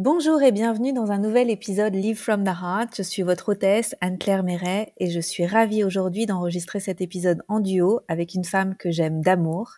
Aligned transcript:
Bonjour 0.00 0.40
et 0.42 0.52
bienvenue 0.52 0.92
dans 0.92 1.10
un 1.10 1.18
nouvel 1.18 1.50
épisode 1.50 1.92
Live 1.92 2.18
from 2.18 2.44
the 2.44 2.50
Heart. 2.50 2.94
Je 2.96 3.02
suis 3.02 3.22
votre 3.22 3.48
hôtesse 3.48 3.96
Anne-Claire 4.00 4.44
Méret 4.44 4.92
et 4.98 5.10
je 5.10 5.18
suis 5.18 5.44
ravie 5.44 5.82
aujourd'hui 5.82 6.24
d'enregistrer 6.24 6.78
cet 6.78 7.00
épisode 7.00 7.42
en 7.48 7.58
duo 7.58 8.02
avec 8.06 8.34
une 8.34 8.44
femme 8.44 8.76
que 8.76 8.92
j'aime 8.92 9.22
d'amour. 9.22 9.72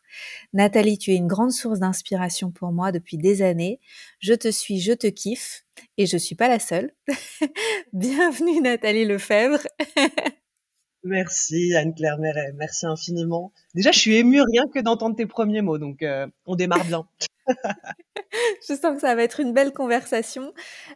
Nathalie, 0.53 0.99
tu 0.99 1.13
es 1.13 1.17
une 1.17 1.27
grande 1.27 1.53
source 1.53 1.79
d'inspiration 1.79 2.51
pour 2.51 2.71
moi 2.71 2.93
depuis 2.93 3.17
des 3.17 3.41
années. 3.41 3.81
Je 4.19 4.35
te 4.35 4.51
suis, 4.51 4.79
je 4.79 4.93
te 4.93 5.07
kiffe 5.07 5.65
et 5.97 6.05
je 6.05 6.19
suis 6.19 6.35
pas 6.35 6.49
la 6.49 6.59
seule. 6.59 6.93
bienvenue 7.95 8.61
Nathalie 8.61 9.07
Lefebvre. 9.07 9.67
Merci 11.03 11.75
Anne-Claire 11.75 12.19
Méret, 12.19 12.53
merci 12.59 12.85
infiniment. 12.85 13.55
Déjà, 13.75 13.91
je 13.91 13.99
suis 13.99 14.17
émue 14.17 14.43
rien 14.43 14.65
que 14.69 14.81
d'entendre 14.81 15.17
tes 15.17 15.25
premiers 15.25 15.63
mots, 15.63 15.79
donc 15.79 16.03
euh, 16.03 16.27
on 16.45 16.57
démarre 16.57 16.85
bien. 16.85 17.07
je 18.69 18.75
sens 18.75 18.95
que 18.95 19.01
ça 19.01 19.15
va 19.15 19.23
être 19.23 19.41
une 19.41 19.53
belle 19.53 19.73
conversation. 19.73 20.53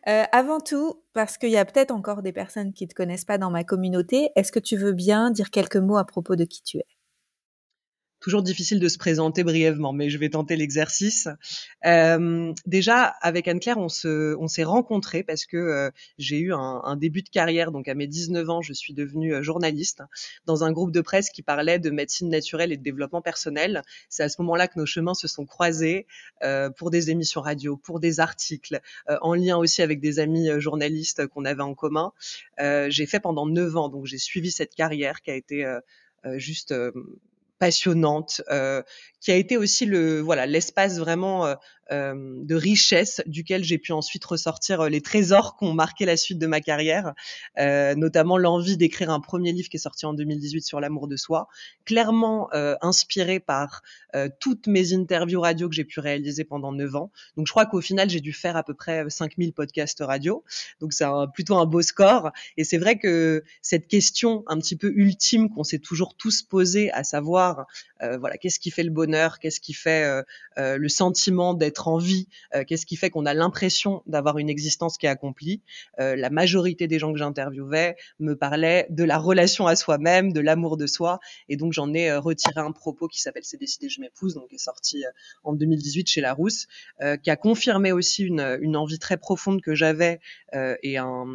Euh, 0.09 0.25
avant 0.33 0.61
tout, 0.61 1.03
parce 1.13 1.39
qu'il 1.39 1.51
y 1.51 1.57
a 1.57 1.65
peut-être 1.65 1.91
encore 1.91 2.23
des 2.23 2.33
personnes 2.33 2.73
qui 2.73 2.85
ne 2.85 2.89
te 2.89 2.95
connaissent 2.95 3.25
pas 3.25 3.39
dans 3.39 3.51
ma 3.51 3.65
communauté, 3.65 4.31
est-ce 4.37 4.53
que 4.53 4.61
tu 4.61 4.77
veux 4.77 4.93
bien 4.93 5.31
dire 5.31 5.51
quelques 5.51 5.77
mots 5.77 5.99
à 5.99 6.05
propos 6.05 6.37
de 6.37 6.45
qui 6.45 6.63
tu 6.63 6.79
es? 6.79 6.87
Toujours 8.25 8.43
difficile 8.43 8.81
de 8.81 8.89
se 8.89 8.97
présenter 8.97 9.45
brièvement, 9.45 9.93
mais 9.93 10.09
je 10.09 10.17
vais 10.17 10.31
tenter 10.31 10.57
l'exercice. 10.57 11.29
Euh, 11.85 12.55
déjà, 12.65 13.05
avec 13.21 13.47
Anne-Claire, 13.49 13.77
on 13.77 13.91
se, 13.91 14.35
on 14.37 14.49
s'est 14.49 14.65
rencontrés 14.65 15.23
parce 15.23 15.45
que 15.45 15.59
euh, 15.59 15.91
j'ai 16.17 16.39
eu 16.39 16.55
un, 16.55 16.81
un, 16.85 16.97
début 16.97 17.21
de 17.21 17.29
carrière. 17.29 17.71
Donc, 17.71 17.87
à 17.87 17.95
mes 17.95 18.07
19 18.07 18.49
ans, 18.49 18.63
je 18.63 18.73
suis 18.73 18.95
devenue 18.95 19.35
euh, 19.35 19.43
journaliste 19.43 20.03
dans 20.47 20.65
un 20.65 20.73
groupe 20.73 20.91
de 20.91 21.03
presse 21.03 21.29
qui 21.29 21.43
parlait 21.43 21.79
de 21.79 21.91
médecine 21.91 22.31
naturelle 22.31 22.73
et 22.73 22.79
de 22.79 22.83
développement 22.83 23.21
personnel. 23.21 23.83
C'est 24.09 24.23
à 24.23 24.31
ce 24.31 24.41
moment-là 24.41 24.69
que 24.69 24.79
nos 24.79 24.87
chemins 24.87 25.15
se 25.15 25.29
sont 25.29 25.45
croisés 25.45 26.07
euh, 26.43 26.71
pour 26.71 26.91
des 26.91 27.11
émissions 27.11 27.41
radio, 27.41 27.77
pour 27.77 28.01
des 28.01 28.21
articles, 28.21 28.81
euh, 29.09 29.19
en 29.21 29.35
lien 29.35 29.57
aussi 29.57 29.83
avec 29.83 30.01
des 30.01 30.19
amis 30.19 30.49
euh, 30.49 30.61
journalistes 30.61 31.27
qu'on 31.27 31.45
avait 31.45 31.63
en 31.63 31.75
commun. 31.75 32.13
j'ai 32.59 33.07
fait 33.07 33.21
pendant 33.21 33.47
9 33.47 33.77
ans, 33.77 33.89
donc 33.89 34.07
j'ai 34.07 34.19
suivi 34.19 34.51
cette 34.51 34.75
carrière 34.75 35.21
qui 35.23 35.31
a 35.31 35.35
été 35.35 35.67
juste 36.37 36.75
passionnante, 37.65 38.43
euh, 38.51 38.83
qui 39.23 39.33
a 39.33 39.37
été 39.37 39.57
aussi 39.57 39.87
le 39.87 40.21
voilà 40.21 40.45
l'espace 40.45 40.99
vraiment 40.99 41.47
euh, 41.47 41.55
de 41.91 42.55
richesse 42.55 43.21
duquel 43.27 43.65
j'ai 43.65 43.79
pu 43.79 43.93
ensuite 43.93 44.25
ressortir 44.25 44.81
euh, 44.81 44.89
les 44.89 45.01
trésors 45.01 45.57
qui 45.57 45.65
ont 45.65 45.75
marqué 45.75 46.05
la 46.05 46.17
suite 46.17 46.39
de 46.39 46.47
ma 46.47 46.61
carrière, 46.61 47.15
euh, 47.59 47.95
notamment 47.95 48.39
l'envie 48.39 48.77
d'écrire 48.77 49.11
un 49.11 49.21
premier 49.21 49.53
livre 49.53 49.69
qui 49.69 49.77
est 49.77 49.81
sorti 49.81 50.07
en 50.07 50.15
2018 50.15 50.63
sur 50.63 50.81
l'amour 50.81 51.09
de 51.09 51.17
soi, 51.17 51.49
clairement 51.85 52.49
inspiré 52.81 53.41
par 53.41 53.83
toutes 54.41 54.67
mes 54.67 54.95
interviews 54.95 55.41
radio 55.41 55.69
que 55.69 55.75
j'ai 55.75 55.85
pu 55.85 56.01
réaliser 56.01 56.45
pendant 56.45 56.73
9 56.73 56.97
ans. 56.97 57.11
Donc 57.37 57.47
je 57.47 57.53
crois 57.53 57.67
qu'au 57.67 57.81
final 57.81 58.09
j'ai 58.09 58.21
dû 58.21 58.33
faire 58.33 58.57
à 58.57 58.63
peu 58.63 58.75
près 58.75 59.05
5000 59.09 59.53
podcasts 59.53 60.01
radio, 60.01 60.45
donc 60.81 60.93
c'est 60.93 61.05
plutôt 61.33 61.57
un 61.57 61.67
beau 61.67 61.83
score. 61.83 62.31
Et 62.57 62.65
c'est 62.65 62.79
vrai 62.79 62.99
que 62.99 63.43
cette 63.63 63.89
question 63.89 64.45
un 64.47 64.59
petit 64.59 64.77
peu 64.77 64.93
ultime 64.95 65.51
qu'on 65.51 65.65
s'est 65.65 65.79
toujours 65.79 66.15
tous 66.17 66.43
posée, 66.43 66.91
à 66.93 67.05
savoir 67.05 67.67
voilà 68.01 68.37
qu'est-ce 68.37 68.59
qui 68.59 68.71
fait 68.71 68.83
le 68.83 68.91
bonheur, 68.91 69.39
qu'est-ce 69.39 69.61
qui 69.61 69.75
fait 69.75 70.23
le 70.57 70.89
sentiment 70.89 71.55
d'être 71.55 71.74
en 71.83 71.99
vie, 71.99 72.29
euh, 72.55 72.65
qu'est-ce 72.65 72.87
qui 72.87 72.97
fait 72.97 73.11
qu'on 73.11 73.27
a 73.27 73.35
l'impression 73.35 74.03
d'avoir 74.07 74.39
une 74.39 74.49
existence 74.49 74.99
qui 74.99 75.07
est 75.07 75.09
accomplie. 75.09 75.63
Euh, 76.01 76.17
la 76.17 76.31
majorité 76.31 76.87
des 76.87 76.99
gens 76.99 77.13
que 77.13 77.19
j'interviewais 77.19 77.97
me 78.19 78.35
parlaient 78.35 78.87
de 78.91 79.05
la 79.05 79.19
relation 79.19 79.67
à 79.67 79.77
soi-même, 79.77 80.33
de 80.33 80.41
l'amour 80.41 80.77
de 80.77 80.87
soi, 80.87 81.21
et 81.49 81.57
donc 81.57 81.73
j'en 81.73 81.93
ai 81.93 82.11
euh, 82.11 82.21
retiré 82.21 82.61
un 82.61 82.73
propos 82.73 83.09
qui 83.09 83.21
s'appelle 83.21 83.45
C'est 83.45 83.61
décidé, 83.61 83.89
je 83.89 84.01
m'épouse, 84.01 84.35
donc 84.35 84.49
qui 84.49 84.57
est 84.57 84.59
sorti 84.59 85.05
en 85.43 85.53
2018 85.53 86.09
chez 86.09 86.21
Larousse, 86.21 86.67
qui 87.23 87.31
a 87.31 87.37
confirmé 87.37 87.93
aussi 87.93 88.25
une, 88.25 88.77
envie 88.77 88.99
très 88.99 89.17
profonde 89.17 89.61
que 89.61 89.75
j'avais 89.75 90.21
et 90.83 90.99
un, 90.99 91.27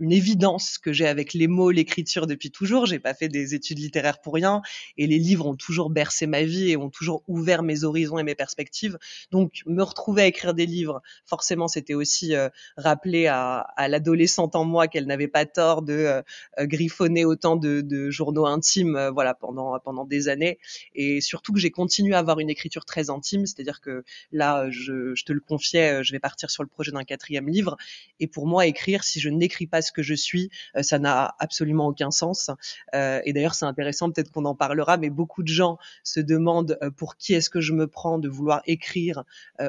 une 0.00 0.12
évidence 0.12 0.78
que 0.78 0.92
j'ai 0.92 1.06
avec 1.06 1.34
les 1.34 1.46
mots, 1.46 1.70
l'écriture 1.70 2.26
depuis 2.26 2.50
toujours. 2.50 2.86
J'ai 2.86 2.98
pas 2.98 3.14
fait 3.14 3.28
des 3.28 3.54
études 3.54 3.78
littéraires 3.78 4.20
pour 4.20 4.34
rien, 4.34 4.62
et 4.98 5.06
les 5.06 5.18
livres 5.18 5.46
ont 5.46 5.56
toujours 5.56 5.90
bercé 5.90 6.26
ma 6.26 6.42
vie 6.42 6.70
et 6.70 6.76
ont 6.76 6.90
toujours 6.90 7.22
ouvert 7.28 7.62
mes 7.62 7.84
horizons 7.84 8.18
et 8.18 8.22
mes 8.22 8.34
perspectives. 8.34 8.98
Donc 9.30 9.62
me 9.76 9.82
retrouver 9.82 10.22
à 10.22 10.26
écrire 10.26 10.54
des 10.54 10.66
livres, 10.66 11.02
forcément, 11.26 11.68
c'était 11.68 11.94
aussi 11.94 12.34
euh, 12.34 12.48
rappeler 12.76 13.26
à, 13.26 13.66
l'adolescente 13.88 14.56
en 14.56 14.64
moi 14.64 14.88
qu'elle 14.88 15.06
n'avait 15.06 15.28
pas 15.28 15.44
tort 15.44 15.82
de 15.82 15.92
euh, 15.92 16.22
euh, 16.58 16.66
griffonner 16.66 17.24
autant 17.24 17.56
de, 17.56 18.10
journaux 18.10 18.46
intimes, 18.46 19.10
voilà, 19.12 19.34
pendant 19.34 19.78
pendant 19.80 20.04
des 20.04 20.28
années. 20.28 20.58
Et 20.94 21.20
surtout 21.20 21.52
que 21.52 21.58
j'ai 21.58 21.70
continué 21.70 22.14
à 22.14 22.18
avoir 22.18 22.40
une 22.40 22.50
écriture 22.50 22.84
très 22.84 23.10
intime, 23.10 23.46
c'est-à-dire 23.46 23.80
que 23.80 24.04
là, 24.32 24.70
je, 24.70 25.14
je 25.14 25.24
te 25.24 25.32
le 25.32 25.40
confiais, 25.40 26.02
je 26.02 26.12
vais 26.12 26.18
partir 26.18 26.50
sur 26.50 26.62
le 26.62 26.68
projet 26.68 26.92
d'un 26.92 27.04
quatrième 27.04 27.48
livre. 27.48 27.76
Et 28.20 28.26
pour 28.26 28.46
moi, 28.46 28.66
écrire, 28.66 29.04
si 29.04 29.20
je 29.20 29.28
n'écris 29.28 29.66
pas 29.66 29.82
ce 29.82 29.92
que 29.92 30.02
je 30.02 30.14
suis, 30.14 30.50
ça 30.80 30.98
n'a 30.98 31.34
absolument 31.38 31.88
aucun 31.88 32.10
sens. 32.10 32.50
et 32.94 33.32
d'ailleurs, 33.32 33.54
c'est 33.54 33.66
intéressant, 33.66 34.10
peut-être 34.10 34.30
qu'on 34.30 34.44
en 34.44 34.54
parlera, 34.54 34.96
mais 34.96 35.10
beaucoup 35.10 35.42
de 35.42 35.48
gens 35.48 35.78
se 36.04 36.20
demandent 36.20 36.78
pour 36.96 37.16
qui 37.16 37.34
est-ce 37.34 37.50
que 37.50 37.60
je 37.60 37.72
me 37.72 37.86
prends 37.86 38.18
de 38.18 38.28
vouloir 38.28 38.62
écrire 38.66 39.24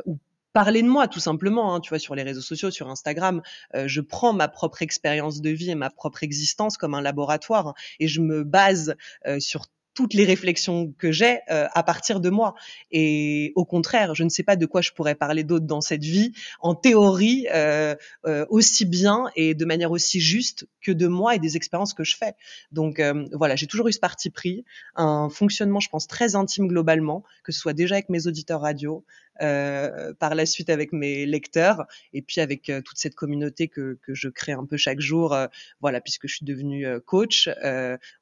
ou 0.06 0.19
parler 0.53 0.81
de 0.81 0.88
moi 0.88 1.08
tout 1.08 1.19
simplement, 1.19 1.75
hein, 1.75 1.80
tu 1.80 1.90
vois, 1.90 2.00
sur 2.00 2.16
les 2.16 2.24
réseaux 2.24 2.41
sociaux, 2.41 2.72
sur 2.72 2.90
Instagram, 2.90 3.41
euh, 3.75 3.88
je 3.88 4.02
prends 4.02 4.34
ma 4.34 4.47
propre 4.47 4.81
expérience 4.81 5.40
de 5.40 5.52
vie 5.52 5.69
et 5.69 5.75
ma 5.75 5.91
propre 5.91 6.24
existence 6.24 6.78
comme 6.78 6.96
un 6.96 7.02
laboratoire 7.02 7.75
et 8.00 8.07
je 8.07 8.22
me 8.22 8.44
base 8.44 8.96
euh, 9.28 9.40
sur 9.40 9.68
toutes 9.97 10.13
les 10.13 10.25
réflexions 10.25 10.94
que 11.00 11.12
j'ai 11.12 11.40
euh, 11.50 11.66
à 11.74 11.81
partir 11.81 12.19
de 12.19 12.30
moi. 12.30 12.53
Et 12.91 13.52
au 13.56 13.66
contraire, 13.66 14.13
je 14.13 14.24
ne 14.24 14.30
sais 14.30 14.44
pas 14.44 14.56
de 14.56 14.68
quoi 14.68 14.81
je 14.81 14.91
pourrais 14.91 15.16
parler 15.16 15.44
d'autre 15.44 15.66
dans 15.66 15.81
cette 15.81 16.03
vie, 16.03 16.34
en 16.59 16.75
théorie, 16.75 17.47
euh, 17.52 17.96
euh, 18.28 18.46
aussi 18.50 18.86
bien 18.86 19.31
et 19.36 19.56
de 19.56 19.66
manière 19.66 19.90
aussi 19.90 20.19
juste 20.19 20.68
que 20.88 20.91
de 20.91 21.07
moi 21.07 21.34
et 21.34 21.40
des 21.40 21.57
expériences 21.57 21.96
que 21.96 22.03
je 22.03 22.16
fais. 22.16 22.36
Donc 22.72 23.00
euh, 23.00 23.25
voilà, 23.34 23.56
j'ai 23.56 23.66
toujours 23.66 23.88
eu 23.88 23.94
ce 23.94 24.00
parti 24.00 24.30
pris, 24.30 24.66
un 24.96 25.30
fonctionnement, 25.30 25.80
je 25.80 25.90
pense, 25.90 26.06
très 26.07 26.36
intime 26.36 26.68
globalement, 26.68 27.24
que 27.44 27.52
ce 27.52 27.59
soit 27.59 27.74
déjà 27.74 27.96
avec 27.96 28.09
mes 28.09 28.28
auditeurs 28.28 28.62
radio, 28.62 29.03
euh, 29.41 30.13
par 30.16 30.34
la 30.34 30.47
suite 30.47 30.69
avec 30.72 30.94
mes 30.94 31.28
lecteurs 31.28 31.86
et 32.12 32.24
puis 32.24 32.41
avec 32.41 32.69
euh, 32.69 32.81
toute 32.81 32.97
cette 32.97 33.13
communauté 33.13 33.68
que, 33.68 34.00
que 34.02 34.16
je 34.16 34.30
crée 34.30 34.53
un 34.53 34.66
peu 34.66 34.78
chaque 34.78 35.00
jour. 35.00 35.38
Voilà, 35.80 36.02
puisque 36.02 36.28
je 36.28 36.36
suis 36.38 36.46
devenue 36.46 36.88
coach 37.06 37.50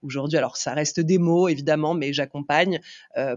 aujourd'hui. 0.02 0.38
Alors 0.38 0.58
ça 0.58 0.74
reste 0.74 1.00
des 1.00 1.18
mots 1.18 1.48
évidemment, 1.48 1.65
mais 1.96 2.14
j'accompagne 2.14 2.80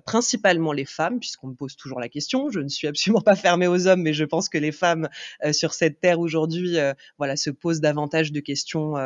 principalement 0.04 0.72
les 0.72 0.84
femmes 0.84 1.20
puisqu'on 1.20 1.48
me 1.48 1.54
pose 1.54 1.76
toujours 1.76 2.00
la 2.00 2.08
question. 2.08 2.50
Je 2.50 2.60
ne 2.60 2.68
suis 2.68 2.86
absolument 2.86 3.20
pas 3.20 3.36
fermée 3.36 3.66
aux 3.66 3.86
hommes, 3.86 4.02
mais 4.02 4.12
je 4.12 4.24
pense 4.24 4.48
que 4.48 4.58
les 4.58 4.72
femmes 4.72 5.08
sur 5.52 5.74
cette 5.74 6.00
terre 6.00 6.20
aujourd'hui, 6.20 6.76
voilà, 7.18 7.36
se 7.36 7.50
posent 7.50 7.80
davantage 7.80 8.32
de 8.32 8.40
questions 8.40 8.96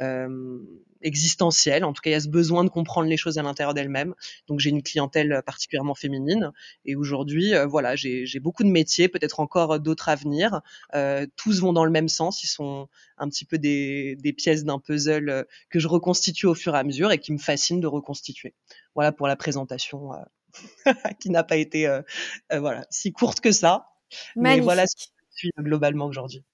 euh, 0.00 0.58
existentielle. 1.06 1.84
En 1.84 1.92
tout 1.92 2.02
cas, 2.02 2.10
il 2.10 2.12
y 2.14 2.16
a 2.16 2.20
ce 2.20 2.28
besoin 2.28 2.64
de 2.64 2.68
comprendre 2.68 3.08
les 3.08 3.16
choses 3.16 3.38
à 3.38 3.42
l'intérieur 3.42 3.74
d'elle-même. 3.74 4.14
Donc, 4.48 4.60
j'ai 4.60 4.70
une 4.70 4.82
clientèle 4.82 5.42
particulièrement 5.46 5.94
féminine. 5.94 6.52
Et 6.84 6.96
aujourd'hui, 6.96 7.54
euh, 7.54 7.66
voilà, 7.66 7.96
j'ai 7.96 8.40
beaucoup 8.40 8.64
de 8.64 8.68
métiers, 8.68 9.08
peut-être 9.08 9.40
encore 9.40 9.80
d'autres 9.80 10.08
à 10.08 10.16
venir. 10.16 10.60
Euh, 10.94 11.26
tous 11.36 11.60
vont 11.60 11.72
dans 11.72 11.84
le 11.84 11.90
même 11.90 12.08
sens. 12.08 12.42
Ils 12.42 12.48
sont 12.48 12.88
un 13.18 13.28
petit 13.28 13.44
peu 13.44 13.58
des, 13.58 14.16
des 14.16 14.32
pièces 14.32 14.64
d'un 14.64 14.78
puzzle 14.78 15.28
euh, 15.28 15.44
que 15.70 15.78
je 15.78 15.88
reconstitue 15.88 16.46
au 16.46 16.54
fur 16.54 16.74
et 16.74 16.78
à 16.78 16.84
mesure 16.84 17.12
et 17.12 17.18
qui 17.18 17.32
me 17.32 17.38
fascine 17.38 17.80
de 17.80 17.86
reconstituer. 17.86 18.54
Voilà 18.94 19.12
pour 19.12 19.26
la 19.26 19.36
présentation 19.36 20.12
euh, 20.12 20.92
qui 21.20 21.30
n'a 21.30 21.44
pas 21.44 21.56
été 21.56 21.86
euh, 21.86 22.02
voilà 22.50 22.86
si 22.90 23.12
courte 23.12 23.40
que 23.40 23.52
ça. 23.52 23.88
Magnifique. 24.36 24.60
Mais 24.60 24.60
voilà 24.60 24.86
ce 24.86 24.96
qui 24.96 25.10
suis 25.30 25.50
globalement 25.58 26.06
aujourd'hui. 26.06 26.44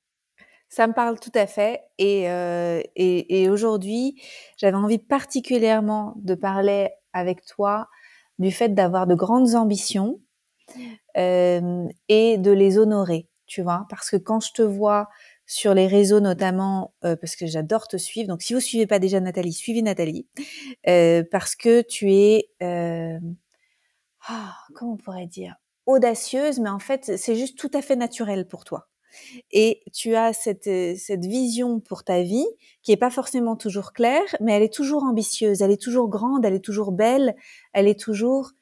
Ça 0.73 0.87
me 0.87 0.95
parle 0.95 1.21
tout 1.21 1.33
à 1.35 1.47
fait. 1.47 1.83
Et, 1.99 2.31
euh, 2.31 2.81
et, 2.97 3.43
et 3.43 3.51
aujourd'hui, 3.51 4.19
j'avais 4.57 4.75
envie 4.75 4.97
particulièrement 4.97 6.15
de 6.17 6.35
parler 6.35 6.89
avec 7.13 7.45
toi 7.45 7.89
du 8.39 8.51
fait 8.51 8.71
d'avoir 8.71 9.07
de 9.07 9.15
grandes 9.15 9.55
ambitions 9.55 10.19
euh, 11.19 11.87
et 12.09 12.39
de 12.39 12.51
les 12.51 12.79
honorer, 12.79 13.29
tu 13.45 13.61
vois? 13.61 13.85
Parce 13.91 14.09
que 14.09 14.17
quand 14.17 14.41
je 14.41 14.53
te 14.55 14.63
vois 14.63 15.11
sur 15.45 15.75
les 15.75 15.87
réseaux 15.87 16.21
notamment, 16.21 16.95
euh, 17.05 17.17
parce 17.17 17.37
que 17.37 17.47
j'adore 17.47 17.87
te 17.87 17.99
suivre, 17.99 18.29
donc 18.29 18.41
si 18.41 18.55
vous 18.55 18.61
suivez 18.61 18.87
pas 18.87 18.99
déjà 18.99 19.21
Nathalie, 19.21 19.53
suivez 19.53 19.83
Nathalie, 19.83 20.27
parce 21.31 21.55
que 21.55 21.83
tu 21.83 22.15
es, 22.15 22.49
oh, 22.63 24.35
comment 24.75 24.95
on 24.95 24.97
pourrait 24.97 25.27
dire, 25.27 25.55
audacieuse, 25.85 26.61
mais 26.61 26.71
en 26.71 26.79
fait, 26.79 27.19
c'est 27.19 27.37
juste 27.37 27.59
tout 27.59 27.71
à 27.75 27.83
fait 27.83 27.97
naturel 27.97 28.49
pour 28.49 28.65
toi 28.65 28.89
et 29.51 29.83
tu 29.93 30.15
as 30.15 30.33
cette, 30.33 30.67
euh, 30.67 30.95
cette 30.97 31.25
vision 31.25 31.81
pour 31.81 32.05
ta 32.05 32.23
vie 32.23 32.47
qui 32.83 32.93
est 32.93 32.97
pas 32.97 33.11
forcément 33.11 33.57
toujours 33.57 33.93
claire, 33.93 34.37
mais 34.41 34.53
elle 34.53 34.63
est 34.63 34.73
toujours 34.73 35.05
ambitieuse, 35.05 35.63
elle 35.63 35.71
est 35.71 35.81
toujours 35.81 36.09
grande, 36.09 36.45
elle 36.45 36.55
est 36.55 36.65
toujours 36.65 36.93
belle, 36.93 37.35
elle 37.73 37.89
est 37.89 37.99
toujours 37.99 38.53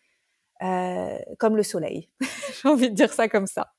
euh, 0.62 1.18
comme 1.38 1.56
le 1.56 1.62
soleil. 1.62 2.08
J'ai 2.62 2.68
envie 2.68 2.90
de 2.90 2.94
dire 2.94 3.12
ça 3.12 3.28
comme 3.28 3.46
ça. 3.46 3.72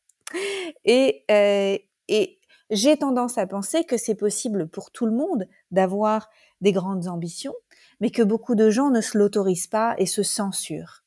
Et, 0.85 1.23
euh, 1.29 1.77
et 2.07 2.39
j'ai 2.69 2.97
tendance 2.97 3.37
à 3.37 3.45
penser 3.45 3.83
que 3.83 3.97
c'est 3.97 4.15
possible 4.15 4.67
pour 4.67 4.91
tout 4.91 5.05
le 5.05 5.11
monde 5.11 5.45
d'avoir 5.71 6.29
des 6.61 6.71
grandes 6.71 7.07
ambitions, 7.07 7.53
mais 7.99 8.11
que 8.11 8.21
beaucoup 8.21 8.55
de 8.55 8.69
gens 8.69 8.89
ne 8.89 9.01
se 9.01 9.17
l'autorisent 9.17 9.67
pas 9.67 9.93
et 9.97 10.05
se 10.05 10.23
censurent. 10.23 11.03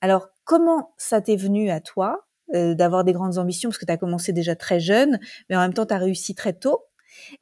Alors, 0.00 0.28
comment 0.44 0.94
ça 0.96 1.20
t'est 1.20 1.36
venu 1.36 1.70
à 1.70 1.80
toi 1.80 2.27
d'avoir 2.52 3.04
des 3.04 3.12
grandes 3.12 3.38
ambitions 3.38 3.68
parce 3.68 3.78
que 3.78 3.84
tu 3.84 3.92
as 3.92 3.96
commencé 3.96 4.32
déjà 4.32 4.56
très 4.56 4.80
jeune, 4.80 5.20
mais 5.48 5.56
en 5.56 5.60
même 5.60 5.74
temps 5.74 5.86
tu 5.86 5.94
as 5.94 5.98
réussi 5.98 6.34
très 6.34 6.52
tôt. 6.52 6.84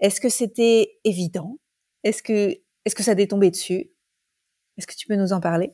Est-ce 0.00 0.20
que 0.20 0.29
c'était 0.29 0.99
évident? 1.05 1.58
Est-ce 2.03 2.23
que 2.23 2.56
est-ce 2.85 2.94
que 2.94 3.03
ça 3.03 3.14
t'est 3.14 3.26
tombé 3.26 3.50
dessus? 3.50 3.91
Est-ce 4.79 4.87
que 4.87 4.94
tu 4.94 5.06
peux 5.06 5.17
nous 5.17 5.32
en 5.32 5.41
parler? 5.41 5.73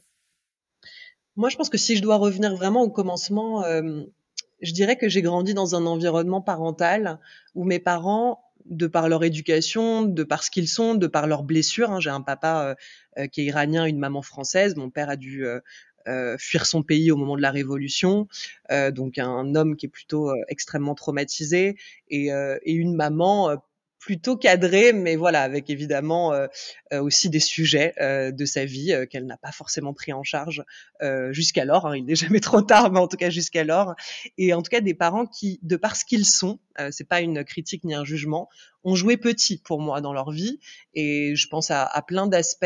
Moi, 1.37 1.49
je 1.49 1.57
pense 1.57 1.71
que 1.71 1.79
si 1.79 1.97
je 1.97 2.03
dois 2.03 2.17
revenir 2.17 2.55
vraiment 2.55 2.83
au 2.83 2.91
commencement, 2.91 3.65
je 4.63 4.73
dirais 4.73 4.97
que 4.97 5.09
j'ai 5.09 5.23
grandi 5.23 5.55
dans 5.55 5.75
un 5.75 5.85
environnement 5.87 6.41
parental 6.41 7.19
où 7.55 7.65
mes 7.65 7.81
parents 7.81 8.41
de 8.65 8.87
par 8.87 9.09
leur 9.09 9.25
éducation, 9.25 10.03
de 10.03 10.23
par 10.23 10.45
ce 10.45 10.51
qu'ils 10.51 10.69
sont, 10.69 10.95
de 10.95 11.07
par 11.07 11.27
leurs 11.27 11.43
blessures. 11.43 11.91
Hein. 11.91 12.01
J'ai 12.01 12.11
un 12.11 12.21
papa 12.21 12.65
euh, 12.65 13.23
euh, 13.23 13.27
qui 13.27 13.41
est 13.41 13.45
iranien, 13.45 13.87
une 13.87 13.99
maman 13.99 14.23
française. 14.23 14.77
Mon 14.77 14.91
père 14.91 15.11
a 15.11 15.17
dû 15.17 15.45
euh, 15.45 15.61
fuir 16.39 16.67
son 16.67 16.83
pays 16.83 17.11
au 17.11 17.17
moment 17.17 17.37
de 17.37 17.43
la 17.43 17.51
Révolution, 17.51 18.29
donc 18.91 19.19
un 19.19 19.55
homme 19.55 19.77
qui 19.77 19.87
est 19.87 19.89
plutôt 19.89 20.33
extrêmement 20.49 20.95
traumatisé, 20.95 21.77
et, 22.09 22.31
une 22.65 22.95
maman 22.95 23.57
plutôt 24.03 24.37
cadré, 24.37 24.93
mais 24.93 25.15
voilà, 25.15 25.43
avec 25.43 25.71
évidemment 25.71 26.33
euh, 26.33 26.49
euh, 26.93 27.01
aussi 27.01 27.31
des 27.31 27.39
sujets 27.39 27.95
euh, 28.01 28.33
de 28.33 28.45
sa 28.45 28.65
vie 28.65 28.93
qu'elle 29.09 29.27
n'a 29.27 29.37
pas 29.37 29.53
forcément 29.53 29.95
pris 29.95 30.13
en 30.13 30.25
charge 30.25 30.65
jusqu'alors. 31.31 31.87
Hein, 31.87 31.97
il 31.97 32.05
n'est 32.05 32.17
jamais 32.17 32.41
trop 32.41 32.63
tard, 32.63 32.91
mais 32.91 32.99
en 32.99 33.07
tout 33.07 33.17
cas 33.17 33.31
jusqu'alors. 33.31 33.95
Et 34.39 34.53
en 34.55 34.63
tout 34.63 34.71
cas 34.71 34.81
des 34.81 34.95
parents 34.95 35.27
qui, 35.27 35.61
de 35.63 35.77
par 35.77 35.95
ce 35.95 36.05
qu'ils 36.05 36.27
sont, 36.27 36.59
c'est 36.91 37.09
pas 37.09 37.21
une 37.21 37.45
critique 37.45 37.85
ni 37.85 37.95
un 37.95 38.05
jugement, 38.05 38.49
ont 38.85 38.95
joué 38.95 39.17
petit 39.17 39.59
pour 39.59 39.81
moi 39.81 40.01
dans 40.01 40.13
leur 40.13 40.31
vie. 40.31 40.59
Et 40.95 41.37
je 41.37 41.49
pense 41.49 41.71
à, 41.71 42.05
plein 42.07 42.27
d'aspects 42.27 42.65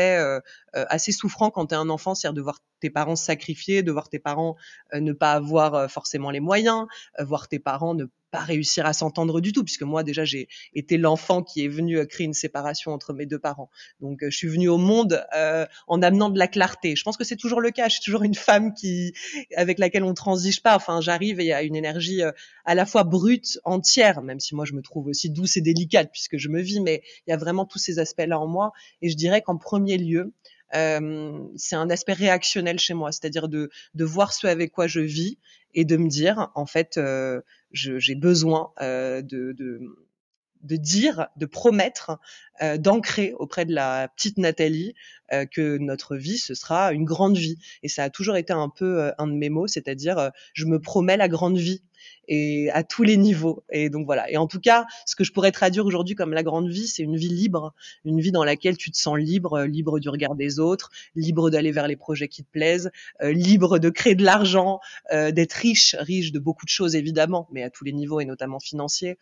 assez 0.73 1.11
souffrants 1.11 1.51
quand 1.51 1.67
tu 1.67 1.75
es 1.75 1.77
un 1.77 1.89
enfant, 1.89 2.15
c'est-à-dire 2.15 2.35
de 2.35 2.41
voir 2.41 2.59
tes 2.79 2.89
parents 2.89 3.15
se 3.15 3.25
sacrifier, 3.25 3.83
de 3.83 3.91
voir 3.91 4.09
tes 4.09 4.19
parents 4.19 4.55
ne 4.93 5.13
pas 5.13 5.33
avoir 5.33 5.89
forcément 5.89 6.29
les 6.29 6.39
moyens, 6.39 6.87
voir 7.19 7.47
tes 7.47 7.59
parents 7.59 7.93
ne 7.93 8.05
pas 8.31 8.39
réussir 8.39 8.85
à 8.85 8.93
s'entendre 8.93 9.39
du 9.41 9.53
tout, 9.53 9.63
puisque 9.63 9.83
moi 9.83 10.03
déjà 10.03 10.25
j'ai 10.25 10.47
été 10.73 10.97
l'enfant 10.97 11.43
qui 11.43 11.63
est 11.63 11.67
venu 11.67 11.97
euh, 11.97 12.05
créer 12.05 12.25
une 12.25 12.33
séparation 12.33 12.91
entre 12.91 13.13
mes 13.13 13.25
deux 13.25 13.39
parents. 13.39 13.69
Donc 14.01 14.23
euh, 14.23 14.29
je 14.29 14.37
suis 14.37 14.47
venue 14.47 14.67
au 14.67 14.77
monde 14.77 15.25
euh, 15.35 15.65
en 15.87 16.01
amenant 16.01 16.29
de 16.29 16.37
la 16.37 16.47
clarté. 16.47 16.95
Je 16.95 17.03
pense 17.03 17.17
que 17.17 17.23
c'est 17.23 17.35
toujours 17.35 17.61
le 17.61 17.71
cas. 17.71 17.87
Je 17.87 17.93
suis 17.93 18.03
toujours 18.03 18.23
une 18.23 18.35
femme 18.35 18.73
qui 18.73 19.13
avec 19.55 19.79
laquelle 19.79 20.03
on 20.03 20.13
transige 20.13 20.61
pas. 20.61 20.75
Enfin 20.75 20.99
j'arrive 21.01 21.39
et 21.39 21.43
il 21.43 21.47
y 21.47 21.53
a 21.53 21.63
une 21.63 21.75
énergie 21.75 22.21
à 22.65 22.75
la 22.75 22.85
fois 22.85 23.03
brute, 23.03 23.59
entière, 23.63 24.21
même 24.21 24.39
si 24.39 24.55
moi 24.55 24.65
je 24.65 24.73
me 24.73 24.81
trouve 24.81 25.07
aussi 25.07 25.29
douce 25.29 25.57
et 25.57 25.61
délicate 25.61 26.06
puisque 26.07 26.37
je 26.37 26.49
me 26.49 26.61
vis, 26.61 26.79
mais 26.79 27.01
il 27.25 27.31
y 27.31 27.33
a 27.33 27.37
vraiment 27.37 27.65
tous 27.65 27.79
ces 27.79 27.99
aspects-là 27.99 28.39
en 28.39 28.47
moi. 28.47 28.71
Et 29.01 29.09
je 29.09 29.15
dirais 29.15 29.41
qu'en 29.41 29.57
premier 29.57 29.97
lieu, 29.97 30.33
euh, 30.75 31.39
c'est 31.55 31.75
un 31.75 31.89
aspect 31.89 32.13
réactionnel 32.13 32.79
chez 32.79 32.93
moi, 32.93 33.11
c'est-à-dire 33.11 33.47
de, 33.47 33.69
voir 33.95 34.33
ce 34.33 34.47
avec 34.47 34.71
quoi 34.71 34.87
je 34.87 34.99
vis 34.99 35.37
et 35.73 35.85
de 35.85 35.97
me 35.97 36.07
dire, 36.07 36.51
en 36.55 36.65
fait, 36.65 36.97
euh, 36.97 37.41
j'ai 37.71 38.15
besoin 38.15 38.71
euh, 38.81 39.21
de, 39.21 39.53
de, 39.53 39.79
de, 40.63 40.75
dire, 40.75 41.27
de 41.37 41.45
promettre, 41.45 42.19
d'ancrer 42.77 43.33
auprès 43.33 43.65
de 43.65 43.73
la 43.73 44.07
petite 44.09 44.37
Nathalie 44.37 44.95
euh, 45.33 45.45
que 45.45 45.77
notre 45.77 46.15
vie, 46.15 46.37
ce 46.37 46.53
sera 46.53 46.93
une 46.93 47.05
grande 47.05 47.37
vie. 47.37 47.57
Et 47.83 47.87
ça 47.87 48.03
a 48.03 48.09
toujours 48.09 48.37
été 48.37 48.53
un 48.53 48.69
peu 48.69 49.01
euh, 49.01 49.11
un 49.17 49.27
de 49.27 49.33
mes 49.33 49.49
mots, 49.49 49.67
c'est-à-dire 49.67 50.31
je 50.53 50.65
me 50.65 50.79
promets 50.79 51.17
la 51.17 51.27
grande 51.27 51.57
vie 51.57 51.81
et 52.29 52.69
à 52.71 52.83
tous 52.83 53.03
les 53.03 53.17
niveaux. 53.17 53.63
Et 53.69 53.89
donc 53.89 54.05
voilà. 54.05 54.29
Et 54.29 54.37
en 54.37 54.47
tout 54.47 54.59
cas, 54.59 54.85
ce 55.05 55.15
que 55.15 55.23
je 55.23 55.31
pourrais 55.31 55.51
traduire 55.51 55.85
aujourd'hui 55.85 56.15
comme 56.15 56.33
la 56.33 56.43
grande 56.43 56.69
vie, 56.69 56.87
c'est 56.87 57.03
une 57.03 57.15
vie 57.15 57.29
libre, 57.29 57.73
une 58.05 58.19
vie 58.19 58.31
dans 58.31 58.43
laquelle 58.43 58.77
tu 58.77 58.91
te 58.91 58.97
sens 58.97 59.17
libre, 59.17 59.63
libre 59.63 59.99
du 59.99 60.09
regard 60.09 60.35
des 60.35 60.59
autres, 60.59 60.91
libre 61.15 61.49
d'aller 61.49 61.71
vers 61.71 61.87
les 61.87 61.95
projets 61.95 62.27
qui 62.27 62.43
te 62.43 62.51
plaisent, 62.51 62.91
libre 63.21 63.79
de 63.79 63.89
créer 63.89 64.15
de 64.15 64.23
l'argent, 64.23 64.79
d'être 65.11 65.53
riche, 65.53 65.95
riche 65.99 66.31
de 66.31 66.39
beaucoup 66.39 66.65
de 66.65 66.69
choses 66.69 66.95
évidemment, 66.95 67.47
mais 67.51 67.63
à 67.63 67.69
tous 67.69 67.85
les 67.85 67.93
niveaux 67.93 68.19
et 68.19 68.25
notamment 68.25 68.59
financiers. 68.59 69.17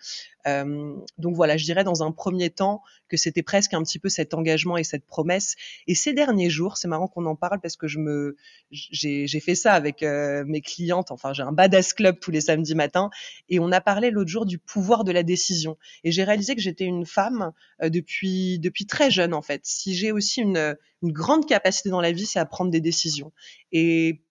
donc 0.45 1.35
voilà, 1.35 1.57
je 1.57 1.65
dirais 1.65 1.83
dans 1.83 2.03
un 2.03 2.11
premier 2.11 2.49
temps 2.49 2.81
que 3.07 3.17
c'était 3.17 3.43
presque 3.43 3.73
un 3.73 3.83
petit 3.83 3.99
peu 3.99 4.09
cet 4.09 4.33
engagement 4.33 4.77
et 4.77 4.83
cette 4.83 5.05
promesse. 5.05 5.55
Et 5.87 5.94
ces 5.95 6.13
derniers 6.13 6.49
jours, 6.49 6.77
c'est 6.77 6.87
marrant 6.87 7.07
qu'on 7.07 7.25
en 7.25 7.35
parle 7.35 7.59
parce 7.61 7.77
que 7.77 7.87
je 7.87 7.99
me, 7.99 8.35
j'ai, 8.71 9.27
fait 9.39 9.55
ça 9.55 9.73
avec 9.73 10.03
euh, 10.03 10.43
mes 10.45 10.61
clientes. 10.61 11.11
Enfin, 11.11 11.33
j'ai 11.33 11.43
un 11.43 11.51
badass 11.51 11.93
club 11.93 12.19
tous 12.19 12.31
les 12.31 12.41
samedis 12.41 12.75
matins 12.75 13.09
et 13.49 13.59
on 13.59 13.71
a 13.71 13.81
parlé 13.81 14.11
l'autre 14.11 14.29
jour 14.29 14.45
du 14.45 14.57
pouvoir 14.57 15.03
de 15.03 15.11
la 15.11 15.23
décision. 15.23 15.77
Et 16.03 16.11
j'ai 16.11 16.23
réalisé 16.23 16.55
que 16.55 16.61
j'étais 16.61 16.85
une 16.85 17.05
femme 17.05 17.51
euh, 17.81 17.89
depuis 17.89 18.59
depuis 18.59 18.85
très 18.85 19.09
jeune 19.09 19.33
en 19.33 19.41
fait. 19.41 19.61
Si 19.63 19.95
j'ai 19.95 20.11
aussi 20.11 20.41
une 20.41 20.75
une 21.01 21.11
grande 21.11 21.47
capacité 21.47 21.89
dans 21.89 22.01
la 22.01 22.11
vie, 22.11 22.25
c'est 22.25 22.39
à 22.39 22.45
prendre 22.45 22.71
des 22.71 22.81
décisions. 22.81 23.31
Et 23.71 24.23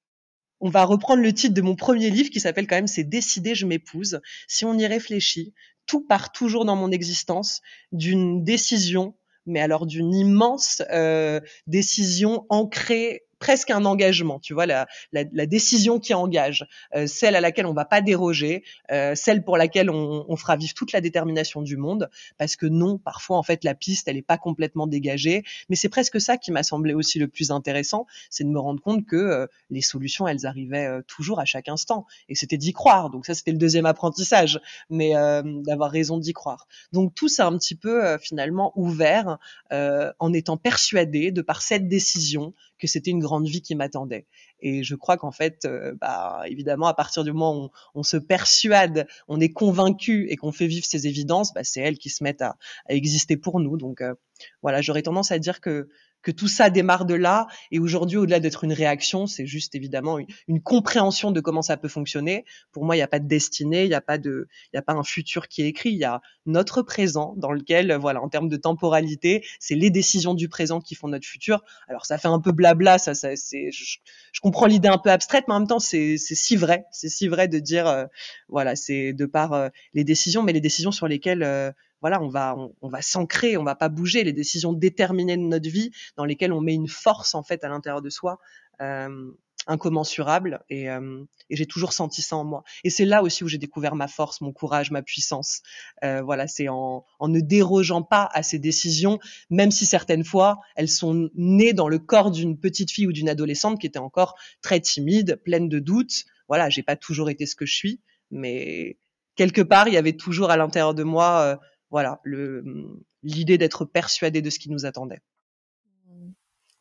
on 0.60 0.70
va 0.70 0.84
reprendre 0.84 1.22
le 1.22 1.32
titre 1.32 1.54
de 1.54 1.62
mon 1.62 1.76
premier 1.76 2.10
livre 2.10 2.30
qui 2.30 2.40
s'appelle 2.40 2.66
quand 2.66 2.76
même 2.76 2.86
C'est 2.86 3.04
décider, 3.04 3.54
je 3.54 3.66
m'épouse. 3.66 4.20
Si 4.48 4.64
on 4.64 4.76
y 4.78 4.86
réfléchit, 4.86 5.54
tout 5.86 6.00
part 6.00 6.32
toujours 6.32 6.64
dans 6.64 6.76
mon 6.76 6.90
existence 6.90 7.60
d'une 7.92 8.44
décision, 8.44 9.14
mais 9.46 9.60
alors 9.60 9.86
d'une 9.86 10.14
immense 10.14 10.82
euh, 10.90 11.40
décision 11.66 12.46
ancrée 12.48 13.24
presque 13.44 13.70
un 13.70 13.84
engagement, 13.84 14.38
tu 14.38 14.54
vois, 14.54 14.64
la, 14.64 14.86
décision 15.46 16.00
qui 16.00 16.14
engage, 16.14 16.66
euh, 16.94 17.06
celle 17.06 17.36
à 17.36 17.42
laquelle 17.42 17.66
on 17.66 17.74
va 17.74 17.84
pas 17.84 18.00
déroger, 18.00 18.64
euh, 18.90 19.14
celle 19.14 19.44
pour 19.44 19.58
laquelle 19.58 19.90
on, 19.90 20.36
fera 20.36 20.56
vivre 20.56 20.72
toute 20.72 20.92
la 20.92 21.02
détermination 21.02 21.60
du 21.60 21.76
monde, 21.76 22.08
parce 22.38 22.56
que 22.56 22.64
non, 22.64 22.96
parfois 22.96 23.36
en 23.36 23.42
fait 23.42 23.62
la 23.62 23.74
piste 23.74 24.08
elle 24.08 24.16
est 24.16 24.22
pas 24.22 24.38
complètement 24.38 24.86
dégagée, 24.86 25.42
mais 25.68 25.76
c'est 25.76 25.90
presque 25.90 26.22
ça 26.22 26.38
qui 26.38 26.52
m'a 26.52 26.62
semblé 26.62 26.94
aussi 26.94 27.18
le 27.18 27.28
plus 27.28 27.50
intéressant, 27.50 28.06
c'est 28.30 28.44
de 28.44 28.48
me 28.48 28.58
rendre 28.58 28.80
compte 28.80 29.04
que 29.04 29.16
euh, 29.16 29.46
les 29.68 29.82
solutions 29.82 30.26
elles 30.26 30.46
arrivaient 30.46 31.02
toujours 31.06 31.38
à 31.38 31.44
chaque 31.44 31.68
instant, 31.68 32.06
et 32.30 32.34
c'était 32.34 32.56
d'y 32.56 32.72
croire, 32.72 33.10
donc 33.10 33.26
ça 33.26 33.34
c'était 33.34 33.52
le 33.52 33.58
deuxième 33.58 33.84
apprentissage, 33.84 34.58
mais 34.88 35.12
d'avoir 35.66 35.90
raison 35.90 36.16
d'y 36.16 36.32
croire. 36.32 36.66
Donc 36.92 37.14
tout 37.14 37.28
ça 37.28 37.46
un 37.46 37.58
petit 37.58 37.74
peu 37.74 38.16
finalement 38.16 38.72
ouvert 38.74 39.38
en 39.70 40.32
étant 40.32 40.56
persuadé 40.56 41.30
de 41.30 41.42
par 41.42 41.60
cette 41.60 41.88
décision 41.88 42.54
que 42.78 42.86
c'était 42.86 43.10
une 43.10 43.20
grande 43.20 43.33
vie 43.42 43.62
qui 43.62 43.74
m'attendait. 43.74 44.26
Et 44.60 44.82
je 44.82 44.94
crois 44.94 45.16
qu'en 45.16 45.32
fait, 45.32 45.64
euh, 45.64 45.94
bah, 46.00 46.42
évidemment, 46.46 46.86
à 46.86 46.94
partir 46.94 47.24
du 47.24 47.32
moment 47.32 47.64
où 47.64 47.70
on, 47.94 48.02
se 48.02 48.16
persuade, 48.16 49.06
on 49.28 49.40
est 49.40 49.52
convaincu 49.52 50.26
et 50.30 50.36
qu'on 50.36 50.52
fait 50.52 50.66
vivre 50.66 50.86
ces 50.86 51.06
évidences, 51.06 51.52
bah, 51.52 51.64
c'est 51.64 51.80
elles 51.80 51.98
qui 51.98 52.10
se 52.10 52.22
mettent 52.22 52.42
à, 52.42 52.56
exister 52.88 53.36
pour 53.36 53.60
nous. 53.60 53.76
Donc 53.76 54.00
euh, 54.00 54.14
voilà, 54.62 54.80
j'aurais 54.80 55.02
tendance 55.02 55.32
à 55.32 55.38
dire 55.38 55.60
que 55.60 55.88
que 56.24 56.32
tout 56.32 56.48
ça 56.48 56.70
démarre 56.70 57.04
de 57.04 57.14
là. 57.14 57.46
Et 57.70 57.78
aujourd'hui, 57.78 58.16
au-delà 58.16 58.40
d'être 58.40 58.64
une 58.64 58.72
réaction, 58.72 59.26
c'est 59.26 59.46
juste 59.46 59.74
évidemment 59.74 60.18
une, 60.48 60.62
compréhension 60.62 61.30
de 61.30 61.40
comment 61.40 61.62
ça 61.62 61.76
peut 61.76 61.88
fonctionner. 61.88 62.44
Pour 62.72 62.84
moi, 62.84 62.96
il 62.96 62.98
n'y 62.98 63.02
a 63.02 63.08
pas 63.08 63.18
de 63.18 63.28
destinée, 63.28 63.84
il 63.84 63.88
n'y 63.88 63.94
a 63.94 64.00
pas 64.00 64.18
de, 64.18 64.48
il 64.72 64.76
y 64.76 64.78
a 64.78 64.82
pas 64.82 64.94
un 64.94 65.02
futur 65.02 65.48
qui 65.48 65.62
est 65.62 65.68
écrit. 65.68 65.90
Il 65.90 65.98
y 65.98 66.04
a 66.04 66.20
notre 66.46 66.82
présent 66.82 67.34
dans 67.36 67.52
lequel, 67.52 67.94
voilà, 67.94 68.22
en 68.22 68.28
termes 68.28 68.48
de 68.48 68.56
temporalité, 68.56 69.44
c'est 69.60 69.74
les 69.74 69.90
décisions 69.90 70.34
du 70.34 70.48
présent 70.48 70.80
qui 70.80 70.94
font 70.94 71.08
notre 71.08 71.26
futur. 71.26 71.62
Alors 71.88 72.06
ça 72.06 72.16
fait 72.18 72.28
un 72.28 72.40
peu 72.40 72.52
blabla, 72.52 72.98
ça, 72.98 73.14
ça 73.14 73.36
c'est, 73.36 73.70
je, 73.70 74.40
comprends 74.40 74.66
l'idée 74.66 74.88
un 74.88 74.98
peu 74.98 75.10
abstraite, 75.10 75.44
mais 75.48 75.54
en 75.54 75.60
même 75.60 75.68
temps, 75.68 75.78
c'est, 75.78 76.16
c'est 76.16 76.34
si 76.34 76.56
vrai, 76.56 76.86
c'est 76.90 77.08
si 77.08 77.28
vrai 77.28 77.48
de 77.48 77.58
dire, 77.58 77.86
euh, 77.86 78.06
voilà, 78.48 78.76
c'est 78.76 79.12
de 79.12 79.26
par 79.26 79.52
euh, 79.52 79.68
les 79.92 80.04
décisions, 80.04 80.42
mais 80.42 80.52
les 80.52 80.60
décisions 80.60 80.92
sur 80.92 81.06
lesquelles 81.06 81.42
euh, 81.42 81.70
voilà, 82.04 82.20
on 82.20 82.28
va, 82.28 82.54
on, 82.82 82.88
va 82.90 83.00
s'ancrer, 83.00 83.56
on 83.56 83.64
va 83.64 83.74
pas 83.74 83.88
bouger. 83.88 84.24
Les 84.24 84.34
décisions 84.34 84.74
déterminées 84.74 85.38
de 85.38 85.42
notre 85.42 85.70
vie, 85.70 85.90
dans 86.18 86.26
lesquelles 86.26 86.52
on 86.52 86.60
met 86.60 86.74
une 86.74 86.86
force 86.86 87.34
en 87.34 87.42
fait 87.42 87.64
à 87.64 87.70
l'intérieur 87.70 88.02
de 88.02 88.10
soi, 88.10 88.38
euh, 88.82 89.30
incommensurable. 89.66 90.62
Et, 90.68 90.90
euh, 90.90 91.24
et 91.48 91.56
j'ai 91.56 91.64
toujours 91.64 91.94
senti 91.94 92.20
ça 92.20 92.36
en 92.36 92.44
moi. 92.44 92.62
Et 92.84 92.90
c'est 92.90 93.06
là 93.06 93.22
aussi 93.22 93.42
où 93.42 93.48
j'ai 93.48 93.56
découvert 93.56 93.94
ma 93.94 94.06
force, 94.06 94.42
mon 94.42 94.52
courage, 94.52 94.90
ma 94.90 95.00
puissance. 95.00 95.62
Euh, 96.04 96.20
voilà, 96.20 96.46
c'est 96.46 96.68
en, 96.68 97.06
en 97.20 97.28
ne 97.28 97.40
dérogeant 97.40 98.02
pas 98.02 98.28
à 98.34 98.42
ces 98.42 98.58
décisions, 98.58 99.18
même 99.48 99.70
si 99.70 99.86
certaines 99.86 100.24
fois 100.24 100.58
elles 100.76 100.90
sont 100.90 101.30
nées 101.34 101.72
dans 101.72 101.88
le 101.88 101.98
corps 101.98 102.30
d'une 102.30 102.58
petite 102.60 102.90
fille 102.90 103.06
ou 103.06 103.12
d'une 103.12 103.30
adolescente 103.30 103.80
qui 103.80 103.86
était 103.86 103.98
encore 103.98 104.34
très 104.60 104.78
timide, 104.78 105.40
pleine 105.42 105.70
de 105.70 105.78
doutes. 105.78 106.26
Voilà, 106.48 106.68
j'ai 106.68 106.82
pas 106.82 106.96
toujours 106.96 107.30
été 107.30 107.46
ce 107.46 107.56
que 107.56 107.64
je 107.64 107.74
suis, 107.74 108.00
mais 108.30 108.98
quelque 109.36 109.62
part 109.62 109.88
il 109.88 109.94
y 109.94 109.96
avait 109.96 110.12
toujours 110.12 110.50
à 110.50 110.58
l'intérieur 110.58 110.92
de 110.92 111.02
moi 111.02 111.40
euh, 111.40 111.56
voilà, 111.94 112.20
l'idée 113.22 113.56
d'être 113.56 113.84
persuadée 113.84 114.42
de 114.42 114.50
ce 114.50 114.58
qui 114.58 114.68
nous 114.68 114.84
attendait. 114.84 115.20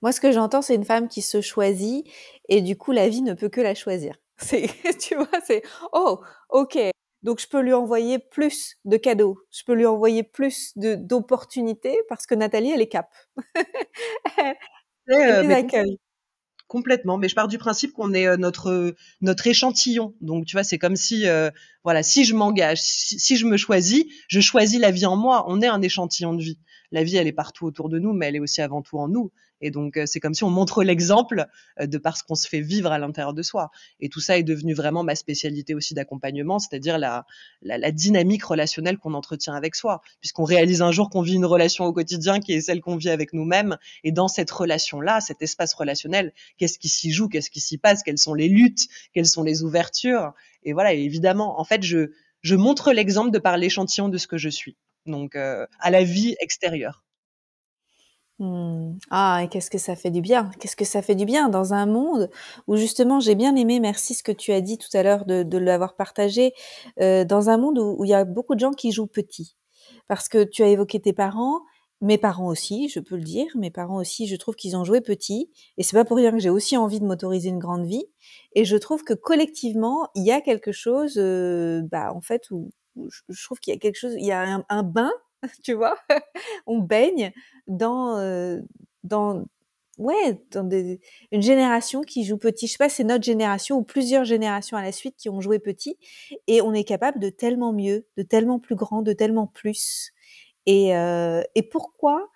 Moi, 0.01 0.11
ce 0.11 0.19
que 0.19 0.31
j'entends, 0.31 0.63
c'est 0.63 0.73
une 0.73 0.85
femme 0.85 1.07
qui 1.07 1.21
se 1.21 1.39
choisit 1.39 2.07
et 2.49 2.61
du 2.61 2.75
coup, 2.75 2.91
la 2.91 3.07
vie 3.09 3.21
ne 3.21 3.35
peut 3.35 3.47
que 3.47 3.61
la 3.61 3.75
choisir. 3.75 4.17
C'est, 4.37 4.67
tu 4.99 5.13
vois, 5.13 5.29
c'est 5.45 5.61
oh, 5.91 6.19
ok. 6.49 6.79
Donc, 7.21 7.39
je 7.39 7.47
peux 7.47 7.61
lui 7.61 7.73
envoyer 7.73 8.17
plus 8.17 8.77
de 8.85 8.97
cadeaux, 8.97 9.37
je 9.51 9.63
peux 9.63 9.73
lui 9.73 9.85
envoyer 9.85 10.23
plus 10.23 10.75
de 10.77 10.95
d'opportunités 10.95 11.99
parce 12.09 12.25
que 12.25 12.33
Nathalie, 12.33 12.71
elle 12.71 12.81
est 12.81 12.87
cap. 12.87 13.13
elle, 14.37 14.55
euh, 15.11 15.85
Complètement, 16.73 17.19
mais 17.19 17.29
je 17.29 17.35
pars 17.35 17.47
du 17.47 17.59
principe 17.59 17.93
qu'on 17.93 18.15
est 18.15 18.25
euh, 18.25 18.35
notre 18.35 18.95
notre 19.21 19.45
échantillon. 19.45 20.15
Donc 20.21 20.47
tu 20.47 20.55
vois, 20.55 20.63
c'est 20.63 20.79
comme 20.79 20.95
si 20.95 21.27
euh, 21.27 21.51
voilà, 21.83 22.01
si 22.01 22.25
je 22.25 22.33
m'engage, 22.33 22.79
si, 22.81 23.37
je 23.37 23.45
me 23.45 23.57
choisis, 23.57 24.05
je 24.27 24.39
choisis 24.39 24.79
la 24.79 24.89
vie 24.89 25.05
en 25.05 25.15
moi. 25.15 25.45
On 25.47 25.61
est 25.61 25.67
un 25.67 25.83
échantillon 25.83 26.33
de 26.33 26.41
vie. 26.41 26.57
La 26.93 27.03
vie, 27.03 27.17
elle 27.17 27.25
est 27.25 27.33
partout 27.33 27.65
autour 27.65 27.89
de 27.89 27.97
nous, 27.97 28.13
mais 28.13 28.27
elle 28.27 28.35
est 28.35 28.39
aussi 28.39 28.61
avant 28.61 28.83
tout 28.83 28.99
en 28.99 29.07
nous. 29.07 29.31
Et 29.61 29.71
donc, 29.71 29.97
euh, 29.97 30.03
c'est 30.05 30.19
comme 30.19 30.35
si 30.35 30.43
on 30.43 30.51
montre 30.51 30.83
l'exemple 30.83 31.47
euh, 31.81 31.87
de 31.87 31.97
parce 31.97 32.21
qu'on 32.21 32.35
se 32.35 32.47
fait 32.47 32.61
vivre 32.61 32.91
à 32.91 32.99
l'intérieur 32.99 33.33
de 33.33 33.41
soi. 33.41 33.71
Et 33.99 34.09
tout 34.09 34.19
ça 34.19 34.37
est 34.37 34.43
devenu 34.43 34.75
vraiment 34.75 35.03
ma 35.03 35.15
spécialité 35.15 35.73
aussi 35.73 35.95
d'accompagnement, 35.95 36.59
c'est-à-dire 36.59 36.99
la, 36.99 37.25
la, 37.63 37.79
la, 37.79 37.91
dynamique 37.91 38.43
relationnelle 38.43 38.99
qu'on 38.99 39.15
entretient 39.15 39.55
avec 39.55 39.73
soi, 39.73 40.01
puisqu'on 40.19 40.43
réalise 40.43 40.83
un 40.83 40.91
jour 40.91 41.09
qu'on 41.09 41.23
vit 41.23 41.33
une 41.33 41.45
relation 41.45 41.85
au 41.85 41.93
quotidien 41.93 42.39
qui 42.39 42.53
est 42.53 42.61
celle 42.61 42.79
qu'on 42.79 42.95
vit 42.95 43.09
avec 43.09 43.33
nous-mêmes. 43.33 43.77
Et 44.03 44.11
dans 44.11 44.27
cette 44.27 44.51
relation-là, 44.51 45.19
cet 45.19 45.41
espace 45.41 45.73
relationnel, 45.73 46.31
qu'est-ce 46.59 46.77
qui 46.77 46.89
s'y 46.89 47.11
joue, 47.11 47.27
qu'est-ce 47.27 47.49
qui 47.49 47.59
s'y 47.59 47.79
passe, 47.79 48.03
quelles 48.03 48.19
sont 48.19 48.35
les 48.35 48.49
luttes, 48.49 48.87
quelles 49.15 49.25
sont 49.25 49.41
les 49.41 49.63
ouvertures? 49.63 50.33
Et 50.61 50.73
voilà, 50.73 50.93
évidemment, 50.93 51.59
en 51.59 51.63
fait, 51.63 51.81
je, 51.81 52.11
je 52.43 52.55
montre 52.55 52.93
l'exemple 52.93 53.31
de 53.31 53.39
par 53.39 53.57
l'échantillon 53.57 54.09
de 54.09 54.19
ce 54.19 54.27
que 54.27 54.37
je 54.37 54.49
suis. 54.49 54.77
Donc, 55.05 55.35
euh, 55.35 55.65
à 55.79 55.91
la 55.91 56.03
vie 56.03 56.35
extérieure. 56.39 57.03
Mmh. 58.39 58.97
Ah, 59.11 59.41
et 59.43 59.47
qu'est-ce 59.47 59.69
que 59.69 59.77
ça 59.77 59.95
fait 59.95 60.09
du 60.09 60.21
bien 60.21 60.49
Qu'est-ce 60.59 60.75
que 60.75 60.85
ça 60.85 61.01
fait 61.03 61.13
du 61.15 61.25
bien 61.25 61.49
dans 61.49 61.73
un 61.73 61.85
monde 61.85 62.29
où 62.67 62.75
justement 62.77 63.19
j'ai 63.19 63.35
bien 63.35 63.55
aimé, 63.55 63.79
merci 63.79 64.15
ce 64.15 64.23
que 64.23 64.31
tu 64.31 64.51
as 64.51 64.61
dit 64.61 64.77
tout 64.79 64.89
à 64.97 65.03
l'heure 65.03 65.25
de, 65.25 65.43
de 65.43 65.57
l'avoir 65.59 65.95
partagé, 65.95 66.53
euh, 66.99 67.25
dans 67.25 67.49
un 67.49 67.57
monde 67.57 67.77
où, 67.77 68.03
il 68.03 68.09
y 68.09 68.13
a 68.13 68.25
beaucoup 68.25 68.55
de 68.55 68.59
gens 68.59 68.71
qui 68.71 68.91
jouent 68.91 69.07
petit. 69.07 69.55
Parce 70.07 70.29
que 70.29 70.43
tu 70.43 70.63
as 70.63 70.67
évoqué 70.69 70.99
tes 70.99 71.13
parents, 71.13 71.61
mes 72.01 72.17
parents 72.17 72.47
aussi, 72.47 72.89
je 72.89 72.99
peux 72.99 73.15
le 73.15 73.23
dire, 73.23 73.47
mes 73.55 73.71
parents 73.71 73.97
aussi, 73.97 74.27
je 74.27 74.35
trouve 74.35 74.55
qu'ils 74.55 74.75
ont 74.75 74.83
joué 74.83 74.99
petit, 75.01 75.49
et 75.77 75.83
c'est 75.83 75.95
pas 75.95 76.05
pour 76.05 76.17
rien 76.17 76.31
que 76.31 76.39
j'ai 76.39 76.49
aussi 76.49 76.75
envie 76.75 76.99
de 76.99 77.05
m'autoriser 77.05 77.49
une 77.49 77.59
grande 77.59 77.85
vie. 77.85 78.05
Et 78.53 78.65
je 78.65 78.75
trouve 78.77 79.03
que 79.03 79.13
collectivement, 79.13 80.09
il 80.15 80.25
y 80.25 80.31
a 80.31 80.41
quelque 80.41 80.71
chose, 80.71 81.17
euh, 81.17 81.81
bah 81.91 82.11
en 82.13 82.21
fait, 82.21 82.49
où, 82.51 82.71
je 83.29 83.43
trouve 83.43 83.59
qu'il 83.59 83.73
y 83.73 83.77
a 83.77 83.79
quelque 83.79 83.97
chose, 83.97 84.13
il 84.17 84.25
y 84.25 84.31
a 84.31 84.41
un, 84.41 84.65
un 84.69 84.83
bain 84.83 85.11
tu 85.63 85.73
vois, 85.73 85.95
on 86.67 86.79
baigne 86.79 87.31
dans 87.67 88.17
euh, 88.17 88.59
dans 89.03 89.45
ouais 89.97 90.39
dans 90.51 90.63
des, 90.63 90.99
une 91.31 91.41
génération 91.41 92.01
qui 92.01 92.25
joue 92.25 92.37
petit. 92.37 92.67
Je 92.67 92.73
sais 92.73 92.77
pas, 92.77 92.89
c'est 92.89 93.03
notre 93.03 93.23
génération 93.23 93.77
ou 93.77 93.83
plusieurs 93.83 94.25
générations 94.25 94.77
à 94.77 94.81
la 94.83 94.91
suite 94.91 95.15
qui 95.17 95.29
ont 95.29 95.41
joué 95.41 95.59
petit, 95.59 95.97
et 96.47 96.61
on 96.61 96.73
est 96.73 96.83
capable 96.83 97.19
de 97.19 97.29
tellement 97.29 97.73
mieux, 97.73 98.05
de 98.17 98.23
tellement 98.23 98.59
plus 98.59 98.75
grand, 98.75 99.01
de 99.01 99.13
tellement 99.13 99.47
plus. 99.47 100.11
Et 100.65 100.95
euh, 100.95 101.43
et 101.55 101.63
pourquoi 101.63 102.29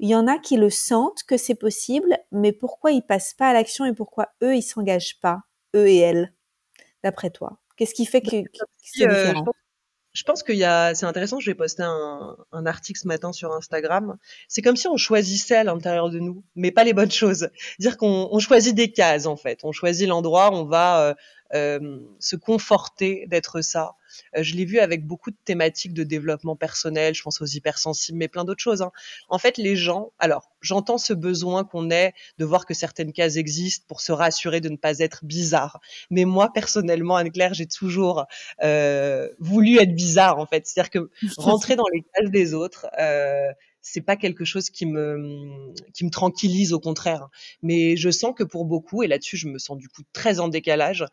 il 0.00 0.08
y 0.10 0.14
en 0.14 0.26
a 0.28 0.38
qui 0.38 0.56
le 0.56 0.70
sentent 0.70 1.24
que 1.24 1.36
c'est 1.36 1.56
possible, 1.56 2.18
mais 2.32 2.52
pourquoi 2.52 2.92
ils 2.92 3.02
passent 3.02 3.34
pas 3.34 3.48
à 3.50 3.52
l'action 3.52 3.84
et 3.84 3.94
pourquoi 3.94 4.30
eux 4.42 4.56
ils 4.56 4.62
s'engagent 4.62 5.20
pas, 5.20 5.42
eux 5.76 5.88
et 5.88 5.98
elles, 5.98 6.34
d'après 7.04 7.30
toi? 7.30 7.58
Qu'est-ce 7.76 7.94
qui 7.94 8.06
fait 8.06 8.20
bah, 8.22 8.30
que, 8.30 8.36
c'est 8.78 9.06
euh, 9.06 9.32
différent? 9.32 9.46
Je 10.12 10.22
pense 10.24 10.42
qu'il 10.42 10.56
y 10.56 10.64
a, 10.64 10.94
c'est 10.94 11.06
intéressant. 11.06 11.38
Je 11.38 11.50
vais 11.50 11.54
poster 11.54 11.82
un, 11.82 12.36
un, 12.52 12.66
article 12.66 12.98
ce 12.98 13.06
matin 13.06 13.32
sur 13.32 13.52
Instagram. 13.52 14.16
C'est 14.48 14.62
comme 14.62 14.76
si 14.76 14.88
on 14.88 14.96
choisissait 14.96 15.56
à 15.56 15.64
l'intérieur 15.64 16.10
de 16.10 16.18
nous, 16.18 16.42
mais 16.56 16.70
pas 16.70 16.84
les 16.84 16.92
bonnes 16.92 17.10
choses. 17.10 17.50
Dire 17.78 17.96
qu'on 17.96 18.28
on 18.30 18.38
choisit 18.38 18.74
des 18.74 18.90
cases 18.90 19.26
en 19.26 19.36
fait. 19.36 19.60
On 19.64 19.72
choisit 19.72 20.08
l'endroit, 20.08 20.52
on 20.52 20.64
va 20.64 21.00
euh, 21.02 21.14
se 21.52 22.36
conforter 22.36 23.26
d'être 23.28 23.60
ça. 23.62 23.96
Euh, 24.36 24.42
je 24.42 24.54
l'ai 24.56 24.64
vu 24.64 24.78
avec 24.78 25.06
beaucoup 25.06 25.30
de 25.30 25.36
thématiques 25.44 25.94
de 25.94 26.02
développement 26.02 26.56
personnel, 26.56 27.14
je 27.14 27.22
pense 27.22 27.40
aux 27.40 27.46
hypersensibles, 27.46 28.18
mais 28.18 28.28
plein 28.28 28.44
d'autres 28.44 28.62
choses. 28.62 28.82
Hein. 28.82 28.92
En 29.28 29.38
fait, 29.38 29.58
les 29.58 29.76
gens, 29.76 30.12
alors 30.18 30.50
j'entends 30.60 30.98
ce 30.98 31.12
besoin 31.12 31.64
qu'on 31.64 31.90
ait 31.90 32.14
de 32.38 32.44
voir 32.44 32.66
que 32.66 32.74
certaines 32.74 33.12
cases 33.12 33.36
existent 33.36 33.84
pour 33.88 34.00
se 34.00 34.12
rassurer 34.12 34.60
de 34.60 34.68
ne 34.68 34.76
pas 34.76 34.98
être 34.98 35.24
bizarre. 35.24 35.80
Mais 36.10 36.24
moi, 36.24 36.52
personnellement, 36.52 37.16
Anne-Claire, 37.16 37.54
j'ai 37.54 37.66
toujours 37.66 38.26
euh, 38.62 39.28
voulu 39.38 39.78
être 39.78 39.94
bizarre, 39.94 40.38
en 40.38 40.46
fait. 40.46 40.66
C'est-à-dire 40.66 40.90
que 40.90 41.10
rentrer 41.36 41.76
dans 41.76 41.88
les 41.92 42.04
cases 42.14 42.30
des 42.30 42.54
autres, 42.54 42.86
euh, 42.98 43.50
c'est 43.80 44.00
pas 44.00 44.16
quelque 44.16 44.44
chose 44.44 44.70
qui 44.70 44.86
me 44.86 45.72
qui 45.92 46.04
me 46.04 46.10
tranquillise 46.10 46.72
au 46.72 46.80
contraire. 46.80 47.28
Mais 47.62 47.96
je 47.96 48.10
sens 48.10 48.34
que 48.36 48.44
pour 48.44 48.64
beaucoup 48.64 49.02
et 49.02 49.06
là-dessus 49.06 49.36
je 49.36 49.48
me 49.48 49.58
sens 49.58 49.76
du 49.76 49.88
coup 49.88 50.02
très 50.12 50.40
en 50.40 50.48
décalage 50.48 51.04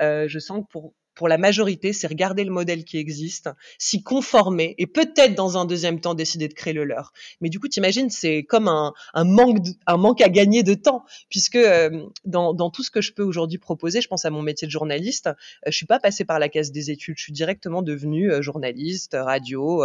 euh, 0.00 0.26
je 0.28 0.38
sens 0.38 0.62
que 0.64 0.70
pour 0.70 0.94
pour 1.14 1.28
la 1.28 1.38
majorité, 1.38 1.92
c'est 1.92 2.06
regarder 2.06 2.44
le 2.44 2.50
modèle 2.50 2.84
qui 2.84 2.98
existe, 2.98 3.48
s'y 3.78 4.02
conformer 4.02 4.74
et 4.78 4.86
peut-être 4.86 5.34
dans 5.34 5.58
un 5.58 5.64
deuxième 5.64 6.00
temps 6.00 6.14
décider 6.14 6.48
de 6.48 6.54
créer 6.54 6.72
le 6.72 6.84
leur. 6.84 7.12
Mais 7.40 7.48
du 7.48 7.60
coup, 7.60 7.68
t'imagines, 7.68 8.10
c'est 8.10 8.42
comme 8.42 8.68
un, 8.68 8.92
manque, 9.24 10.20
à 10.20 10.28
gagner 10.28 10.62
de 10.62 10.74
temps, 10.74 11.04
puisque 11.30 11.56
euh, 11.56 12.06
dans, 12.24 12.70
tout 12.70 12.82
ce 12.82 12.90
que 12.90 13.00
je 13.00 13.12
peux 13.12 13.22
aujourd'hui 13.22 13.58
proposer, 13.58 14.00
je 14.00 14.08
pense 14.08 14.24
à 14.24 14.30
mon 14.30 14.42
métier 14.42 14.66
de 14.66 14.72
journaliste, 14.72 15.28
euh, 15.28 15.32
je 15.66 15.76
suis 15.76 15.86
pas 15.86 16.00
passée 16.00 16.24
par 16.24 16.38
la 16.38 16.48
case 16.48 16.72
des 16.72 16.90
études, 16.90 17.16
je 17.18 17.22
suis 17.22 17.32
directement 17.32 17.82
devenue 17.82 18.32
euh, 18.32 18.42
journaliste, 18.42 19.16
radio, 19.18 19.84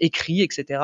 écrit, 0.00 0.42
etc. 0.42 0.82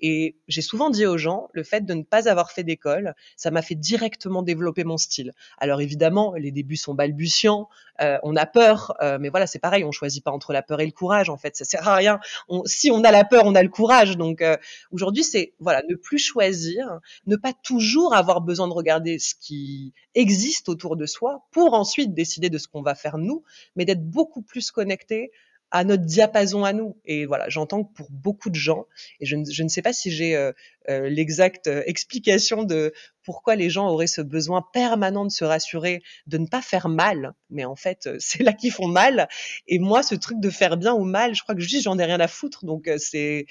Et 0.00 0.36
j'ai 0.48 0.62
souvent 0.62 0.90
dit 0.90 1.06
aux 1.06 1.18
gens, 1.18 1.48
le 1.52 1.62
fait 1.62 1.84
de 1.84 1.94
ne 1.94 2.02
pas 2.02 2.28
avoir 2.28 2.50
fait 2.50 2.64
d'école, 2.64 3.14
ça 3.36 3.50
m'a 3.50 3.62
fait 3.62 3.74
directement 3.74 4.42
développer 4.42 4.84
mon 4.84 4.96
style. 4.96 5.32
Alors 5.58 5.80
évidemment, 5.80 6.34
les 6.34 6.50
débuts 6.50 6.76
sont 6.76 6.94
balbutiants, 6.94 7.68
on 8.00 8.36
a 8.36 8.46
peur, 8.46 8.94
mais 9.20 9.27
mais 9.28 9.30
voilà, 9.30 9.46
c'est 9.46 9.58
pareil, 9.58 9.84
on 9.84 9.92
choisit 9.92 10.24
pas 10.24 10.30
entre 10.30 10.54
la 10.54 10.62
peur 10.62 10.80
et 10.80 10.86
le 10.86 10.92
courage. 10.92 11.28
En 11.28 11.36
fait, 11.36 11.54
ça 11.54 11.66
sert 11.66 11.86
à 11.86 11.96
rien. 11.96 12.18
si 12.64 12.90
on 12.90 13.04
a 13.04 13.10
la 13.10 13.24
peur, 13.24 13.42
on 13.44 13.54
a 13.54 13.62
le 13.62 13.68
courage. 13.68 14.16
Donc 14.16 14.40
euh, 14.40 14.56
aujourd'hui, 14.90 15.22
c'est 15.22 15.52
voilà, 15.60 15.82
ne 15.86 15.96
plus 15.96 16.18
choisir, 16.18 16.98
ne 17.26 17.36
pas 17.36 17.52
toujours 17.52 18.14
avoir 18.14 18.40
besoin 18.40 18.68
de 18.68 18.72
regarder 18.72 19.18
ce 19.18 19.34
qui 19.38 19.92
existe 20.14 20.70
autour 20.70 20.96
de 20.96 21.04
soi 21.04 21.42
pour 21.50 21.74
ensuite 21.74 22.14
décider 22.14 22.48
de 22.48 22.56
ce 22.56 22.68
qu'on 22.68 22.80
va 22.80 22.94
faire 22.94 23.18
nous, 23.18 23.44
mais 23.76 23.84
d'être 23.84 24.02
beaucoup 24.02 24.40
plus 24.40 24.70
connecté 24.70 25.30
à 25.70 25.84
notre 25.84 26.04
diapason 26.04 26.64
à 26.64 26.72
nous. 26.72 26.96
Et 27.04 27.26
voilà, 27.26 27.48
j'entends 27.48 27.84
que 27.84 27.92
pour 27.92 28.10
beaucoup 28.10 28.50
de 28.50 28.54
gens, 28.54 28.86
et 29.20 29.26
je 29.26 29.36
ne, 29.36 29.44
je 29.44 29.62
ne 29.62 29.68
sais 29.68 29.82
pas 29.82 29.92
si 29.92 30.10
j'ai 30.10 30.34
euh, 30.34 30.52
euh, 30.88 31.08
l'exacte 31.08 31.66
euh, 31.66 31.82
explication 31.86 32.62
de 32.62 32.92
pourquoi 33.22 33.54
les 33.54 33.68
gens 33.68 33.88
auraient 33.88 34.06
ce 34.06 34.22
besoin 34.22 34.64
permanent 34.72 35.26
de 35.26 35.30
se 35.30 35.44
rassurer, 35.44 36.02
de 36.26 36.38
ne 36.38 36.46
pas 36.46 36.62
faire 36.62 36.88
mal, 36.88 37.34
mais 37.50 37.66
en 37.66 37.76
fait, 37.76 38.08
c'est 38.18 38.42
là 38.42 38.54
qu'ils 38.54 38.72
font 38.72 38.88
mal. 38.88 39.28
Et 39.66 39.78
moi, 39.78 40.02
ce 40.02 40.14
truc 40.14 40.40
de 40.40 40.48
faire 40.48 40.78
bien 40.78 40.94
ou 40.94 41.04
mal, 41.04 41.34
je 41.34 41.42
crois 41.42 41.54
que 41.54 41.60
dis, 41.60 41.82
j'en 41.82 41.98
ai 41.98 42.04
rien 42.04 42.20
à 42.20 42.28
foutre. 42.28 42.64
Donc, 42.64 42.90
c'est, 42.96 43.44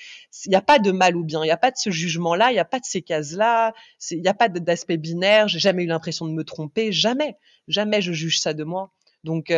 il 0.46 0.50
n'y 0.50 0.56
a 0.56 0.62
pas 0.62 0.80
de 0.80 0.92
mal 0.92 1.16
ou 1.16 1.24
bien, 1.24 1.44
il 1.44 1.48
n'y 1.48 1.52
a 1.52 1.58
pas 1.58 1.70
de 1.70 1.78
ce 1.78 1.92
jugement-là, 1.92 2.50
il 2.50 2.54
n'y 2.54 2.60
a 2.60 2.66
pas 2.66 2.80
de 2.80 2.86
ces 2.86 3.04
cases-là, 3.04 3.74
il 4.10 4.22
n'y 4.22 4.28
a 4.28 4.34
pas 4.34 4.50
d'aspect 4.50 4.98
binaire. 4.98 5.48
J'ai 5.48 5.60
jamais 5.60 5.84
eu 5.84 5.88
l'impression 5.88 6.26
de 6.26 6.32
me 6.32 6.44
tromper, 6.44 6.92
jamais, 6.92 7.36
jamais 7.68 8.02
je 8.02 8.14
juge 8.14 8.40
ça 8.40 8.56
de 8.56 8.64
moi. 8.64 8.92
Donc 9.24 9.54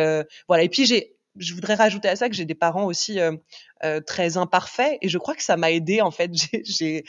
voilà. 0.48 0.64
Et 0.64 0.68
puis 0.68 0.84
j'ai 0.84 1.16
je 1.36 1.54
voudrais 1.54 1.74
rajouter 1.74 2.08
à 2.08 2.16
ça 2.16 2.28
que 2.28 2.34
j'ai 2.34 2.44
des 2.44 2.54
parents 2.54 2.84
aussi 2.84 3.20
euh, 3.20 3.36
euh, 3.84 4.00
très 4.00 4.36
imparfaits 4.36 4.98
et 5.00 5.08
je 5.08 5.18
crois 5.18 5.34
que 5.34 5.42
ça 5.42 5.56
m'a 5.56 5.70
aidé 5.70 6.00
en 6.00 6.10
fait. 6.10 6.30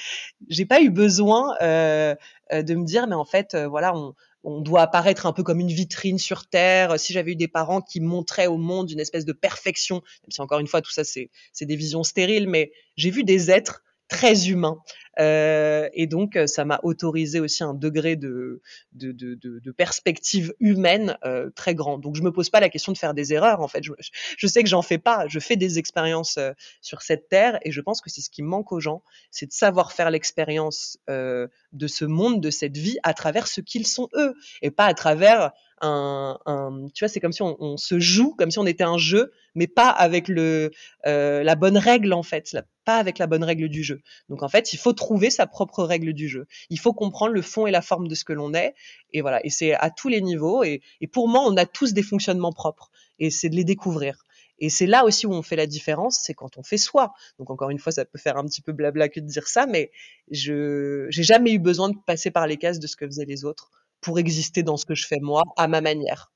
J'ai 0.50 0.66
pas 0.66 0.82
eu 0.82 0.90
besoin 0.90 1.56
euh, 1.62 2.16
euh, 2.51 2.62
de 2.62 2.75
me 2.75 2.86
dire 2.86 3.08
mais 3.08 3.16
en 3.16 3.25
fait 3.25 3.56
euh, 3.56 3.68
voilà 3.68 3.96
on 3.96 4.13
on 4.44 4.60
doit 4.60 4.82
apparaître 4.82 5.28
un 5.28 5.34
peu 5.34 5.44
comme 5.44 5.60
une 5.60 5.72
vitrine 5.72 6.18
sur 6.18 6.48
terre. 6.48 7.00
Si 7.00 7.13
j'avais 7.13 7.34
eu 7.34 7.36
des 7.36 7.48
parents 7.48 7.80
qui 7.80 8.01
montraient 8.01 8.48
au 8.48 8.58
monde 8.58 8.90
une 8.90 9.00
espèce 9.00 9.24
de 9.24 9.34
perfection, 9.34 9.98
même 9.98 10.32
si 10.32 10.42
encore 10.42 10.60
une 10.60 10.66
fois 10.66 10.82
tout 10.82 10.90
ça 10.92 11.04
c'est 11.04 11.30
des 11.62 11.75
visions 11.75 12.04
stériles, 12.04 12.50
mais 12.50 12.72
j'ai 12.98 13.12
vu 13.12 13.24
des 13.24 13.51
êtres 13.51 13.84
très 14.12 14.50
humain. 14.50 14.77
Euh, 15.20 15.89
et 15.94 16.06
donc, 16.06 16.36
euh, 16.36 16.48
ça 16.48 16.65
m'a 16.65 16.80
autorisé 16.84 17.39
aussi 17.39 17.63
un 17.63 17.74
degré 17.74 18.15
de, 18.15 18.62
de, 18.94 19.72
perspective 19.72 20.53
humaine 20.60 21.18
euh, 21.25 21.50
très 21.56 21.75
grand. 21.75 21.98
Donc, 21.98 22.15
je 22.15 22.22
me 22.22 22.32
pose 22.32 22.50
pas 22.50 22.60
la 22.60 22.70
question 22.70 22.91
de 22.91 22.98
faire 22.98 23.13
des 23.13 23.34
erreurs. 23.34 23.62
En 23.62 23.68
fait, 23.68 23.84
je, 23.84 24.48
sais 24.48 24.63
que 24.63 24.70
j'en 24.70 24.82
fais 24.82 24.98
pas. 24.98 25.27
Je 25.27 25.39
fais 25.39 25.56
des 25.56 25.80
expériences 25.80 26.38
sur 26.82 27.01
cette 27.01 27.30
terre, 27.30 27.58
et 27.63 27.72
je 27.72 27.82
pense 27.82 28.01
que 28.01 28.10
c'est 28.10 28.22
ce 28.22 28.30
qui 28.30 28.44
manque 28.44 28.72
aux 28.72 28.80
gens, 28.80 29.01
c'est 29.32 29.46
de 29.46 29.53
savoir 29.53 29.94
faire 29.94 30.12
l'expérience 30.12 30.98
de 31.08 31.88
ce 31.88 32.06
monde, 32.06 32.41
de 32.41 32.50
cette 32.50 32.77
vie, 32.77 32.98
à 33.03 33.13
travers 33.13 33.48
ce 33.48 33.62
qu'ils 33.62 33.88
sont 33.88 34.10
eux, 34.15 34.34
et 34.62 34.72
pas 34.72 34.86
à 34.86 34.94
travers 34.94 35.51
tu 35.82 37.04
vois, 37.04 37.10
c'est 37.10 37.20
comme 37.20 37.32
si 37.32 37.42
on, 37.42 37.58
on, 37.60 37.78
se 37.78 38.00
joue, 38.00 38.36
comme 38.36 38.52
si 38.52 38.60
on 38.60 38.66
était 38.66 38.84
un 38.84 38.98
jeu, 38.98 39.32
mais 39.56 39.68
pas 39.68 39.90
avec 39.90 40.28
le 40.28 40.72
euh, 41.08 41.44
la 41.44 41.56
bonne 41.56 41.78
règle 41.78 42.14
en 42.14 42.24
fait, 42.24 42.56
pas 42.86 42.98
avec 42.98 43.18
la 43.18 43.28
bonne 43.28 43.44
règle 43.44 43.68
du 43.68 43.84
jeu. 43.84 44.02
Donc 44.30 44.44
en 44.44 44.48
fait, 44.48 44.74
il 44.74 44.78
faut 44.78 44.94
trouver 44.94 45.30
sa 45.30 45.48
propre 45.48 45.84
règle 45.84 46.14
du 46.14 46.28
jeu. 46.28 46.46
Il 46.70 46.80
faut 46.80 46.94
comprendre 46.94 47.34
le 47.34 47.42
fond 47.42 47.66
et 47.66 47.72
la 47.72 47.82
forme 47.82 48.08
de 48.08 48.16
ce 48.16 48.24
que 48.24 48.34
l'on 48.34 48.54
est, 48.54 48.76
et 49.12 49.22
voilà. 49.22 49.44
Et 49.46 49.50
c'est 49.50 49.74
à 49.74 49.90
tous 49.90 50.08
les 50.08 50.22
niveaux. 50.22 50.64
Et, 50.64 50.82
et 51.02 51.08
pour 51.08 51.28
moi, 51.28 51.42
on 51.46 51.58
a 51.58 51.66
tous 51.66 51.94
des 51.94 52.04
fonctionnements 52.04 52.54
propres, 52.54 52.92
et 53.20 53.32
c'est 53.32 53.50
de 53.50 53.56
les 53.56 53.64
découvrir. 53.66 54.24
Et 54.60 54.70
c'est 54.70 54.86
là 54.86 55.04
aussi 55.06 55.26
où 55.26 55.34
on 55.34 55.42
fait 55.42 55.56
la 55.56 55.66
différence, 55.66 56.20
c'est 56.22 56.36
quand 56.36 56.60
on 56.60 56.64
fait 56.64 56.78
soi. 56.78 57.14
Donc 57.40 57.50
encore 57.50 57.72
une 57.72 57.80
fois, 57.80 57.92
ça 57.92 58.06
peut 58.06 58.20
faire 58.20 58.38
un 58.38 58.46
petit 58.46 58.62
peu 58.62 58.72
blabla 58.72 59.10
que 59.10 59.20
de 59.20 59.26
dire 59.26 59.48
ça, 59.48 59.66
mais 59.66 59.92
je 60.30 61.08
j'ai 61.10 61.24
jamais 61.24 61.52
eu 61.52 61.60
besoin 61.60 61.90
de 61.90 61.98
passer 62.06 62.30
par 62.30 62.46
les 62.46 62.58
cases 62.58 62.78
de 62.78 62.86
ce 62.86 62.96
que 62.96 63.08
faisaient 63.08 63.26
les 63.26 63.44
autres 63.44 63.72
pour 64.01 64.20
exister 64.20 64.63
dans 64.63 64.77
ce 64.77 64.86
que 64.86 64.96
je 64.96 65.08
fais 65.08 65.20
moi 65.22 65.43
à 65.58 65.67
ma 65.67 65.81
manière. 65.81 66.31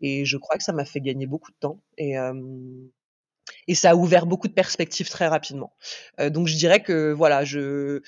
Et 0.00 0.24
je 0.24 0.36
crois 0.36 0.56
que 0.56 0.64
ça 0.64 0.72
m'a 0.72 0.84
fait 0.84 1.00
gagner 1.00 1.26
beaucoup 1.26 1.52
de 1.52 1.56
temps 1.58 1.80
et 1.96 2.18
euh, 2.18 2.34
et 3.68 3.74
ça 3.74 3.90
a 3.90 3.94
ouvert 3.94 4.26
beaucoup 4.26 4.48
de 4.48 4.52
perspectives 4.52 5.08
très 5.08 5.28
rapidement. 5.28 5.72
Euh, 6.20 6.30
donc 6.30 6.48
je 6.48 6.56
dirais 6.56 6.82
que 6.82 7.12
voilà, 7.12 7.44
je, 7.44 8.00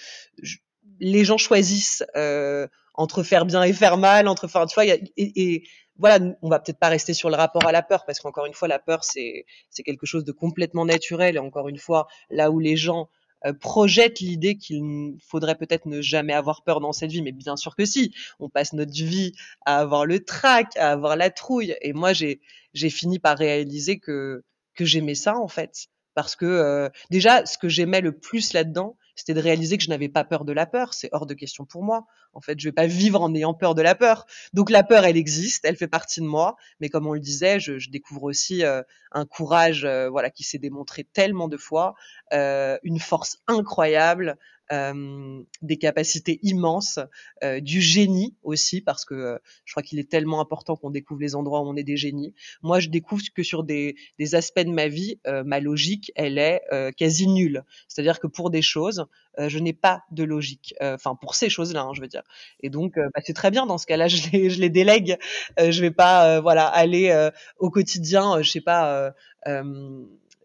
je 0.42 0.56
les 1.00 1.24
gens 1.24 1.38
choisissent 1.38 2.04
euh, 2.16 2.66
entre 2.94 3.22
faire 3.22 3.44
bien 3.44 3.62
et 3.62 3.72
faire 3.72 3.98
mal, 3.98 4.28
entre 4.28 4.48
faire, 4.48 4.66
tu 4.66 4.74
vois, 4.74 4.86
y 4.86 4.90
a, 4.90 4.94
et, 4.94 5.10
et, 5.16 5.68
voilà, 5.98 6.18
on 6.42 6.50
va 6.50 6.58
peut-être 6.58 6.78
pas 6.78 6.88
rester 6.88 7.14
sur 7.14 7.30
le 7.30 7.36
rapport 7.36 7.66
à 7.66 7.72
la 7.72 7.82
peur 7.82 8.04
parce 8.04 8.20
qu'encore 8.20 8.46
une 8.46 8.54
fois, 8.54 8.68
la 8.68 8.78
peur 8.78 9.02
c'est 9.04 9.46
c'est 9.70 9.82
quelque 9.82 10.06
chose 10.06 10.24
de 10.24 10.32
complètement 10.32 10.84
naturel 10.84 11.36
et 11.36 11.38
encore 11.38 11.68
une 11.68 11.78
fois, 11.78 12.06
là 12.30 12.50
où 12.50 12.58
les 12.58 12.76
gens 12.76 13.08
euh, 13.46 13.52
projette 13.52 14.20
l'idée 14.20 14.56
qu'il 14.56 15.16
faudrait 15.26 15.54
peut-être 15.54 15.86
ne 15.86 16.00
jamais 16.02 16.32
avoir 16.32 16.62
peur 16.62 16.80
dans 16.80 16.92
cette 16.92 17.10
vie, 17.10 17.22
mais 17.22 17.32
bien 17.32 17.56
sûr 17.56 17.76
que 17.76 17.84
si. 17.84 18.12
On 18.40 18.48
passe 18.48 18.72
notre 18.72 18.92
vie 18.92 19.32
à 19.64 19.78
avoir 19.78 20.06
le 20.06 20.24
trac, 20.24 20.76
à 20.76 20.90
avoir 20.92 21.16
la 21.16 21.30
trouille. 21.30 21.76
Et 21.82 21.92
moi, 21.92 22.12
j'ai 22.12 22.40
j'ai 22.74 22.90
fini 22.90 23.18
par 23.18 23.38
réaliser 23.38 23.98
que 23.98 24.42
que 24.74 24.84
j'aimais 24.84 25.14
ça 25.14 25.36
en 25.38 25.48
fait, 25.48 25.86
parce 26.14 26.36
que 26.36 26.44
euh, 26.44 26.88
déjà, 27.10 27.46
ce 27.46 27.58
que 27.58 27.68
j'aimais 27.68 28.00
le 28.00 28.12
plus 28.12 28.52
là-dedans, 28.52 28.96
c'était 29.16 29.34
de 29.34 29.40
réaliser 29.40 29.78
que 29.78 29.82
je 29.82 29.88
n'avais 29.88 30.08
pas 30.08 30.22
peur 30.22 30.44
de 30.44 30.52
la 30.52 30.66
peur. 30.66 30.94
C'est 30.94 31.08
hors 31.12 31.26
de 31.26 31.34
question 31.34 31.64
pour 31.64 31.82
moi. 31.82 32.06
En 32.34 32.40
fait, 32.40 32.60
je 32.60 32.68
vais 32.68 32.72
pas 32.72 32.86
vivre 32.86 33.20
en 33.22 33.34
ayant 33.34 33.54
peur 33.54 33.74
de 33.74 33.82
la 33.82 33.94
peur. 33.94 34.26
Donc 34.52 34.70
la 34.70 34.82
peur, 34.82 35.04
elle 35.04 35.16
existe, 35.16 35.64
elle 35.64 35.76
fait 35.76 35.88
partie 35.88 36.20
de 36.20 36.26
moi. 36.26 36.56
Mais 36.80 36.90
comme 36.90 37.06
on 37.06 37.14
le 37.14 37.20
disait, 37.20 37.58
je, 37.58 37.78
je 37.78 37.90
découvre 37.90 38.24
aussi 38.24 38.62
euh, 38.62 38.82
un 39.12 39.24
courage, 39.24 39.84
euh, 39.84 40.10
voilà, 40.10 40.30
qui 40.30 40.44
s'est 40.44 40.58
démontré 40.58 41.04
tellement 41.04 41.48
de 41.48 41.56
fois, 41.56 41.94
euh, 42.34 42.78
une 42.82 43.00
force 43.00 43.38
incroyable, 43.48 44.36
euh, 44.72 45.42
des 45.62 45.76
capacités 45.76 46.40
immenses, 46.42 46.98
euh, 47.44 47.60
du 47.60 47.80
génie 47.80 48.34
aussi, 48.42 48.80
parce 48.80 49.04
que 49.04 49.14
euh, 49.14 49.38
je 49.64 49.72
crois 49.72 49.82
qu'il 49.82 50.00
est 50.00 50.10
tellement 50.10 50.40
important 50.40 50.74
qu'on 50.74 50.90
découvre 50.90 51.20
les 51.20 51.36
endroits 51.36 51.60
où 51.60 51.68
on 51.68 51.76
est 51.76 51.84
des 51.84 51.96
génies. 51.96 52.34
Moi, 52.62 52.80
je 52.80 52.88
découvre 52.88 53.22
que 53.32 53.44
sur 53.44 53.62
des, 53.62 53.94
des 54.18 54.34
aspects 54.34 54.60
de 54.60 54.70
ma 54.70 54.88
vie, 54.88 55.20
ma 55.44 55.60
logique, 55.60 56.12
elle 56.16 56.38
est 56.38 56.62
quasi 56.96 57.28
nulle. 57.28 57.64
C'est-à-dire 57.88 58.18
que 58.20 58.26
pour 58.26 58.50
des 58.50 58.62
choses, 58.62 59.06
je 59.38 59.58
n'ai 59.58 59.72
pas 59.72 60.02
de 60.10 60.24
logique. 60.24 60.74
Enfin, 60.80 61.14
pour 61.14 61.34
ces 61.34 61.48
choses-là, 61.48 61.82
hein, 61.82 61.92
je 61.94 62.00
veux 62.00 62.08
dire. 62.08 62.22
Et 62.60 62.70
donc, 62.70 62.94
bah, 62.96 63.20
c'est 63.24 63.34
très 63.34 63.50
bien 63.50 63.66
dans 63.66 63.78
ce 63.78 63.86
cas-là, 63.86 64.08
je 64.08 64.30
les, 64.32 64.50
je 64.50 64.60
les 64.60 64.70
délègue. 64.70 65.16
je 65.58 65.80
vais 65.80 65.90
pas, 65.90 66.40
voilà, 66.40 66.66
aller 66.66 67.30
au 67.58 67.70
quotidien, 67.70 68.42
je 68.42 68.50
sais 68.50 68.60
pas 68.60 69.14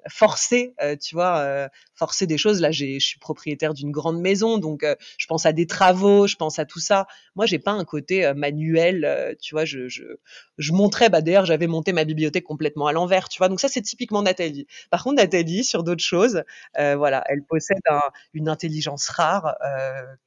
forcer, 0.10 0.74
euh, 0.81 0.96
tu 0.96 1.15
vois, 1.15 1.38
euh, 1.39 1.67
forcer 1.96 2.27
des 2.27 2.38
choses. 2.38 2.62
Là, 2.62 2.72
je 2.72 3.00
suis 3.00 3.20
propriétaire 3.20 3.74
d'une 3.74 3.91
grande 3.91 4.20
maison, 4.20 4.58
donc 4.58 4.84
euh, 4.84 4.96
je 5.17 5.27
pense 5.27 5.46
à 5.46 5.53
des 5.53 5.67
travaux, 5.67 6.27
je 6.27 6.36
pense 6.36 6.60
à 6.60 6.65
tout 6.65 6.79
ça. 6.79 7.08
Moi, 7.36 7.46
j'ai 7.46 7.60
pas 7.60 7.72
un 7.72 7.86
côté 7.86 8.31
manuel, 8.34 9.36
tu 9.41 9.55
vois. 9.55 9.65
Je, 9.65 9.88
je, 9.88 10.03
je 10.58 10.72
montrais, 10.74 11.10
bah 11.10 11.22
d'ailleurs, 11.22 11.46
j'avais 11.46 11.67
monté 11.67 11.93
ma 11.93 12.03
bibliothèque 12.03 12.43
complètement 12.43 12.88
à 12.88 12.91
l'envers, 12.93 13.29
tu 13.29 13.38
vois. 13.38 13.50
Donc 13.50 13.60
ça, 13.60 13.67
c'est 13.67 13.81
typiquement 13.81 14.22
Nathalie. 14.22 14.67
Par 14.89 15.03
contre, 15.03 15.15
Nathalie, 15.17 15.63
sur 15.63 15.84
d'autres 15.84 16.03
choses, 16.03 16.43
voilà, 16.75 17.24
elle 17.27 17.43
possède 17.43 17.77
un, 17.89 18.01
une 18.34 18.50
intelligence 18.50 19.08
rare 19.10 19.55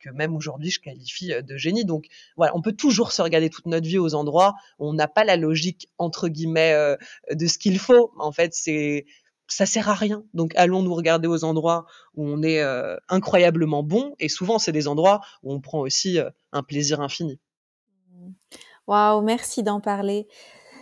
que 0.00 0.10
même 0.10 0.34
aujourd'hui, 0.36 0.70
je 0.70 0.80
qualifie 0.80 1.32
de 1.42 1.56
génie. 1.56 1.84
Donc 1.84 2.06
voilà, 2.36 2.56
on 2.56 2.62
peut 2.62 2.72
toujours 2.72 3.12
se 3.12 3.22
regarder 3.22 3.50
toute 3.50 3.66
notre 3.66 3.86
vie 3.86 3.98
aux 3.98 4.14
endroits 4.14 4.54
où 4.78 4.88
on 4.88 4.92
n'a 4.94 5.08
pas 5.08 5.24
la 5.24 5.36
logique 5.36 5.88
entre 5.98 6.28
guillemets 6.28 6.96
de 7.30 7.46
ce 7.46 7.58
qu'il 7.58 7.78
faut. 7.78 8.12
En 8.18 8.32
fait, 8.32 8.54
c'est 8.54 9.06
ça 9.46 9.66
sert 9.66 9.88
à 9.88 9.94
rien. 9.94 10.24
Donc 10.34 10.52
allons 10.56 10.82
nous 10.82 10.94
regarder 10.94 11.28
aux 11.28 11.44
endroits 11.44 11.86
où 12.14 12.26
on 12.26 12.42
est 12.42 12.60
euh, 12.60 12.96
incroyablement 13.08 13.82
bon 13.82 14.14
et 14.18 14.28
souvent 14.28 14.58
c'est 14.58 14.72
des 14.72 14.88
endroits 14.88 15.20
où 15.42 15.52
on 15.52 15.60
prend 15.60 15.80
aussi 15.80 16.18
euh, 16.18 16.30
un 16.52 16.62
plaisir 16.62 17.00
infini. 17.00 17.38
Waouh, 18.86 19.22
merci 19.22 19.62
d'en 19.62 19.80
parler. 19.80 20.28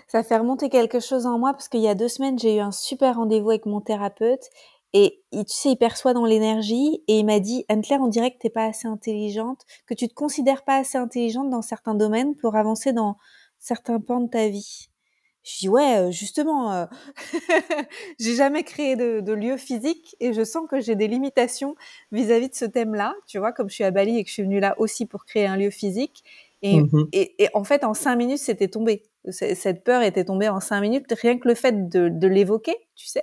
Ça 0.08 0.22
fait 0.22 0.36
remonter 0.36 0.68
quelque 0.68 1.00
chose 1.00 1.26
en 1.26 1.38
moi 1.38 1.52
parce 1.52 1.68
qu'il 1.68 1.80
y 1.80 1.88
a 1.88 1.94
deux 1.94 2.08
semaines 2.08 2.38
j'ai 2.38 2.56
eu 2.56 2.60
un 2.60 2.72
super 2.72 3.16
rendez-vous 3.16 3.50
avec 3.50 3.66
mon 3.66 3.80
thérapeute 3.80 4.44
et 4.92 5.22
tu 5.32 5.44
sais 5.46 5.70
il 5.70 5.76
perçoit 5.76 6.12
dans 6.12 6.26
l'énergie 6.26 7.02
et 7.08 7.18
il 7.18 7.24
m'a 7.24 7.40
dit 7.40 7.64
Anne-Claire 7.68 8.00
on 8.02 8.08
dirait 8.08 8.30
que 8.30 8.38
t'es 8.38 8.50
pas 8.50 8.66
assez 8.66 8.86
intelligente, 8.86 9.62
que 9.86 9.94
tu 9.94 10.06
te 10.08 10.14
considères 10.14 10.64
pas 10.64 10.76
assez 10.76 10.98
intelligente 10.98 11.48
dans 11.48 11.62
certains 11.62 11.94
domaines 11.94 12.36
pour 12.36 12.56
avancer 12.56 12.92
dans 12.92 13.16
certains 13.58 14.00
pans 14.00 14.20
de 14.20 14.28
ta 14.28 14.48
vie. 14.48 14.91
Je 15.44 15.58
dis 15.58 15.68
ouais, 15.68 16.12
justement, 16.12 16.72
euh, 16.72 16.86
j'ai 18.20 18.34
jamais 18.34 18.62
créé 18.62 18.96
de, 18.96 19.20
de, 19.20 19.32
lieu 19.32 19.56
physique 19.56 20.14
et 20.20 20.32
je 20.32 20.44
sens 20.44 20.68
que 20.70 20.80
j'ai 20.80 20.94
des 20.94 21.08
limitations 21.08 21.74
vis-à-vis 22.12 22.48
de 22.48 22.54
ce 22.54 22.64
thème-là. 22.64 23.14
Tu 23.26 23.38
vois, 23.38 23.52
comme 23.52 23.68
je 23.68 23.74
suis 23.74 23.84
à 23.84 23.90
Bali 23.90 24.18
et 24.18 24.22
que 24.22 24.28
je 24.28 24.34
suis 24.34 24.42
venue 24.42 24.60
là 24.60 24.74
aussi 24.78 25.06
pour 25.06 25.24
créer 25.24 25.46
un 25.46 25.56
lieu 25.56 25.70
physique. 25.70 26.22
Et, 26.62 26.80
mmh 26.80 27.08
et, 27.12 27.42
et 27.42 27.48
en 27.54 27.64
fait, 27.64 27.82
en 27.82 27.92
cinq 27.92 28.14
minutes, 28.14 28.38
c'était 28.38 28.68
tombé. 28.68 29.02
Cette 29.30 29.84
peur 29.84 30.02
était 30.02 30.24
tombée 30.24 30.48
en 30.48 30.60
cinq 30.60 30.80
minutes, 30.80 31.06
rien 31.20 31.38
que 31.38 31.46
le 31.46 31.54
fait 31.54 31.88
de, 31.88 32.08
de 32.08 32.26
l'évoquer, 32.26 32.74
tu 32.96 33.06
sais, 33.06 33.22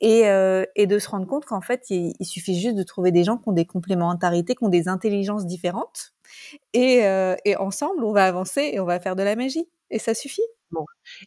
et, 0.00 0.28
euh, 0.28 0.64
et 0.76 0.86
de 0.86 0.98
se 1.00 1.08
rendre 1.08 1.26
compte 1.26 1.44
qu'en 1.44 1.60
fait, 1.60 1.90
il, 1.90 2.14
il, 2.20 2.24
suffit 2.24 2.60
juste 2.60 2.76
de 2.76 2.84
trouver 2.84 3.10
des 3.10 3.24
gens 3.24 3.36
qui 3.36 3.48
ont 3.48 3.52
des 3.52 3.64
complémentarités, 3.64 4.54
qui 4.54 4.62
ont 4.62 4.68
des 4.68 4.86
intelligences 4.86 5.44
différentes, 5.44 6.14
et, 6.72 7.04
euh, 7.04 7.34
et 7.44 7.56
ensemble, 7.56 8.04
on 8.04 8.12
va 8.12 8.26
avancer 8.26 8.70
et 8.72 8.80
on 8.80 8.84
va 8.84 9.00
faire 9.00 9.16
de 9.16 9.22
la 9.22 9.36
magie. 9.36 9.68
Et 9.90 9.98
ça 9.98 10.14
suffit. 10.14 10.42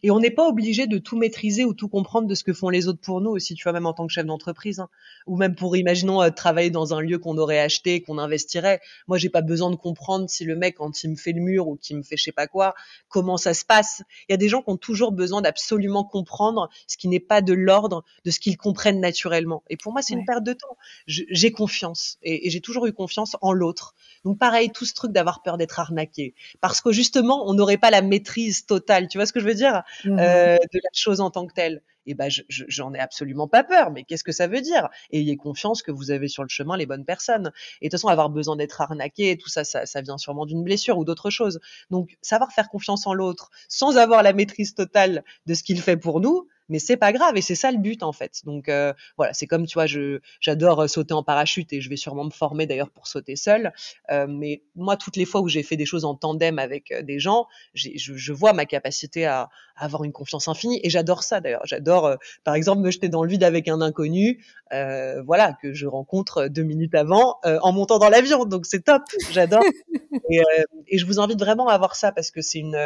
Et 0.02 0.10
on 0.10 0.18
n'est 0.18 0.30
pas 0.30 0.46
obligé 0.46 0.86
de 0.86 0.98
tout 0.98 1.16
maîtriser 1.16 1.64
ou 1.64 1.74
tout 1.74 1.88
comprendre 1.88 2.26
de 2.26 2.34
ce 2.34 2.44
que 2.44 2.52
font 2.52 2.68
les 2.68 2.88
autres 2.88 3.00
pour 3.00 3.20
nous 3.20 3.30
aussi, 3.30 3.54
tu 3.54 3.62
vois, 3.62 3.72
même 3.72 3.86
en 3.86 3.92
tant 3.92 4.06
que 4.06 4.12
chef 4.12 4.26
d'entreprise, 4.26 4.80
hein. 4.80 4.88
ou 5.26 5.36
même 5.36 5.54
pour, 5.54 5.76
imaginons, 5.76 6.22
euh, 6.22 6.30
travailler 6.30 6.70
dans 6.70 6.94
un 6.94 7.00
lieu 7.00 7.18
qu'on 7.18 7.38
aurait 7.38 7.60
acheté, 7.60 8.02
qu'on 8.02 8.18
investirait. 8.18 8.80
Moi, 9.06 9.18
j'ai 9.18 9.28
pas 9.28 9.42
besoin 9.42 9.70
de 9.70 9.76
comprendre 9.76 10.28
si 10.28 10.44
le 10.44 10.56
mec, 10.56 10.76
quand 10.76 11.02
il 11.04 11.10
me 11.10 11.16
fait 11.16 11.32
le 11.32 11.40
mur 11.40 11.68
ou 11.68 11.76
qu'il 11.76 11.96
me 11.96 12.02
fait 12.02 12.16
je 12.16 12.24
sais 12.24 12.32
pas 12.32 12.46
quoi, 12.46 12.74
comment 13.08 13.36
ça 13.36 13.54
se 13.54 13.64
passe. 13.64 14.02
Il 14.28 14.32
y 14.32 14.34
a 14.34 14.38
des 14.38 14.48
gens 14.48 14.62
qui 14.62 14.70
ont 14.70 14.76
toujours 14.76 15.12
besoin 15.12 15.42
d'absolument 15.42 16.04
comprendre 16.04 16.68
ce 16.86 16.96
qui 16.96 17.08
n'est 17.08 17.20
pas 17.20 17.42
de 17.42 17.52
l'ordre 17.52 18.04
de 18.24 18.30
ce 18.30 18.40
qu'ils 18.40 18.56
comprennent 18.56 19.00
naturellement. 19.00 19.62
Et 19.70 19.76
pour 19.76 19.92
moi, 19.92 20.02
c'est 20.02 20.14
une 20.14 20.24
perte 20.24 20.44
de 20.44 20.52
temps. 20.52 20.76
J'ai 21.06 21.52
confiance 21.52 22.18
et, 22.22 22.46
et 22.46 22.50
j'ai 22.50 22.60
toujours 22.60 22.86
eu 22.86 22.92
confiance 22.92 23.36
en 23.40 23.52
l'autre. 23.52 23.94
Donc 24.24 24.38
pareil, 24.38 24.70
tout 24.70 24.84
ce 24.84 24.94
truc 24.94 25.12
d'avoir 25.12 25.42
peur 25.42 25.56
d'être 25.56 25.78
arnaqué, 25.78 26.34
parce 26.60 26.80
que 26.80 26.92
justement, 26.92 27.48
on 27.48 27.54
n'aurait 27.54 27.76
pas 27.76 27.90
la 27.90 28.02
maîtrise 28.02 28.66
totale. 28.66 29.08
Tu 29.08 29.18
vois 29.18 29.26
ce 29.26 29.32
que 29.32 29.37
je 29.38 29.44
veux 29.44 29.54
dire 29.54 29.82
mmh 30.04 30.18
euh, 30.18 30.56
de 30.56 30.80
la 30.82 30.90
chose 30.92 31.20
en 31.20 31.30
tant 31.30 31.46
que 31.46 31.54
telle 31.54 31.82
et 32.08 32.12
eh 32.12 32.14
ben 32.14 32.30
j'en 32.48 32.94
ai 32.94 32.98
absolument 32.98 33.48
pas 33.48 33.62
peur. 33.62 33.90
Mais 33.90 34.02
qu'est-ce 34.02 34.24
que 34.24 34.32
ça 34.32 34.46
veut 34.46 34.62
dire? 34.62 34.88
Ayez 35.12 35.36
confiance 35.36 35.82
que 35.82 35.90
vous 35.90 36.10
avez 36.10 36.28
sur 36.28 36.42
le 36.42 36.48
chemin 36.48 36.74
les 36.74 36.86
bonnes 36.86 37.04
personnes. 37.04 37.52
Et 37.82 37.88
de 37.88 37.90
toute 37.90 38.00
façon, 38.00 38.08
avoir 38.08 38.30
besoin 38.30 38.56
d'être 38.56 38.80
arnaqué, 38.80 39.36
tout 39.36 39.50
ça, 39.50 39.62
ça, 39.62 39.84
ça 39.84 40.00
vient 40.00 40.16
sûrement 40.16 40.46
d'une 40.46 40.64
blessure 40.64 40.96
ou 40.96 41.04
d'autre 41.04 41.28
chose. 41.28 41.60
Donc, 41.90 42.16
savoir 42.22 42.50
faire 42.52 42.70
confiance 42.70 43.06
en 43.06 43.12
l'autre 43.12 43.50
sans 43.68 43.98
avoir 43.98 44.22
la 44.22 44.32
maîtrise 44.32 44.74
totale 44.74 45.22
de 45.44 45.52
ce 45.52 45.62
qu'il 45.62 45.82
fait 45.82 45.98
pour 45.98 46.20
nous, 46.20 46.48
mais 46.68 46.78
c'est 46.78 46.96
pas 46.96 47.12
grave 47.12 47.36
et 47.36 47.42
c'est 47.42 47.54
ça 47.54 47.70
le 47.70 47.78
but 47.78 48.02
en 48.02 48.12
fait. 48.12 48.42
Donc 48.44 48.68
euh, 48.68 48.92
voilà, 49.16 49.32
c'est 49.32 49.46
comme 49.46 49.66
tu 49.66 49.74
vois, 49.74 49.86
je 49.86 50.20
j'adore 50.40 50.82
euh, 50.82 50.86
sauter 50.86 51.14
en 51.14 51.22
parachute 51.22 51.72
et 51.72 51.80
je 51.80 51.88
vais 51.88 51.96
sûrement 51.96 52.24
me 52.24 52.30
former 52.30 52.66
d'ailleurs 52.66 52.90
pour 52.90 53.06
sauter 53.06 53.36
seul. 53.36 53.72
Euh, 54.10 54.26
mais 54.28 54.62
moi, 54.76 54.96
toutes 54.96 55.16
les 55.16 55.24
fois 55.24 55.40
où 55.40 55.48
j'ai 55.48 55.62
fait 55.62 55.76
des 55.76 55.86
choses 55.86 56.04
en 56.04 56.14
tandem 56.14 56.58
avec 56.58 56.90
euh, 56.92 57.02
des 57.02 57.18
gens, 57.18 57.46
je, 57.74 57.90
je, 57.96 58.32
vois 58.32 58.52
ma 58.52 58.66
capacité 58.66 59.26
à, 59.26 59.48
à, 59.76 59.84
avoir 59.84 60.04
une 60.04 60.12
confiance 60.12 60.48
infinie 60.48 60.80
et 60.82 60.90
j'adore 60.90 61.22
ça 61.22 61.40
d'ailleurs. 61.40 61.62
J'adore, 61.64 62.06
euh, 62.06 62.16
par 62.44 62.54
exemple, 62.54 62.82
me 62.82 62.90
jeter 62.90 63.08
dans 63.08 63.22
le 63.22 63.30
vide 63.30 63.44
avec 63.44 63.68
un 63.68 63.80
inconnu, 63.80 64.44
voilà, 64.70 65.54
que 65.62 65.72
je 65.72 65.86
rencontre 65.86 66.48
deux 66.48 66.62
minutes 66.62 66.94
avant 66.94 67.40
en 67.44 67.72
montant 67.72 67.98
dans 67.98 68.08
l'avion. 68.08 68.44
Donc 68.44 68.66
c'est 68.66 68.84
top, 68.84 69.02
j'adore. 69.32 69.62
et, 70.30 70.42
et, 70.88 70.98
je 70.98 71.06
vous 71.06 71.20
invite 71.20 71.38
vraiment 71.38 71.68
à 71.68 71.74
avoir 71.74 71.96
ça 71.96 72.12
parce 72.12 72.30
que 72.30 72.42
c'est 72.42 72.58
une 72.58 72.76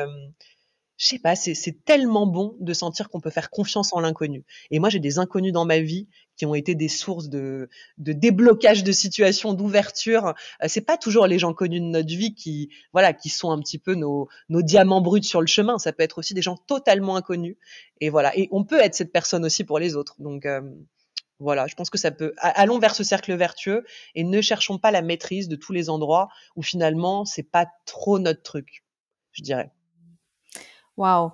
je 0.97 1.07
sais 1.07 1.19
pas, 1.19 1.35
c'est 1.35 1.85
tellement 1.85 2.27
bon 2.27 2.57
de 2.61 2.73
sentir 2.73 3.09
qu'on 3.09 3.21
peut 3.21 3.31
faire 3.31 3.51
confiance 3.51 3.93
en 3.93 4.01
l'inconnu. 4.01 4.45
Et 4.71 4.79
moi, 4.79 4.89
j'ai 4.89 5.01
des 5.01 5.19
inconnus 5.19 5.53
dans 5.53 5.65
ma 5.65 5.81
vie 5.81 6.07
qui 6.37 6.47
ont 6.47 6.55
été 6.55 6.75
des 6.75 6.89
sources 6.89 7.29
de, 7.29 7.69
de 7.99 8.13
déblocage 8.13 8.85
de 8.85 8.93
situations, 8.93 9.53
d'ouverture. 9.53 10.35
Euh, 10.63 10.67
c'est 10.69 10.81
pas 10.81 10.97
toujours 10.97 11.27
les 11.27 11.39
gens 11.39 11.55
connus 11.55 11.81
de 11.81 11.87
notre 11.87 12.09
vie 12.09 12.35
qui, 12.35 12.71
voilà, 12.93 13.13
qui 13.13 13.29
sont 13.29 13.51
un 13.51 13.59
petit 13.59 13.79
peu 13.79 13.95
nos, 13.95 14.29
nos 14.49 14.63
diamants 14.63 15.01
bruts 15.01 15.23
sur 15.23 15.41
le 15.41 15.47
chemin. 15.47 15.79
Ça 15.79 15.93
peut 15.93 16.03
être 16.03 16.19
aussi 16.19 16.35
des 16.35 16.43
gens 16.43 16.57
totalement 16.57 17.17
inconnus. 17.17 17.57
Et 18.01 18.09
voilà. 18.09 18.37
Et 18.39 18.49
on 18.53 18.65
peut 18.65 18.81
être 18.81 18.95
cette 18.95 19.13
personne 19.13 19.45
aussi 19.45 19.65
pour 19.65 19.79
les 19.79 19.97
autres. 19.97 20.15
Donc, 20.21 20.47
euh, 20.47 20.61
voilà, 21.39 21.67
je 21.67 21.75
pense 21.75 21.91
que 21.91 21.99
ça 21.99 22.13
peut. 22.13 22.33
Allons 22.39 22.79
vers 22.79 22.95
ce 22.95 23.03
cercle 23.03 23.35
vertueux 23.35 23.85
et 24.15 24.23
ne 24.23 24.41
cherchons 24.41 24.79
pas 24.79 24.93
la 24.93 25.03
maîtrise 25.03 25.49
de 25.49 25.57
tous 25.57 25.73
les 25.73 25.91
endroits 25.91 26.29
où 26.55 26.63
finalement 26.63 27.25
c'est 27.25 27.43
pas 27.43 27.67
trop 27.85 28.21
notre 28.21 28.43
truc, 28.43 28.85
je 29.33 29.43
dirais. 29.43 29.73
Waouh. 30.97 31.31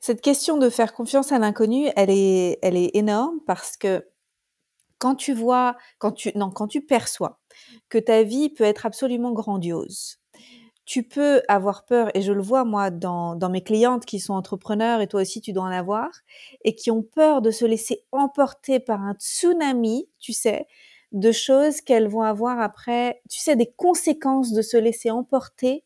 Cette 0.00 0.20
question 0.20 0.56
de 0.56 0.70
faire 0.70 0.94
confiance 0.94 1.32
à 1.32 1.38
l'inconnu, 1.38 1.88
elle 1.96 2.10
est, 2.10 2.58
elle 2.62 2.76
est 2.76 2.90
énorme 2.94 3.40
parce 3.46 3.76
que 3.76 4.06
quand 4.98 5.14
tu 5.16 5.34
vois, 5.34 5.76
quand 5.98 6.12
tu, 6.12 6.32
non, 6.36 6.50
quand 6.50 6.68
tu 6.68 6.82
perçois 6.82 7.40
que 7.88 7.98
ta 7.98 8.22
vie 8.22 8.50
peut 8.50 8.64
être 8.64 8.86
absolument 8.86 9.32
grandiose, 9.32 10.18
tu 10.86 11.04
peux 11.04 11.42
avoir 11.48 11.86
peur, 11.86 12.10
et 12.14 12.22
je 12.22 12.32
le 12.32 12.42
vois 12.42 12.64
moi 12.64 12.90
dans, 12.90 13.36
dans 13.36 13.50
mes 13.50 13.62
clientes 13.62 14.06
qui 14.06 14.20
sont 14.20 14.34
entrepreneurs, 14.34 15.00
et 15.02 15.08
toi 15.08 15.22
aussi 15.22 15.40
tu 15.40 15.52
dois 15.52 15.64
en 15.64 15.68
avoir, 15.72 16.10
et 16.64 16.74
qui 16.74 16.90
ont 16.90 17.02
peur 17.02 17.42
de 17.42 17.50
se 17.52 17.64
laisser 17.66 18.04
emporter 18.12 18.80
par 18.80 19.02
un 19.02 19.14
tsunami, 19.14 20.08
tu 20.20 20.32
sais, 20.32 20.66
de 21.12 21.32
choses 21.32 21.80
qu'elles 21.82 22.08
vont 22.08 22.22
avoir 22.22 22.60
après, 22.60 23.22
tu 23.30 23.40
sais, 23.40 23.56
des 23.56 23.72
conséquences 23.72 24.52
de 24.52 24.62
se 24.62 24.76
laisser 24.76 25.10
emporter 25.10 25.84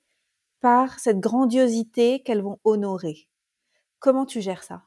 par 0.64 0.98
cette 0.98 1.20
grandiosité 1.20 2.22
qu'elles 2.22 2.40
vont 2.40 2.58
honorer. 2.64 3.28
Comment 3.98 4.24
tu 4.24 4.40
gères 4.40 4.62
ça? 4.62 4.84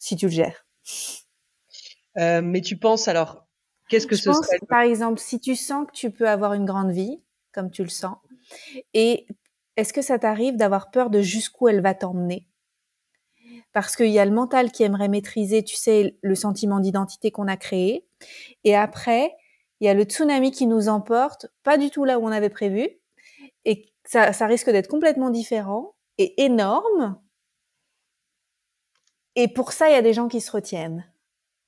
Si 0.00 0.16
tu 0.16 0.26
le 0.26 0.32
gères. 0.32 0.66
Euh, 2.18 2.42
mais 2.42 2.60
tu 2.60 2.76
penses 2.76 3.06
alors, 3.06 3.46
qu'est-ce 3.88 4.08
que 4.08 4.16
ce 4.16 4.32
serait 4.32 4.58
Par 4.68 4.80
exemple, 4.80 5.20
si 5.20 5.38
tu 5.38 5.54
sens 5.54 5.86
que 5.86 5.92
tu 5.92 6.10
peux 6.10 6.28
avoir 6.28 6.54
une 6.54 6.64
grande 6.64 6.90
vie, 6.90 7.22
comme 7.52 7.70
tu 7.70 7.84
le 7.84 7.88
sens, 7.88 8.16
et 8.92 9.28
est-ce 9.76 9.92
que 9.92 10.02
ça 10.02 10.18
t'arrive 10.18 10.56
d'avoir 10.56 10.90
peur 10.90 11.08
de 11.08 11.20
jusqu'où 11.22 11.68
elle 11.68 11.82
va 11.82 11.94
t'emmener? 11.94 12.48
Parce 13.72 13.94
qu'il 13.94 14.10
y 14.10 14.18
a 14.18 14.24
le 14.24 14.32
mental 14.32 14.72
qui 14.72 14.82
aimerait 14.82 15.06
maîtriser, 15.06 15.62
tu 15.62 15.76
sais, 15.76 16.18
le 16.20 16.34
sentiment 16.34 16.80
d'identité 16.80 17.30
qu'on 17.30 17.46
a 17.46 17.56
créé, 17.56 18.08
et 18.64 18.74
après, 18.74 19.36
il 19.78 19.86
y 19.86 19.88
a 19.88 19.94
le 19.94 20.02
tsunami 20.02 20.50
qui 20.50 20.66
nous 20.66 20.88
emporte, 20.88 21.46
pas 21.62 21.78
du 21.78 21.90
tout 21.90 22.04
là 22.04 22.18
où 22.18 22.26
on 22.26 22.32
avait 22.32 22.50
prévu, 22.50 22.99
ça, 24.10 24.46
risque 24.46 24.70
d'être 24.70 24.88
complètement 24.88 25.30
différent 25.30 25.94
et 26.18 26.42
énorme. 26.42 27.20
Et 29.36 29.46
pour 29.46 29.72
ça, 29.72 29.88
il 29.88 29.92
y 29.92 29.98
a 29.98 30.02
des 30.02 30.12
gens 30.12 30.28
qui 30.28 30.40
se 30.40 30.50
retiennent, 30.50 31.06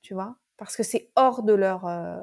tu 0.01 0.13
vois, 0.13 0.35
parce 0.57 0.75
que 0.75 0.83
c'est 0.83 1.11
hors 1.15 1.43
de 1.43 1.53
leur 1.53 1.87
euh, 1.87 2.19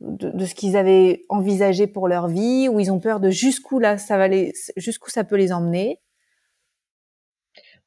de, 0.00 0.30
de, 0.30 0.44
ce 0.44 0.54
qu'ils 0.54 0.76
avaient 0.76 1.24
envisagé 1.30 1.86
pour 1.86 2.08
leur 2.08 2.28
vie, 2.28 2.68
où 2.68 2.78
ils 2.78 2.92
ont 2.92 3.00
peur 3.00 3.20
de 3.20 3.30
jusqu'où 3.30 3.78
là 3.78 3.96
ça 3.96 4.18
va 4.18 4.28
les 4.28 4.52
jusqu'où 4.76 5.08
ça 5.08 5.24
peut 5.24 5.36
les 5.36 5.52
emmener. 5.52 6.00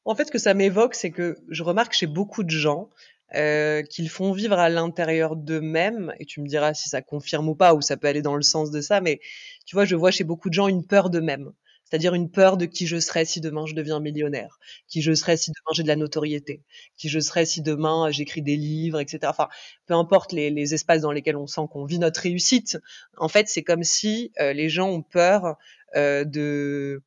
En 0.04 0.14
fait, 0.14 0.26
ce 0.26 0.32
que 0.32 0.38
ça 0.38 0.54
m'évoque, 0.54 0.94
c'est 0.94 1.10
que 1.10 1.36
je 1.48 1.62
remarque 1.62 1.92
chez 1.92 2.06
beaucoup 2.06 2.42
de 2.42 2.50
gens 2.50 2.90
euh, 3.34 3.82
qu'ils 3.82 4.08
font 4.08 4.32
vivre 4.32 4.58
à 4.58 4.68
l'intérieur 4.68 5.36
d'eux-mêmes, 5.36 6.12
et 6.20 6.26
tu 6.26 6.40
me 6.40 6.46
diras 6.46 6.74
si 6.74 6.88
ça 6.88 7.02
confirme 7.02 7.48
ou 7.48 7.54
pas, 7.54 7.74
ou 7.74 7.80
ça 7.80 7.96
peut 7.96 8.08
aller 8.08 8.22
dans 8.22 8.36
le 8.36 8.42
sens 8.42 8.70
de 8.70 8.80
ça, 8.80 9.00
mais 9.00 9.20
tu 9.64 9.74
vois, 9.76 9.84
je 9.84 9.96
vois 9.96 10.10
chez 10.10 10.24
beaucoup 10.24 10.48
de 10.48 10.54
gens 10.54 10.68
une 10.68 10.86
peur 10.86 11.10
d'eux-mêmes. 11.10 11.52
C'est-à-dire 11.88 12.14
une 12.14 12.30
peur 12.30 12.56
de 12.56 12.66
qui 12.66 12.86
je 12.88 12.98
serais 12.98 13.24
si 13.24 13.40
demain 13.40 13.64
je 13.64 13.74
deviens 13.74 14.00
millionnaire, 14.00 14.58
qui 14.88 15.02
je 15.02 15.14
serais 15.14 15.36
si 15.36 15.52
demain 15.52 15.72
j'ai 15.72 15.84
de 15.84 15.88
la 15.88 15.94
notoriété, 15.94 16.64
qui 16.96 17.08
je 17.08 17.20
serais 17.20 17.46
si 17.46 17.62
demain 17.62 18.10
j'écris 18.10 18.42
des 18.42 18.56
livres, 18.56 18.98
etc. 18.98 19.20
Enfin, 19.26 19.48
peu 19.86 19.94
importe 19.94 20.32
les, 20.32 20.50
les 20.50 20.74
espaces 20.74 21.02
dans 21.02 21.12
lesquels 21.12 21.36
on 21.36 21.46
sent 21.46 21.62
qu'on 21.70 21.84
vit 21.84 22.00
notre 22.00 22.20
réussite. 22.20 22.78
En 23.18 23.28
fait, 23.28 23.48
c'est 23.48 23.62
comme 23.62 23.84
si 23.84 24.32
euh, 24.40 24.52
les 24.52 24.68
gens 24.68 24.88
ont 24.88 25.02
peur 25.02 25.56
euh, 25.94 26.24
de 26.24 27.02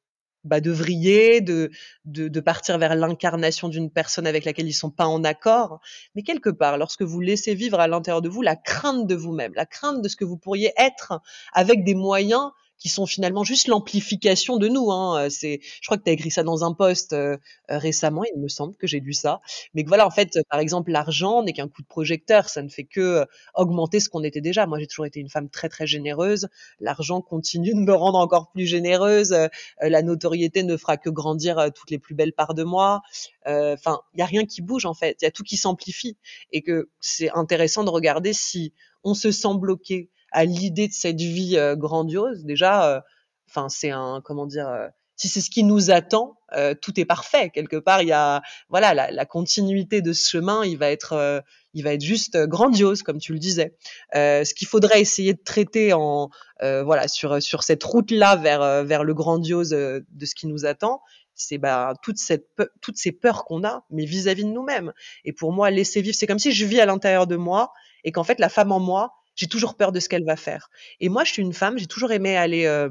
bah, 0.49 0.59
de 0.59 0.71
vriller, 0.71 1.41
de, 1.41 1.69
de, 2.05 2.27
de 2.27 2.39
partir 2.39 2.77
vers 2.77 2.95
l'incarnation 2.95 3.69
d'une 3.69 3.91
personne 3.91 4.27
avec 4.27 4.45
laquelle 4.45 4.67
ils 4.67 4.73
sont 4.73 4.89
pas 4.89 5.05
en 5.05 5.23
accord. 5.23 5.79
Mais 6.15 6.23
quelque 6.23 6.49
part, 6.49 6.77
lorsque 6.77 7.03
vous 7.03 7.21
laissez 7.21 7.53
vivre 7.53 7.79
à 7.79 7.88
l'intérieur 7.88 8.21
de 8.21 8.29
vous 8.29 8.41
la 8.41 8.55
crainte 8.55 9.07
de 9.07 9.15
vous-même, 9.15 9.53
la 9.55 9.65
crainte 9.65 10.01
de 10.01 10.09
ce 10.09 10.15
que 10.15 10.25
vous 10.25 10.38
pourriez 10.38 10.73
être 10.77 11.21
avec 11.53 11.83
des 11.83 11.95
moyens 11.95 12.49
qui 12.79 12.87
sont 12.89 13.05
finalement 13.05 13.43
juste 13.43 13.67
l'amplification 13.67 14.57
de 14.57 14.67
nous. 14.67 14.91
Hein. 14.91 15.25
Euh, 15.25 15.29
c'est, 15.29 15.59
je 15.61 15.85
crois 15.85 15.97
que 15.97 16.03
tu 16.03 16.09
as 16.09 16.13
écrit 16.13 16.31
ça 16.31 16.43
dans 16.43 16.63
un 16.63 16.73
post 16.73 17.13
euh, 17.13 17.37
euh, 17.69 17.77
récemment, 17.77 18.23
il 18.23 18.39
me 18.39 18.47
semble 18.47 18.75
que 18.75 18.87
j'ai 18.87 19.01
lu 19.01 19.13
ça. 19.13 19.41
Mais 19.73 19.83
que 19.83 19.89
voilà, 19.89 20.07
en 20.07 20.11
fait, 20.11 20.39
par 20.49 20.59
exemple, 20.59 20.91
l'argent 20.91 21.43
n'est 21.43 21.53
qu'un 21.53 21.67
coup 21.67 21.81
de 21.81 21.87
projecteur, 21.87 22.49
ça 22.49 22.61
ne 22.61 22.69
fait 22.69 22.85
que 22.85 23.25
augmenter 23.53 23.99
ce 23.99 24.09
qu'on 24.09 24.23
était 24.23 24.41
déjà. 24.41 24.65
Moi, 24.65 24.79
j'ai 24.79 24.87
toujours 24.87 25.05
été 25.05 25.19
une 25.19 25.29
femme 25.29 25.49
très 25.49 25.67
très 25.67 25.85
généreuse. 25.85 26.47
L'argent 26.79 27.21
continue 27.21 27.73
de 27.73 27.79
me 27.79 27.93
rendre 27.93 28.17
encore 28.17 28.49
plus 28.51 28.65
généreuse. 28.65 29.35
la 29.81 30.01
notoriété 30.01 30.63
ne 30.63 30.77
fera 30.77 30.97
que 30.97 31.09
grandir 31.09 31.69
toutes 31.75 31.91
les 31.91 31.99
plus 31.99 32.15
belles 32.15 32.33
parts 32.33 32.53
de 32.53 32.63
moi. 32.63 33.01
Enfin, 33.45 33.99
il 34.13 34.19
y 34.19 34.23
a 34.23 34.25
rien 34.25 34.45
qui 34.45 34.61
bouge 34.61 34.85
en 34.85 34.93
fait. 34.93 35.17
Il 35.21 35.25
y 35.25 35.27
a 35.27 35.31
tout 35.31 35.43
qui 35.43 35.57
s'amplifie 35.57 36.17
et 36.51 36.61
que 36.61 36.89
c'est 37.01 37.29
intéressant 37.31 37.83
de 37.83 37.89
regarder 37.89 38.33
si 38.33 38.73
on 39.03 39.13
se 39.13 39.31
sent 39.31 39.55
bloqué 39.55 40.09
à 40.31 40.45
l'idée 40.45 40.87
de 40.87 40.93
cette 40.93 41.19
vie 41.19 41.57
euh, 41.57 41.75
grandiose, 41.75 42.45
déjà, 42.45 42.89
euh, 42.89 43.01
enfin, 43.49 43.69
c'est 43.69 43.91
un, 43.91 44.21
comment 44.23 44.45
dire, 44.45 44.67
euh, 44.67 44.87
si 45.15 45.27
c'est 45.27 45.41
ce 45.41 45.49
qui 45.49 45.63
nous 45.63 45.91
attend, 45.91 46.37
tout 46.81 46.97
est 46.97 47.05
parfait. 47.05 47.49
Quelque 47.49 47.75
part, 47.75 48.01
il 48.01 48.07
y 48.07 48.13
a, 48.13 48.41
voilà, 48.69 48.93
la, 48.93 49.11
la 49.11 49.25
continuité 49.25 50.01
de 50.01 50.13
ce 50.13 50.29
chemin, 50.29 50.63
il 50.63 50.77
va 50.77 50.89
être, 50.89 51.43
il 51.73 51.83
va 51.83 51.93
être 51.93 52.01
juste 52.01 52.37
grandiose, 52.45 53.03
comme 53.03 53.19
tu 53.19 53.33
le 53.33 53.39
disais. 53.39 53.75
ce 54.13 54.53
qu'il 54.53 54.65
faudrait 54.65 55.01
essayer 55.01 55.33
de 55.33 55.41
traiter 55.43 55.91
en, 55.91 56.29
voilà, 56.61 57.09
sur 57.09 57.43
sur 57.43 57.63
cette 57.63 57.83
route-là 57.83 58.37
vers 58.37 58.85
vers 58.85 59.03
le 59.03 59.13
grandiose 59.13 59.71
de 59.71 60.25
ce 60.25 60.35
qui 60.35 60.47
nous 60.47 60.65
attend, 60.65 61.01
c'est 61.35 61.57
bah 61.57 61.93
cette 62.15 62.47
toutes 62.81 62.97
ces 62.97 63.11
peurs 63.11 63.43
qu'on 63.45 63.63
a, 63.65 63.83
mais 63.89 64.05
vis-à-vis 64.05 64.43
-vis 64.43 64.47
de 64.47 64.53
nous-mêmes. 64.53 64.93
Et 65.25 65.33
pour 65.33 65.51
moi, 65.51 65.69
laisser 65.69 66.01
vivre, 66.01 66.15
c'est 66.15 66.27
comme 66.27 66.39
si 66.39 66.51
je 66.51 66.65
vis 66.65 66.79
à 66.79 66.85
l'intérieur 66.85 67.27
de 67.27 67.35
moi 67.35 67.73
et 68.03 68.11
qu'en 68.11 68.23
fait 68.23 68.39
la 68.39 68.49
femme 68.49 68.71
en 68.71 68.79
moi, 68.79 69.18
j'ai 69.39 69.47
toujours 69.47 69.75
peur 69.75 69.93
de 69.93 70.02
ce 70.02 70.10
qu'elle 70.10 70.25
va 70.25 70.36
faire. 70.36 70.69
Et 70.99 71.08
moi, 71.08 71.23
je 71.23 71.32
suis 71.32 71.41
une 71.41 71.54
femme, 71.54 71.78
j'ai 71.78 71.88
toujours 71.88 72.12
aimé 72.12 72.36
aller 72.36 72.65
euh, 72.65 72.89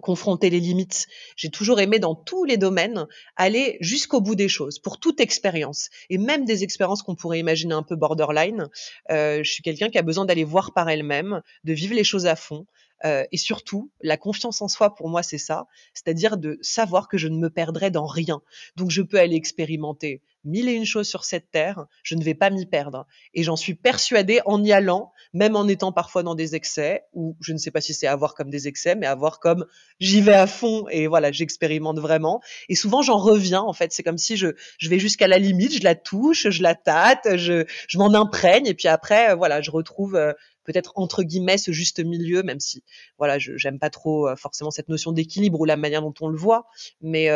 confronter 0.00 0.50
les 0.50 0.58
limites. 0.58 1.06
J'ai 1.36 1.48
toujours 1.48 1.78
aimé 1.78 2.00
dans 2.00 2.16
tous 2.16 2.42
les 2.42 2.56
domaines 2.56 3.06
aller 3.36 3.78
jusqu'au 3.80 4.20
bout 4.20 4.34
des 4.34 4.48
choses 4.48 4.80
pour 4.80 4.98
toute 4.98 5.20
expérience 5.20 5.88
et 6.08 6.18
même 6.18 6.44
des 6.44 6.64
expériences 6.64 7.02
qu'on 7.02 7.14
pourrait 7.14 7.38
imaginer 7.38 7.74
un 7.74 7.84
peu 7.84 7.94
borderline. 7.94 8.66
Euh, 9.12 9.44
je 9.44 9.52
suis 9.52 9.62
quelqu'un 9.62 9.90
qui 9.90 9.98
a 9.98 10.02
besoin 10.02 10.24
d'aller 10.24 10.42
voir 10.42 10.72
par 10.74 10.90
elle-même, 10.90 11.40
de 11.62 11.72
vivre 11.72 11.94
les 11.94 12.04
choses 12.04 12.26
à 12.26 12.34
fond. 12.34 12.66
Euh, 13.04 13.24
et 13.30 13.36
surtout, 13.36 13.92
la 14.02 14.16
confiance 14.16 14.60
en 14.62 14.68
soi, 14.68 14.96
pour 14.96 15.08
moi, 15.08 15.22
c'est 15.22 15.38
ça, 15.38 15.68
c'est-à-dire 15.94 16.36
de 16.36 16.58
savoir 16.62 17.06
que 17.06 17.16
je 17.16 17.28
ne 17.28 17.38
me 17.38 17.48
perdrai 17.48 17.92
dans 17.92 18.06
rien. 18.06 18.42
Donc, 18.74 18.90
je 18.90 19.02
peux 19.02 19.20
aller 19.20 19.36
expérimenter 19.36 20.20
mille 20.44 20.68
et 20.68 20.72
une 20.72 20.84
choses 20.84 21.08
sur 21.08 21.24
cette 21.24 21.50
terre, 21.50 21.86
je 22.02 22.14
ne 22.14 22.22
vais 22.22 22.34
pas 22.34 22.50
m'y 22.50 22.66
perdre. 22.66 23.06
Et 23.34 23.42
j'en 23.42 23.56
suis 23.56 23.74
persuadée 23.74 24.40
en 24.46 24.62
y 24.64 24.72
allant, 24.72 25.12
même 25.32 25.56
en 25.56 25.68
étant 25.68 25.92
parfois 25.92 26.22
dans 26.22 26.34
des 26.34 26.54
excès, 26.54 27.04
ou 27.12 27.36
je 27.40 27.52
ne 27.52 27.58
sais 27.58 27.70
pas 27.70 27.80
si 27.80 27.94
c'est 27.94 28.06
à 28.06 28.16
voir 28.16 28.34
comme 28.34 28.50
des 28.50 28.68
excès, 28.68 28.94
mais 28.94 29.06
à 29.06 29.14
voir 29.14 29.40
comme 29.40 29.66
j'y 30.00 30.20
vais 30.20 30.34
à 30.34 30.46
fond 30.46 30.86
et 30.90 31.06
voilà, 31.06 31.32
j'expérimente 31.32 31.98
vraiment. 31.98 32.40
Et 32.68 32.74
souvent, 32.74 33.02
j'en 33.02 33.18
reviens, 33.18 33.60
en 33.60 33.72
fait. 33.72 33.92
C'est 33.92 34.02
comme 34.02 34.18
si 34.18 34.36
je, 34.36 34.48
je 34.78 34.88
vais 34.88 34.98
jusqu'à 34.98 35.28
la 35.28 35.38
limite, 35.38 35.74
je 35.74 35.84
la 35.84 35.94
touche, 35.94 36.48
je 36.48 36.62
la 36.62 36.74
tâte, 36.74 37.36
je, 37.36 37.64
je 37.88 37.98
m'en 37.98 38.14
imprègne, 38.14 38.66
et 38.66 38.74
puis 38.74 38.88
après, 38.88 39.30
euh, 39.30 39.34
voilà, 39.34 39.60
je 39.60 39.70
retrouve 39.70 40.16
euh, 40.16 40.32
peut-être 40.64 40.92
entre 40.94 41.22
guillemets 41.22 41.58
ce 41.58 41.72
juste 41.72 42.00
milieu, 42.00 42.42
même 42.42 42.60
si 42.60 42.84
voilà, 43.18 43.38
je 43.38 43.56
j'aime 43.56 43.78
pas 43.78 43.90
trop 43.90 44.28
euh, 44.28 44.36
forcément 44.36 44.70
cette 44.70 44.88
notion 44.88 45.12
d'équilibre 45.12 45.60
ou 45.60 45.64
la 45.64 45.76
manière 45.76 46.02
dont 46.02 46.14
on 46.20 46.28
le 46.28 46.36
voit, 46.36 46.66
mais 47.00 47.28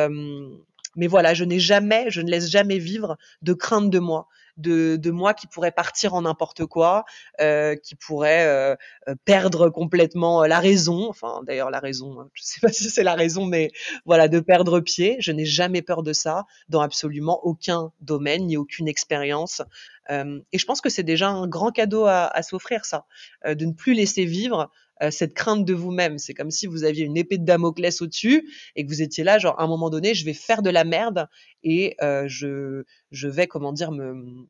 mais 0.97 1.07
voilà, 1.07 1.35
je 1.35 1.45
n'ai 1.45 1.59
jamais, 1.59 2.11
je 2.11 2.21
ne 2.21 2.31
laisse 2.31 2.49
jamais 2.51 2.79
vivre 2.79 3.17
de 3.43 3.53
crainte 3.53 3.91
de 3.91 3.99
moi, 3.99 4.29
de, 4.57 4.97
de 4.97 5.11
moi 5.11 5.35
qui 5.35 5.47
pourrait 5.47 5.73
partir 5.73 6.15
en 6.15 6.23
n'importe 6.23 6.67
quoi, 6.67 7.05
euh, 7.41 7.77
qui 7.77 7.95
pourrait 7.95 8.47
euh, 8.47 8.77
euh 9.09 9.15
perdre 9.25 9.69
complètement 9.69 10.45
la 10.45 10.61
raison. 10.61 11.09
Enfin, 11.09 11.43
d'ailleurs, 11.47 11.71
la 11.71 11.81
raison, 11.81 12.21
hein, 12.21 12.29
je 12.35 12.43
ne 12.43 12.47
sais 12.47 12.61
pas 12.61 12.73
si 12.73 12.91
c'est 12.91 13.03
la 13.03 13.15
raison, 13.15 13.47
mais 13.47 13.71
voilà, 14.05 14.29
de 14.29 14.41
perdre 14.41 14.81
pied. 14.81 15.17
Je 15.21 15.33
n'ai 15.33 15.45
jamais 15.45 15.83
peur 15.83 16.03
de 16.03 16.13
ça 16.13 16.45
dans 16.69 16.81
absolument 16.81 17.41
aucun 17.45 17.93
domaine 18.01 18.47
ni 18.47 18.57
aucune 18.57 18.89
expérience. 18.89 19.63
Euh, 20.11 20.41
et 20.53 20.59
je 20.59 20.67
pense 20.67 20.81
que 20.81 20.91
c'est 20.91 21.03
déjà 21.03 21.29
un 21.29 21.47
grand 21.49 21.71
cadeau 21.71 22.05
à, 22.05 22.27
à 22.27 22.43
s'offrir, 22.43 22.85
ça, 22.85 23.07
euh, 23.47 23.55
de 23.55 23.65
ne 23.65 23.73
plus 23.73 23.95
laisser 23.95 24.25
vivre 24.25 24.71
euh, 25.03 25.11
cette 25.11 25.35
crainte 25.35 25.65
de 25.65 25.75
vous-même. 25.75 26.19
C'est 26.19 26.35
comme 26.35 26.51
si 26.51 26.67
vous 26.67 26.85
aviez 26.85 27.05
une 27.05 27.17
épée 27.17 27.39
de 27.39 27.45
Damoclès 27.45 28.01
au-dessus 28.01 28.49
et 28.77 28.85
que 28.85 28.89
vous 28.89 29.03
étiez 29.03 29.25
là, 29.25 29.39
genre 29.39 29.59
à 29.59 29.65
un 29.65 29.67
moment 29.67 29.91
donné, 29.91 30.15
je 30.15 30.25
vais 30.25 30.35
faire 30.35 30.63
de 30.63 30.71
la 30.71 30.85
merde 30.85 31.29
et 31.63 31.97
euh, 32.03 32.25
je, 32.29 32.85
je 33.11 33.29
vais, 33.29 33.47
comment 33.47 33.73
dire, 33.73 33.91
me, 33.91 34.47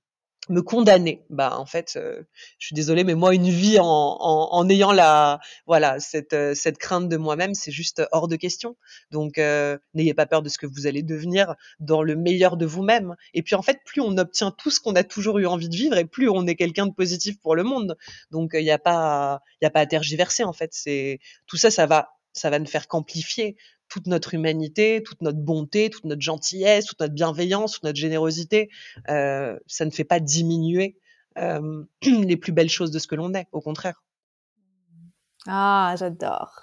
me 0.48 0.60
condamner. 0.60 1.24
Bah 1.30 1.56
en 1.58 1.66
fait, 1.66 1.94
euh, 1.96 2.22
je 2.58 2.66
suis 2.66 2.74
désolée, 2.74 3.04
mais 3.04 3.14
moi 3.14 3.34
une 3.34 3.48
vie 3.48 3.78
en, 3.78 3.86
en, 3.86 4.68
ayant 4.68 4.92
la 4.92 5.40
voilà 5.66 6.00
cette 6.00 6.32
euh, 6.34 6.54
cette 6.54 6.78
crainte 6.78 7.08
de 7.08 7.16
moi-même, 7.16 7.54
c'est 7.54 7.72
juste 7.72 8.02
hors 8.12 8.28
de 8.28 8.36
question. 8.36 8.76
Donc 9.10 9.38
euh, 9.38 9.78
n'ayez 9.94 10.14
pas 10.14 10.26
peur 10.26 10.42
de 10.42 10.48
ce 10.48 10.58
que 10.58 10.66
vous 10.66 10.86
allez 10.86 11.02
devenir 11.02 11.54
dans 11.80 12.02
le 12.02 12.16
meilleur 12.16 12.56
de 12.56 12.66
vous-même. 12.66 13.16
Et 13.32 13.42
puis 13.42 13.54
en 13.54 13.62
fait, 13.62 13.80
plus 13.84 14.00
on 14.00 14.18
obtient 14.18 14.50
tout 14.50 14.70
ce 14.70 14.80
qu'on 14.80 14.94
a 14.94 15.04
toujours 15.04 15.38
eu 15.38 15.46
envie 15.46 15.68
de 15.68 15.76
vivre, 15.76 15.96
et 15.96 16.04
plus 16.04 16.28
on 16.28 16.46
est 16.46 16.56
quelqu'un 16.56 16.86
de 16.86 16.92
positif 16.92 17.38
pour 17.40 17.56
le 17.56 17.62
monde. 17.62 17.96
Donc 18.30 18.50
il 18.54 18.64
n'y 18.64 18.70
a 18.70 18.78
pas 18.78 19.40
il 19.62 19.66
a 19.66 19.70
pas 19.70 19.80
à 19.80 19.86
tergiverser 19.86 20.44
en 20.44 20.52
fait. 20.52 20.70
C'est 20.72 21.20
tout 21.46 21.56
ça, 21.56 21.70
ça 21.70 21.86
va 21.86 22.10
ça 22.32 22.50
va 22.50 22.58
ne 22.58 22.66
faire 22.66 22.88
qu'amplifier 22.88 23.56
toute 23.94 24.08
notre 24.08 24.34
humanité, 24.34 25.04
toute 25.04 25.22
notre 25.22 25.38
bonté, 25.38 25.88
toute 25.88 26.04
notre 26.04 26.20
gentillesse, 26.20 26.86
toute 26.86 26.98
notre 26.98 27.14
bienveillance, 27.14 27.74
toute 27.74 27.84
notre 27.84 27.96
générosité. 27.96 28.68
Euh, 29.08 29.56
ça 29.68 29.84
ne 29.84 29.90
fait 29.90 30.02
pas 30.02 30.18
diminuer 30.18 30.98
euh, 31.38 31.84
les 32.02 32.36
plus 32.36 32.50
belles 32.50 32.68
choses 32.68 32.90
de 32.90 32.98
ce 32.98 33.06
que 33.06 33.14
l'on 33.14 33.32
est, 33.34 33.46
au 33.52 33.60
contraire. 33.60 34.02
Ah, 35.46 35.94
j'adore. 35.96 36.62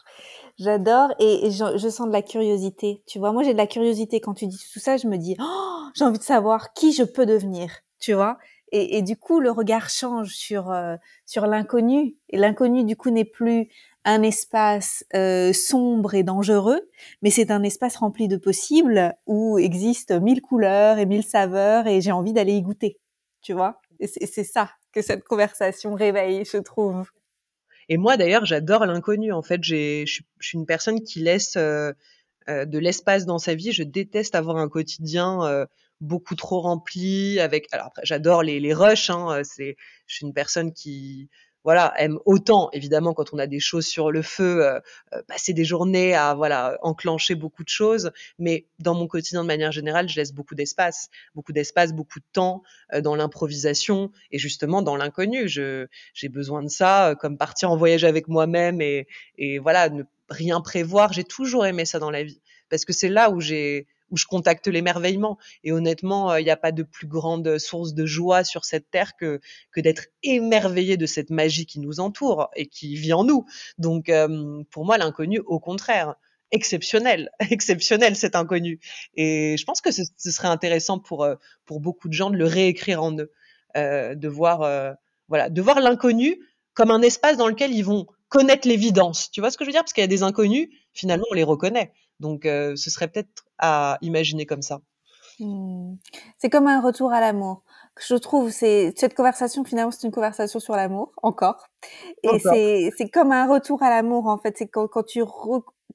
J'adore 0.60 1.14
et, 1.20 1.52
je, 1.52 1.90
sens 1.90 2.06
de 2.06 2.12
la 2.12 2.22
curiosité. 2.22 3.02
Tu 3.08 3.18
vois, 3.18 3.32
moi 3.32 3.44
j'ai 3.44 3.54
de 3.54 3.58
la 3.58 3.68
curiosité 3.68 4.20
quand 4.20 4.34
tu 4.34 4.46
dis 4.48 4.62
tout 4.74 4.80
ça. 4.82 4.98
Je 4.98 5.08
me 5.08 5.18
dis, 5.18 5.38
oh, 5.40 5.84
j'ai 5.96 6.04
envie 6.04 6.20
de 6.20 6.24
savoir 6.24 6.74
qui 6.74 6.92
je 6.92 7.04
peux 7.04 7.26
devenir. 7.26 7.72
Tu 8.02 8.12
vois. 8.12 8.40
Et, 8.74 8.98
et, 8.98 9.02
du 9.02 9.16
coup, 9.16 9.40
le 9.40 9.52
regard 9.52 9.90
change 9.90 10.34
sur 10.34 10.70
euh, 10.70 10.98
sur 11.26 11.48
l'inconnu. 11.48 12.18
Et 12.30 12.38
l'inconnu, 12.38 12.84
du 12.84 12.98
coup, 12.98 13.10
n'est 13.10 13.24
plus 13.24 13.70
un 14.06 14.24
espace 14.24 15.06
euh, 15.14 15.54
sombre 15.54 16.16
et 16.16 16.24
dangereux, 16.24 16.82
mais 17.22 17.30
c'est 17.30 17.52
un 17.52 17.64
espace 17.64 17.98
rempli 17.98 18.28
de 18.28 18.38
possibles 18.38 19.14
où 19.28 19.60
existent 19.60 20.20
mille 20.20 20.42
couleurs 20.42 20.98
et 20.98 21.06
mille 21.06 21.24
saveurs 21.24 21.88
et 21.88 22.02
j'ai 22.02 22.12
envie 22.12 22.34
d'aller 22.34 22.54
y 22.54 22.62
goûter, 22.62 23.00
tu 23.42 23.54
vois? 23.54 23.80
C'est 24.04 24.44
ça 24.44 24.72
que 24.92 25.04
cette 25.04 25.24
conversation 25.24 25.94
réveille, 25.94 26.44
je 26.46 26.58
trouve. 26.58 27.08
Et 27.90 27.98
moi 27.98 28.18
d'ailleurs, 28.18 28.46
j'adore 28.46 28.86
l'inconnu. 28.86 29.32
En 29.32 29.44
fait, 29.44 29.64
je 29.64 30.06
suis 30.06 30.58
une 30.58 30.66
personne 30.66 31.04
qui 31.04 31.20
laisse 31.20 31.56
euh, 31.56 31.92
euh, 32.50 32.66
de 32.66 32.80
l'espace 32.80 33.26
dans 33.26 33.38
sa 33.38 33.54
vie. 33.54 33.72
Je 33.72 33.84
déteste 33.84 34.34
avoir 34.34 34.58
un 34.58 34.70
quotidien 34.70 35.68
beaucoup 36.00 36.34
trop 36.36 36.62
rempli 36.62 37.40
avec. 37.40 37.68
Alors 37.72 37.92
j'adore 38.02 38.42
les, 38.42 38.60
les 38.60 38.74
rushs. 38.74 39.12
Hein, 39.12 39.42
c'est, 39.44 39.76
je 40.08 40.16
suis 40.16 40.26
une 40.26 40.34
personne 40.34 40.74
qui 40.74 41.30
voilà, 41.64 41.94
aime 41.98 42.18
autant, 42.26 42.70
évidemment, 42.74 43.14
quand 43.14 43.34
on 43.34 43.38
a 43.38 43.48
des 43.48 43.60
choses 43.60 43.86
sur 43.86 44.12
le 44.12 44.22
feu, 44.22 44.66
euh, 44.66 44.80
euh, 45.14 45.22
passer 45.28 45.54
des 45.54 45.64
journées 45.64 46.16
à 46.16 46.34
voilà 46.34 46.78
enclencher 46.82 47.36
beaucoup 47.36 47.64
de 47.64 47.70
choses. 47.70 48.12
Mais 48.40 48.66
dans 48.80 48.96
mon 48.96 49.08
quotidien, 49.08 49.44
de 49.44 49.48
manière 49.48 49.72
générale, 49.72 50.10
je 50.10 50.16
laisse 50.16 50.34
beaucoup 50.34 50.56
d'espace, 50.56 51.10
beaucoup 51.36 51.54
d'espace, 51.54 51.94
beaucoup 51.94 52.20
de 52.20 52.26
temps 52.34 52.64
euh, 52.94 53.02
dans 53.02 53.16
l'improvisation 53.16 54.12
et 54.32 54.40
justement 54.40 54.82
dans 54.82 54.96
l'inconnu. 54.96 55.48
Je 55.48 55.88
j'ai 56.14 56.30
besoin 56.30 56.64
de 56.64 56.70
ça, 56.70 57.16
comme 57.20 57.38
partir 57.38 57.72
en 57.72 57.78
voyage 57.78 58.04
avec 58.04 58.28
moi-même 58.28 58.82
et, 58.82 59.08
et 59.38 59.60
voilà, 59.60 59.90
ne 59.90 60.04
rien 60.30 60.62
prévoir. 60.62 61.14
J'ai 61.14 61.24
toujours 61.24 61.66
aimé 61.66 61.86
ça 61.86 62.00
dans 62.00 62.12
la 62.12 62.24
vie 62.24 62.42
parce 62.70 62.86
que 62.86 62.94
c'est 62.94 63.10
là 63.10 63.30
où 63.30 63.40
j'ai 63.40 63.88
où 64.12 64.18
je 64.18 64.26
contacte 64.26 64.68
l'émerveillement. 64.68 65.38
Et 65.64 65.72
honnêtement, 65.72 66.36
il 66.36 66.44
n'y 66.44 66.52
a 66.52 66.58
pas 66.58 66.72
de 66.72 66.84
plus 66.84 67.08
grande 67.08 67.58
source 67.58 67.94
de 67.94 68.06
joie 68.06 68.44
sur 68.44 68.66
cette 68.66 68.92
terre 68.92 69.16
que, 69.16 69.40
que 69.72 69.82
d'être 69.82 70.06
émerveillé 70.24 70.98
de 70.98 71.06
cette 71.06 71.30
magie 71.30 71.66
qui 71.66 71.80
nous 71.80 72.00
entoure 72.00 72.50
et 72.56 72.68
qui 72.68 72.96
vit 72.96 73.14
en 73.14 73.24
nous. 73.24 73.46
Donc, 73.78 74.12
pour 74.70 74.86
moi, 74.86 74.98
l'inconnu, 74.98 75.40
au 75.46 75.60
contraire, 75.60 76.16
exceptionnel, 76.52 77.32
exceptionnel 77.50 78.16
cet 78.16 78.36
inconnu. 78.36 78.80
Et 79.16 79.56
je 79.58 79.66
pense 79.66 79.82
que 79.82 79.92
ce, 79.92 80.04
serait 80.18 80.50
intéressant 80.50 81.00
pour 81.00 81.28
pour 81.66 81.80
beaucoup 81.80 82.08
de 82.08 82.14
gens 82.14 82.30
de 82.30 82.38
le 82.38 82.46
réécrire 82.46 83.02
en 83.02 83.18
eux, 83.18 83.32
euh, 83.78 84.16
de 84.16 84.28
voir 84.28 84.60
voilà, 85.28 85.50
de 85.50 85.62
voir 85.62 85.80
l'inconnu 85.80 86.38
comme 86.74 86.92
un 86.92 87.02
espace 87.02 87.38
dans 87.38 87.48
lequel 87.48 87.74
ils 87.74 87.86
vont 87.86 88.06
connaître 88.28 88.68
l'évidence. 88.68 89.32
Tu 89.32 89.42
vois 89.42 89.52
ce 89.52 89.58
que 89.58 89.64
je 89.64 89.70
veux 89.70 89.74
dire? 89.74 89.82
Parce 89.82 89.94
qu'il 89.94 90.02
y 90.02 90.06
a 90.06 90.08
des 90.08 90.24
inconnus, 90.24 90.70
finalement, 90.94 91.26
on 91.32 91.34
les 91.34 91.44
reconnaît. 91.44 91.94
Donc, 92.22 92.44
ce 92.44 92.90
serait 92.90 93.08
peut-être 93.10 93.46
à 93.58 93.98
imaginer 94.02 94.46
comme 94.46 94.62
ça. 94.62 94.80
Hmm. 95.40 95.96
C'est 96.38 96.50
comme 96.50 96.68
un 96.68 96.80
retour 96.82 97.12
à 97.12 97.20
l'amour. 97.20 97.64
Je 98.00 98.16
trouve, 98.16 98.52
c'est 98.52 98.94
cette 98.96 99.16
conversation 99.16 99.64
finalement, 99.64 99.92
c'est 99.92 100.06
une 100.06 100.14
conversation 100.14 100.60
sur 100.60 100.76
l'amour 100.76 101.14
encore. 101.24 101.68
Et 102.24 102.40
c'est 102.40 102.92
c'est 102.96 103.10
comme 103.10 103.32
un 103.32 103.48
retour 103.48 103.82
à 103.82 103.90
l'amour 103.90 104.28
en 104.28 104.38
fait. 104.38 104.56
C'est 104.58 104.68
quand, 104.68 104.88
quand 104.88 105.04
tu 105.04 105.24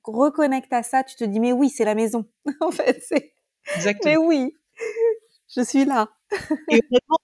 reconnectes 0.04 0.72
à 0.72 0.82
ça, 0.82 1.04
tu 1.04 1.14
te 1.16 1.24
dis 1.24 1.38
mais 1.40 1.52
oui, 1.52 1.70
c'est 1.70 1.84
la 1.84 1.94
maison. 1.94 2.26
en 2.60 2.70
fait, 2.70 3.00
c'est. 3.06 3.34
Exactement. 3.76 4.14
Mais 4.14 4.16
oui, 4.16 4.56
je 5.54 5.62
suis 5.62 5.84
là. 5.84 6.08
et 6.70 6.80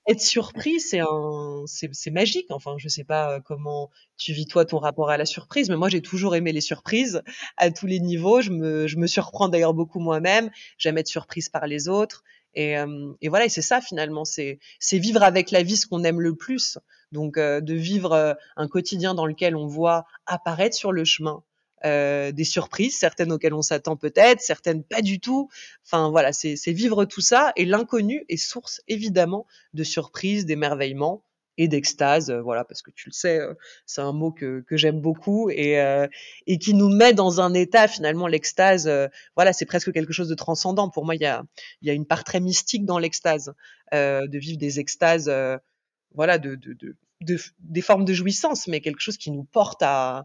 être 0.06 0.20
surpris, 0.20 0.80
c'est 0.80 1.00
un, 1.00 1.64
c'est 1.66 2.10
magique. 2.10 2.46
Enfin, 2.50 2.74
je 2.78 2.88
sais 2.88 3.04
pas 3.04 3.34
euh, 3.34 3.40
comment 3.40 3.90
tu 4.16 4.32
vis 4.32 4.46
toi 4.46 4.64
ton 4.64 4.78
rapport 4.78 5.10
à 5.10 5.16
la 5.16 5.26
surprise, 5.26 5.70
mais 5.70 5.76
moi 5.76 5.88
j'ai 5.88 6.02
toujours 6.02 6.34
aimé 6.34 6.52
les 6.52 6.60
surprises 6.60 7.22
à 7.56 7.70
tous 7.70 7.86
les 7.86 8.00
niveaux. 8.00 8.40
Je 8.40 8.50
me, 8.50 8.86
je 8.86 8.96
me 8.96 9.06
surprends 9.06 9.48
d'ailleurs 9.48 9.74
beaucoup 9.74 10.00
moi-même. 10.00 10.50
J'aime 10.78 10.98
être 10.98 11.08
surprise 11.08 11.48
par 11.48 11.66
les 11.66 11.88
autres. 11.88 12.22
Et, 12.54 12.76
euh, 12.76 13.12
et 13.20 13.28
voilà, 13.28 13.46
et 13.46 13.48
c'est 13.48 13.62
ça 13.62 13.80
finalement, 13.80 14.24
c'est 14.24 14.58
c'est 14.78 14.98
vivre 14.98 15.22
avec 15.22 15.50
la 15.50 15.62
vie 15.62 15.76
ce 15.76 15.86
qu'on 15.86 16.04
aime 16.04 16.20
le 16.20 16.34
plus. 16.34 16.78
Donc 17.12 17.38
euh, 17.38 17.60
de 17.60 17.74
vivre 17.74 18.36
un 18.56 18.68
quotidien 18.68 19.14
dans 19.14 19.26
lequel 19.26 19.56
on 19.56 19.66
voit 19.66 20.04
apparaître 20.26 20.76
sur 20.76 20.92
le 20.92 21.04
chemin 21.04 21.42
euh, 21.42 21.51
des 21.84 22.44
surprises, 22.44 22.96
certaines 22.96 23.32
auxquelles 23.32 23.54
on 23.54 23.62
s'attend 23.62 23.96
peut-être, 23.96 24.40
certaines 24.40 24.84
pas 24.84 25.02
du 25.02 25.20
tout. 25.20 25.48
Enfin 25.84 26.10
voilà, 26.10 26.32
c'est 26.32 26.72
vivre 26.72 27.04
tout 27.04 27.20
ça 27.20 27.52
et 27.56 27.64
l'inconnu 27.64 28.24
est 28.28 28.36
source 28.36 28.80
évidemment 28.88 29.46
de 29.74 29.84
surprises, 29.84 30.46
d'émerveillement 30.46 31.24
et 31.58 31.68
d'extase, 31.68 32.30
euh, 32.30 32.40
voilà, 32.40 32.64
parce 32.64 32.82
que 32.82 32.90
tu 32.90 33.08
le 33.08 33.12
sais, 33.12 33.38
euh, 33.38 33.54
c'est 33.84 34.00
un 34.00 34.12
mot 34.12 34.32
que, 34.32 34.64
que 34.66 34.76
j'aime 34.76 35.00
beaucoup 35.00 35.50
et, 35.50 35.78
et 36.46 36.58
qui 36.58 36.74
nous 36.74 36.88
met 36.88 37.12
dans 37.12 37.40
un 37.40 37.52
état 37.54 37.88
finalement 37.88 38.26
l'extase. 38.26 38.90
voilà, 39.36 39.52
c'est 39.52 39.66
presque 39.66 39.92
quelque 39.92 40.12
chose 40.12 40.28
de 40.28 40.34
transcendant. 40.34 40.88
Pour 40.88 41.04
moi, 41.04 41.14
il 41.14 41.20
y 41.20 41.26
a, 41.26 41.44
y 41.82 41.90
a 41.90 41.92
une 41.92 42.06
part 42.06 42.24
très 42.24 42.40
mystique 42.40 42.84
dans 42.84 42.98
l'extase, 42.98 43.52
de 43.92 44.38
vivre 44.38 44.58
des 44.58 44.80
extases, 44.80 45.30
voilà, 46.14 46.38
de, 46.38 46.54
de, 46.54 46.72
de, 46.72 46.96
de, 47.20 47.38
des 47.60 47.82
formes 47.82 48.04
de 48.04 48.12
jouissance, 48.12 48.66
mais 48.66 48.80
quelque 48.80 49.00
chose 49.00 49.18
qui 49.18 49.30
nous 49.30 49.44
porte 49.44 49.82
à, 49.82 50.24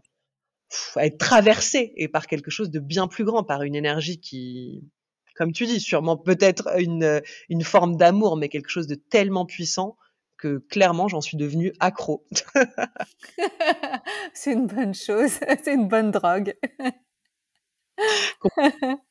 à 0.96 1.06
être 1.06 1.18
traversé 1.18 1.92
et 1.96 2.08
par 2.08 2.26
quelque 2.26 2.50
chose 2.50 2.70
de 2.70 2.80
bien 2.80 3.08
plus 3.08 3.24
grand, 3.24 3.44
par 3.44 3.62
une 3.62 3.74
énergie 3.74 4.20
qui, 4.20 4.84
comme 5.34 5.52
tu 5.52 5.66
dis, 5.66 5.80
sûrement 5.80 6.16
peut-être 6.16 6.68
une, 6.78 7.22
une 7.48 7.62
forme 7.62 7.96
d'amour, 7.96 8.36
mais 8.36 8.48
quelque 8.48 8.68
chose 8.68 8.86
de 8.86 8.96
tellement 8.96 9.46
puissant 9.46 9.96
que 10.38 10.58
clairement 10.70 11.08
j'en 11.08 11.20
suis 11.20 11.36
devenue 11.36 11.74
accro. 11.80 12.24
c'est 14.32 14.52
une 14.52 14.66
bonne 14.66 14.94
chose, 14.94 15.32
c'est 15.62 15.74
une 15.74 15.88
bonne 15.88 16.10
drogue. 16.10 16.54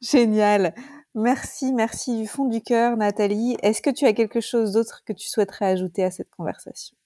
Génial. 0.00 0.74
Merci, 1.14 1.72
merci 1.72 2.20
du 2.20 2.26
fond 2.26 2.46
du 2.46 2.60
cœur, 2.60 2.96
Nathalie. 2.96 3.56
Est-ce 3.62 3.80
que 3.80 3.90
tu 3.90 4.04
as 4.04 4.12
quelque 4.12 4.40
chose 4.40 4.72
d'autre 4.72 5.02
que 5.06 5.14
tu 5.14 5.28
souhaiterais 5.28 5.66
ajouter 5.66 6.04
à 6.04 6.10
cette 6.10 6.30
conversation? 6.30 6.96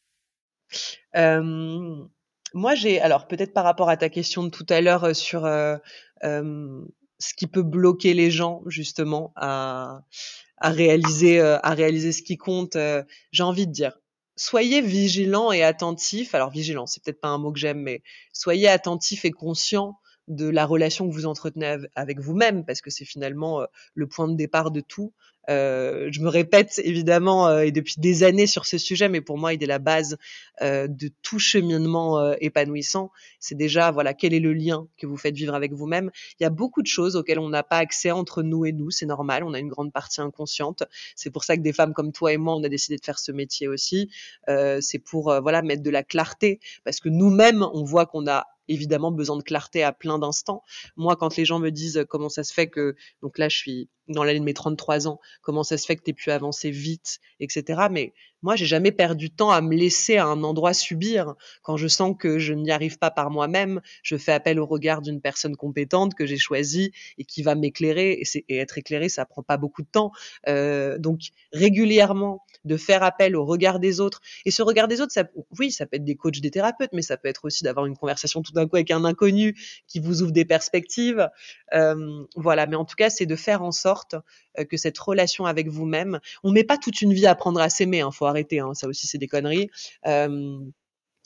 Euh, 1.16 2.04
moi, 2.54 2.74
j'ai 2.74 3.00
alors 3.00 3.26
peut-être 3.26 3.52
par 3.52 3.64
rapport 3.64 3.88
à 3.88 3.96
ta 3.96 4.08
question 4.08 4.42
de 4.42 4.50
tout 4.50 4.66
à 4.68 4.80
l'heure 4.80 5.04
euh, 5.04 5.14
sur 5.14 5.44
euh, 5.44 5.76
ce 6.22 7.34
qui 7.36 7.46
peut 7.46 7.62
bloquer 7.62 8.14
les 8.14 8.30
gens 8.30 8.62
justement 8.66 9.32
à, 9.36 10.02
à 10.56 10.70
réaliser 10.70 11.40
euh, 11.40 11.58
à 11.62 11.74
réaliser 11.74 12.12
ce 12.12 12.22
qui 12.22 12.36
compte. 12.36 12.76
j'ai 13.32 13.42
envie 13.42 13.66
de 13.66 13.72
dire, 13.72 13.98
soyez 14.36 14.80
vigilants 14.80 15.52
et 15.52 15.62
attentifs. 15.62 16.34
Alors 16.34 16.50
vigilant, 16.50 16.86
c'est 16.86 17.02
peut-être 17.02 17.20
pas 17.20 17.28
un 17.28 17.38
mot 17.38 17.52
que 17.52 17.58
j'aime, 17.58 17.80
mais 17.80 18.02
soyez 18.32 18.68
attentifs 18.68 19.24
et 19.24 19.30
conscients 19.30 19.98
de 20.30 20.48
la 20.48 20.64
relation 20.64 21.08
que 21.08 21.12
vous 21.12 21.26
entretenez 21.26 21.76
avec 21.94 22.20
vous-même, 22.20 22.64
parce 22.64 22.80
que 22.80 22.90
c'est 22.90 23.04
finalement 23.04 23.66
le 23.94 24.06
point 24.06 24.28
de 24.28 24.36
départ 24.36 24.70
de 24.70 24.80
tout. 24.80 25.12
Euh, 25.48 26.08
je 26.12 26.20
me 26.20 26.28
répète 26.28 26.80
évidemment 26.84 27.48
euh, 27.48 27.62
et 27.62 27.72
depuis 27.72 27.94
des 27.98 28.22
années 28.22 28.46
sur 28.46 28.66
ce 28.66 28.78
sujet, 28.78 29.08
mais 29.08 29.20
pour 29.20 29.38
moi, 29.38 29.52
il 29.52 29.62
est 29.62 29.66
la 29.66 29.78
base 29.78 30.16
euh, 30.62 30.86
de 30.86 31.10
tout 31.22 31.38
cheminement 31.38 32.32
épanouissant. 32.34 33.10
C'est 33.40 33.56
déjà 33.56 33.90
voilà 33.90 34.14
quel 34.14 34.34
est 34.34 34.40
le 34.40 34.52
lien 34.52 34.86
que 34.98 35.06
vous 35.06 35.16
faites 35.16 35.34
vivre 35.34 35.54
avec 35.54 35.72
vous-même. 35.72 36.10
Il 36.38 36.42
y 36.44 36.46
a 36.46 36.50
beaucoup 36.50 36.82
de 36.82 36.86
choses 36.86 37.16
auxquelles 37.16 37.38
on 37.38 37.48
n'a 37.48 37.62
pas 37.62 37.78
accès 37.78 38.10
entre 38.10 38.42
nous 38.42 38.64
et 38.64 38.72
nous, 38.72 38.90
c'est 38.90 39.06
normal. 39.06 39.42
On 39.44 39.54
a 39.54 39.58
une 39.58 39.68
grande 39.68 39.92
partie 39.92 40.20
inconsciente. 40.20 40.84
C'est 41.16 41.30
pour 41.30 41.44
ça 41.44 41.56
que 41.56 41.62
des 41.62 41.72
femmes 41.72 41.94
comme 41.94 42.12
toi 42.12 42.32
et 42.32 42.36
moi, 42.36 42.54
on 42.54 42.62
a 42.62 42.68
décidé 42.68 42.96
de 42.96 43.04
faire 43.04 43.18
ce 43.18 43.32
métier 43.32 43.66
aussi. 43.66 44.10
c'est 44.46 44.98
pour 44.98 45.34
voilà 45.42 45.62
mettre 45.62 45.82
de 45.82 45.90
la 45.90 46.02
clarté, 46.02 46.60
parce 46.84 47.00
que 47.00 47.08
nous-mêmes, 47.08 47.66
on 47.72 47.84
voit 47.84 48.06
qu'on 48.06 48.26
a 48.26 48.46
évidemment 48.70 49.10
besoin 49.10 49.36
de 49.36 49.42
clarté 49.42 49.82
à 49.82 49.92
plein 49.92 50.18
d'instants. 50.18 50.62
Moi, 50.96 51.16
quand 51.16 51.36
les 51.36 51.44
gens 51.44 51.58
me 51.58 51.70
disent 51.70 52.04
comment 52.08 52.28
ça 52.28 52.44
se 52.44 52.52
fait 52.52 52.68
que, 52.68 52.94
donc 53.20 53.36
là, 53.36 53.48
je 53.48 53.56
suis 53.56 53.88
dans 54.08 54.24
l'année 54.24 54.40
de 54.40 54.44
mes 54.44 54.54
33 54.54 55.08
ans, 55.08 55.20
comment 55.42 55.62
ça 55.62 55.76
se 55.76 55.86
fait 55.86 55.96
que 55.96 56.02
tu 56.02 56.14
pu 56.14 56.30
avancer 56.30 56.70
vite, 56.70 57.20
etc. 57.40 57.88
Mais 57.90 58.14
moi, 58.42 58.56
j'ai 58.56 58.66
jamais 58.66 58.92
perdu 58.92 59.28
de 59.28 59.34
temps 59.34 59.50
à 59.50 59.60
me 59.60 59.74
laisser 59.74 60.16
à 60.16 60.26
un 60.26 60.42
endroit 60.42 60.74
subir. 60.74 61.34
Quand 61.62 61.76
je 61.76 61.88
sens 61.88 62.14
que 62.18 62.38
je 62.38 62.54
n'y 62.54 62.70
arrive 62.70 62.98
pas 62.98 63.10
par 63.10 63.30
moi-même, 63.30 63.80
je 64.02 64.16
fais 64.16 64.32
appel 64.32 64.58
au 64.58 64.66
regard 64.66 65.02
d'une 65.02 65.20
personne 65.20 65.56
compétente 65.56 66.14
que 66.14 66.26
j'ai 66.26 66.38
choisie 66.38 66.92
et 67.18 67.24
qui 67.24 67.42
va 67.42 67.54
m'éclairer. 67.54 68.22
Et, 68.48 68.58
être 68.60 68.78
éclairé, 68.78 69.08
ça 69.08 69.24
prend 69.24 69.42
pas 69.42 69.56
beaucoup 69.56 69.82
de 69.82 69.88
temps. 69.90 70.12
Euh, 70.48 70.98
donc 70.98 71.20
régulièrement, 71.52 72.42
de 72.64 72.76
faire 72.76 73.02
appel 73.02 73.36
au 73.36 73.44
regard 73.44 73.78
des 73.78 74.00
autres. 74.00 74.20
Et 74.44 74.50
ce 74.50 74.62
regard 74.62 74.88
des 74.88 75.00
autres, 75.00 75.14
oui, 75.58 75.70
ça 75.70 75.86
peut 75.86 75.96
être 75.96 76.04
des 76.04 76.16
coachs, 76.16 76.40
des 76.40 76.50
thérapeutes, 76.50 76.90
mais 76.92 77.02
ça 77.02 77.16
peut 77.16 77.28
être 77.28 77.44
aussi 77.44 77.64
d'avoir 77.64 77.86
une 77.86 77.96
conversation 77.96 78.42
tout 78.42 78.52
d'un 78.52 78.66
coup 78.66 78.76
avec 78.76 78.90
un 78.90 79.04
inconnu 79.04 79.56
qui 79.86 80.00
vous 80.00 80.22
ouvre 80.22 80.32
des 80.32 80.44
perspectives. 80.44 81.28
Euh, 81.74 82.24
voilà, 82.36 82.66
mais 82.66 82.76
en 82.76 82.84
tout 82.84 82.96
cas, 82.96 83.10
c'est 83.10 83.26
de 83.26 83.36
faire 83.36 83.62
en 83.62 83.72
sorte 83.72 84.14
euh, 84.58 84.64
que 84.64 84.76
cette 84.76 84.98
relation 84.98 85.46
avec 85.46 85.68
vous-même, 85.68 86.20
on 86.42 86.50
met 86.50 86.64
pas 86.64 86.76
toute 86.76 87.00
une 87.00 87.12
vie 87.12 87.26
à 87.26 87.30
apprendre 87.30 87.60
à 87.60 87.70
s'aimer, 87.70 88.00
hein, 88.00 88.10
arrêter, 88.30 88.60
hein, 88.60 88.74
ça 88.74 88.88
aussi 88.88 89.06
c'est 89.06 89.18
des 89.18 89.28
conneries. 89.28 89.68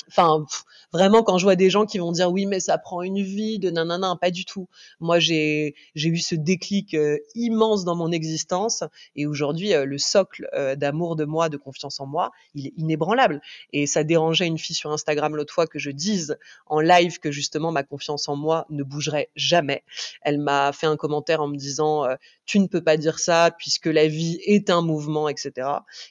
Enfin, 0.09 0.45
vraiment, 0.93 1.23
quand 1.23 1.39
je 1.39 1.45
vois 1.45 1.57
des 1.57 1.71
gens 1.71 1.87
qui 1.87 1.99
vont 1.99 2.13
dire 2.13 2.31
oui, 2.31 2.47
mais 2.47 2.61
ça 2.61 2.79
prend 2.79 3.03
une 3.03 3.23
vie 3.23 3.59
de 3.59 3.71
nanana, 3.71 4.17
pas 4.21 4.31
du 4.31 4.45
tout. 4.45 4.69
Moi, 5.01 5.19
j'ai 5.19 5.75
eu 5.97 6.19
ce 6.19 6.35
déclic 6.35 6.95
euh, 6.95 7.19
immense 7.35 7.85
dans 7.85 7.97
mon 7.97 8.13
existence 8.13 8.85
et 9.17 9.27
aujourd'hui, 9.27 9.75
euh, 9.75 9.85
le 9.85 9.99
socle 9.99 10.49
euh, 10.55 10.77
d'amour 10.77 11.17
de 11.17 11.25
moi, 11.25 11.49
de 11.49 11.57
confiance 11.57 12.01
en 12.01 12.07
moi, 12.07 12.31
il 12.55 12.67
est 12.69 12.75
inébranlable. 12.77 13.41
Et 13.73 13.87
ça 13.87 14.05
dérangeait 14.05 14.47
une 14.47 14.59
fille 14.59 14.77
sur 14.77 14.93
Instagram 14.93 15.37
l'autre 15.37 15.53
fois 15.53 15.67
que 15.67 15.79
je 15.79 15.91
dise 15.91 16.39
en 16.67 16.81
live 16.81 17.19
que 17.19 17.31
justement 17.31 17.73
ma 17.73 17.83
confiance 17.83 18.29
en 18.29 18.37
moi 18.37 18.67
ne 18.71 18.83
bougerait 18.83 19.31
jamais. 19.37 19.83
Elle 20.23 20.39
m'a 20.39 20.73
fait 20.73 20.87
un 20.87 20.97
commentaire 20.97 21.41
en 21.41 21.49
me 21.49 21.57
disant 21.57 22.07
tu 22.47 22.59
ne 22.61 22.67
peux 22.67 22.83
pas 22.83 22.97
dire 22.97 23.19
ça 23.19 23.51
puisque 23.59 23.87
la 23.87 24.07
vie 24.07 24.39
est 24.45 24.71
un 24.71 24.83
mouvement, 24.83 25.29
etc. 25.29 25.69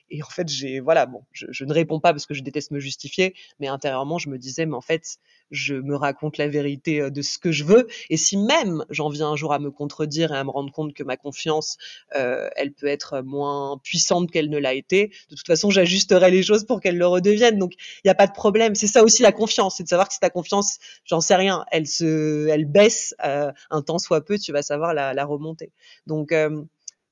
Et 0.09 0.23
en 0.23 0.27
fait, 0.27 0.49
j'ai 0.49 0.79
voilà, 0.79 1.05
bon, 1.05 1.23
je, 1.31 1.63
ne 1.63 1.73
réponds 1.73 1.99
pas 1.99 2.11
parce 2.11 2.25
que 2.25 2.33
je 2.33 2.41
déteste 2.43 2.71
me 2.71 2.79
justifier, 2.79 3.35
mais 3.59 3.69
intérieurement, 3.83 4.17
je 4.17 4.29
me 4.29 4.37
disais, 4.37 4.65
mais 4.65 4.75
en 4.75 4.81
fait, 4.81 5.17
je 5.51 5.75
me 5.75 5.95
raconte 5.95 6.37
la 6.37 6.47
vérité 6.47 7.01
euh, 7.01 7.09
de 7.09 7.21
ce 7.21 7.37
que 7.37 7.51
je 7.51 7.63
veux. 7.63 7.87
Et 8.09 8.17
si 8.17 8.37
même 8.37 8.85
j'en 8.89 9.09
viens 9.09 9.29
un 9.29 9.35
jour 9.35 9.53
à 9.53 9.59
me 9.59 9.71
contredire 9.71 10.33
et 10.33 10.37
à 10.37 10.43
me 10.43 10.49
rendre 10.49 10.71
compte 10.71 10.93
que 10.93 11.03
ma 11.03 11.17
confiance, 11.17 11.77
euh, 12.15 12.49
elle 12.55 12.73
peut 12.73 12.87
être 12.87 13.21
moins 13.21 13.77
puissante 13.83 14.31
qu'elle 14.31 14.49
ne 14.49 14.57
l'a 14.57 14.73
été, 14.73 15.11
de 15.29 15.35
toute 15.35 15.45
façon, 15.45 15.69
j'ajusterai 15.69 16.31
les 16.31 16.43
choses 16.43 16.65
pour 16.65 16.79
qu'elle 16.79 16.97
le 16.97 17.07
redevienne. 17.07 17.57
Donc, 17.59 17.73
il 17.77 18.07
n'y 18.07 18.11
a 18.11 18.15
pas 18.15 18.27
de 18.27 18.33
problème. 18.33 18.73
C'est 18.75 18.87
ça 18.87 19.03
aussi 19.03 19.21
la 19.21 19.31
confiance, 19.31 19.75
c'est 19.77 19.83
de 19.83 19.89
savoir 19.89 20.07
que 20.07 20.13
si 20.13 20.19
ta 20.19 20.29
confiance, 20.29 20.77
j'en 21.05 21.21
sais 21.21 21.35
rien, 21.35 21.65
elle 21.71 21.87
se, 21.87 22.47
elle 22.47 22.65
baisse 22.65 23.13
euh, 23.25 23.51
un 23.69 23.81
temps 23.81 23.99
soit 23.99 24.23
peu, 24.23 24.39
tu 24.39 24.51
vas 24.51 24.61
savoir 24.61 24.93
la 24.93 25.25
remonter. 25.25 25.71
Donc, 26.07 26.33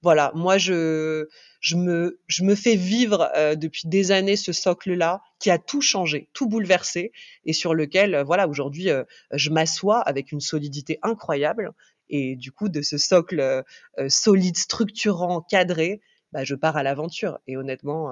voilà, 0.02 0.32
moi 0.34 0.58
je 0.58 1.28
je 1.60 1.76
me 1.76 2.20
je 2.28 2.44
me 2.44 2.56
fais 2.56 2.76
vivre 2.76 3.30
euh, 3.36 3.56
depuis 3.56 3.88
des 3.88 4.12
années 4.12 4.36
ce 4.36 4.52
socle 4.52 4.94
là 4.94 5.22
qui 5.40 5.52
a 5.52 5.60
tout 5.60 5.82
changé, 5.82 6.30
tout 6.34 6.48
bouleversé 6.48 7.12
et 7.46 7.54
sur 7.54 7.76
lequel 7.76 8.16
euh, 8.16 8.24
voilà 8.24 8.48
aujourd'hui 8.48 8.90
euh, 8.90 9.04
je 9.32 9.52
m'assois 9.52 10.00
avec 10.00 10.32
une 10.32 10.42
solidité 10.42 10.98
incroyable 11.04 11.72
et 12.10 12.36
du 12.36 12.52
coup 12.52 12.68
de 12.68 12.82
ce 12.82 12.98
socle 12.98 13.64
solide, 14.10 14.58
structurant, 14.58 15.42
cadré, 15.42 16.02
bah, 16.34 16.44
je 16.44 16.56
pars 16.56 16.76
à 16.76 16.84
l'aventure 16.84 17.40
et 17.48 17.56
honnêtement 17.56 18.12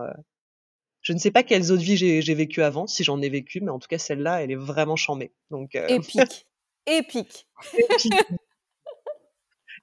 je 1.02 1.12
ne 1.12 1.18
sais 1.18 1.32
pas 1.32 1.44
quelles 1.44 1.74
autres 1.74 1.84
vies 1.84 1.98
j'ai 1.98 2.34
vécues 2.34 2.62
avant, 2.62 2.88
si 2.88 3.04
j'en 3.04 3.22
ai 3.22 3.28
vécu, 3.28 3.60
mais 3.60 3.72
en 3.72 3.80
tout 3.80 3.90
cas 3.90 3.98
celle-là, 3.98 4.42
elle 4.42 4.52
est 4.52 4.56
vraiment 4.56 4.96
chambée. 4.96 5.34
Donc 5.52 5.76
épique, 5.90 6.48
épique. 6.86 7.48
épique. 7.78 8.14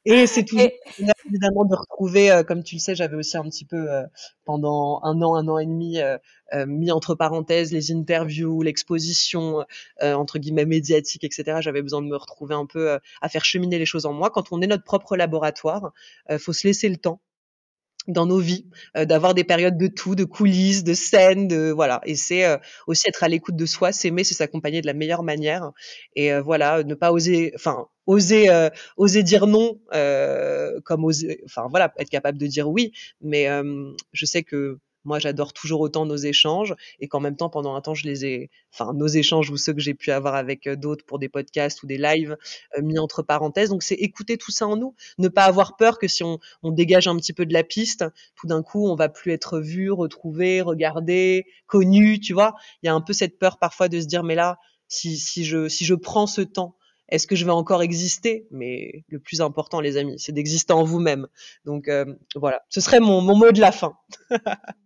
Et 0.09 0.29
c'est 0.29 0.45
toujours 0.45 0.69
évidemment 1.29 1.64
de 1.64 1.75
retrouver, 1.75 2.31
euh, 2.31 2.45
comme 2.45 2.62
tu 2.62 2.77
le 2.77 2.81
sais, 2.81 2.95
j'avais 2.95 3.16
aussi 3.16 3.37
un 3.37 3.42
petit 3.42 3.64
peu 3.64 3.90
euh, 3.90 4.05
pendant 4.45 5.01
un 5.03 5.21
an, 5.21 5.35
un 5.35 5.49
an 5.49 5.59
et 5.59 5.66
demi 5.66 5.99
euh, 5.99 6.16
mis 6.69 6.92
entre 6.92 7.16
parenthèses 7.16 7.73
les 7.73 7.90
interviews, 7.90 8.62
l'exposition 8.62 9.64
entre 10.01 10.38
guillemets 10.38 10.64
médiatique, 10.64 11.25
etc. 11.25 11.59
J'avais 11.61 11.83
besoin 11.83 12.03
de 12.03 12.07
me 12.07 12.16
retrouver 12.16 12.55
un 12.55 12.66
peu 12.66 12.99
à 13.21 13.29
faire 13.29 13.45
cheminer 13.45 13.79
les 13.81 13.85
choses 13.85 14.07
en 14.07 14.12
moi. 14.12 14.31
Quand 14.31 14.53
on 14.53 14.62
est 14.62 14.69
notre 14.69 14.85
propre 14.85 15.16
laboratoire, 15.16 15.92
faut 16.38 16.53
se 16.53 16.69
laisser 16.69 16.88
le 16.88 16.97
temps 16.97 17.21
dans 18.09 18.27
nos 18.27 18.38
vies, 18.38 18.66
euh, 18.97 19.05
d'avoir 19.05 19.35
des 19.35 19.45
périodes 19.45 19.79
de 19.79 19.87
tout, 19.87 20.14
de 20.14 20.25
coulisses, 20.25 20.85
de 20.85 20.95
scènes, 20.95 21.49
de 21.49 21.71
voilà. 21.71 22.01
Et 22.05 22.16
c'est 22.16 22.45
euh, 22.45 22.57
aussi 22.87 23.09
être 23.09 23.23
à 23.25 23.29
l'écoute 23.29 23.57
de 23.57 23.66
soi, 23.66 23.92
s'aimer, 23.92 24.25
c'est 24.25 24.35
s'accompagner 24.35 24.81
de 24.81 24.87
la 24.87 24.95
meilleure 24.95 25.23
manière. 25.23 25.73
Et 26.14 26.33
euh, 26.33 26.42
voilà, 26.42 26.83
ne 26.83 26.95
pas 26.95 27.12
oser, 27.12 27.53
enfin 27.55 27.87
oser, 28.07 28.49
oser 28.97 29.23
dire 29.25 29.47
non, 29.49 29.81
comme 30.85 31.05
oser, 31.05 31.42
enfin 31.45 31.66
voilà, 31.69 31.92
être 31.99 32.11
capable 32.11 32.38
de 32.38 32.47
dire 32.47 32.69
oui. 32.69 32.92
Mais 33.21 33.49
je 34.12 34.27
sais 34.27 34.42
que 34.45 34.79
moi, 35.07 35.19
j'adore 35.19 35.53
toujours 35.53 35.81
autant 35.81 36.05
nos 36.05 36.16
échanges 36.16 36.75
et 37.01 37.09
qu'en 37.09 37.21
même 37.21 37.37
temps, 37.37 37.49
pendant 37.49 37.75
un 37.75 37.81
temps, 37.81 37.95
je 37.95 38.05
les 38.05 38.27
ai, 38.27 38.51
enfin, 38.73 38.92
nos 38.92 39.07
échanges 39.07 39.51
ou 39.51 39.57
ceux 39.57 39.73
que 39.73 39.81
j'ai 39.81 39.95
pu 39.95 40.11
avoir 40.11 40.35
avec 40.35 40.66
euh, 40.66 40.77
d'autres 40.77 41.05
pour 41.05 41.19
des 41.19 41.29
podcasts 41.29 41.83
ou 41.83 41.87
des 41.87 41.97
lives 41.97 42.37
euh, 42.77 42.83
mis 42.83 42.99
entre 42.99 43.23
parenthèses. 43.23 43.71
Donc, 43.71 43.83
c'est 43.83 43.95
écouter 43.95 44.37
tout 44.37 44.51
ça 44.51 44.66
en 44.66 44.77
nous, 44.77 44.95
ne 45.19 45.29
pas 45.29 45.45
avoir 45.45 45.77
peur 45.77 45.99
que 45.99 46.09
si 46.09 46.25
on, 46.25 46.38
on 46.62 46.73
dégage 46.73 47.09
un 47.09 47.16
petit 47.16 47.33
peu 47.33 47.47
de 47.47 47.53
la 47.55 47.64
piste, 47.64 48.05
tout 48.35 48.47
d'un 48.47 48.62
coup, 48.62 48.87
on 48.88 48.97
va 48.97 49.09
plus 49.09 49.33
être 49.33 49.61
vu, 49.61 49.90
retrouvé, 49.90 50.61
regardé, 50.61 51.47
connu, 51.66 52.21
tu 52.21 52.33
vois. 52.33 52.55
Il 52.83 52.87
y 52.87 52.88
a 52.88 52.95
un 52.95 53.01
peu 53.01 53.12
cette 53.12 53.38
peur 53.38 53.59
parfois 53.59 53.88
de 53.88 54.01
se 54.01 54.07
dire, 54.07 54.25
mais 54.25 54.35
là, 54.35 54.59
si, 54.88 55.16
si 55.16 55.45
je, 55.45 55.69
si 55.69 55.85
je 55.85 55.95
prends 55.95 56.27
ce 56.27 56.42
temps 56.42 56.77
est-ce 57.09 57.27
que 57.27 57.37
je 57.37 57.45
vais 57.45 57.53
encore 57.53 57.83
exister? 57.83 58.47
Mais 58.51 59.05
le 59.09 59.19
plus 59.19 59.40
important, 59.40 59.81
les 59.81 59.97
amis, 59.97 60.19
c'est 60.19 60.33
d'exister 60.33 60.73
en 60.73 60.85
vous-même. 60.85 61.29
Donc 61.64 61.88
euh, 61.88 62.05
voilà, 62.35 62.62
ce 62.69 62.81
serait 62.81 63.01
mon, 63.01 63.21
mon 63.21 63.37
mot 63.37 63.53
de 63.53 63.61
la 63.61 63.73
fin. 63.73 63.97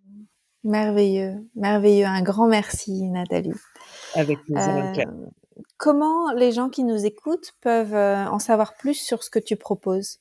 Merveilleux, 0.65 1.49
merveilleux. 1.55 2.07
Un 2.07 2.23
grand 2.23 2.47
merci, 2.47 3.09
Nathalie. 3.09 3.53
Avec 4.15 4.43
plaisir, 4.45 4.93
euh, 4.99 5.27
Comment 5.79 6.33
les 6.33 6.53
gens 6.53 6.69
qui 6.69 6.85
nous 6.85 7.07
écoutent 7.07 7.53
peuvent 7.61 7.95
euh, 7.95 8.27
en 8.27 8.39
savoir 8.39 8.75
plus 8.77 8.95
sur 8.95 9.23
ce 9.23 9.31
que 9.31 9.39
tu 9.39 9.57
proposes? 9.57 10.21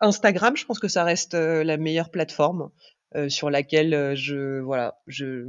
Instagram, 0.00 0.56
je 0.56 0.66
pense 0.66 0.78
que 0.78 0.88
ça 0.88 1.04
reste 1.04 1.34
euh, 1.34 1.64
la 1.64 1.76
meilleure 1.76 2.10
plateforme 2.10 2.70
sur 3.26 3.50
laquelle 3.50 4.14
je 4.14 4.60
voilà 4.60 5.00
je 5.08 5.44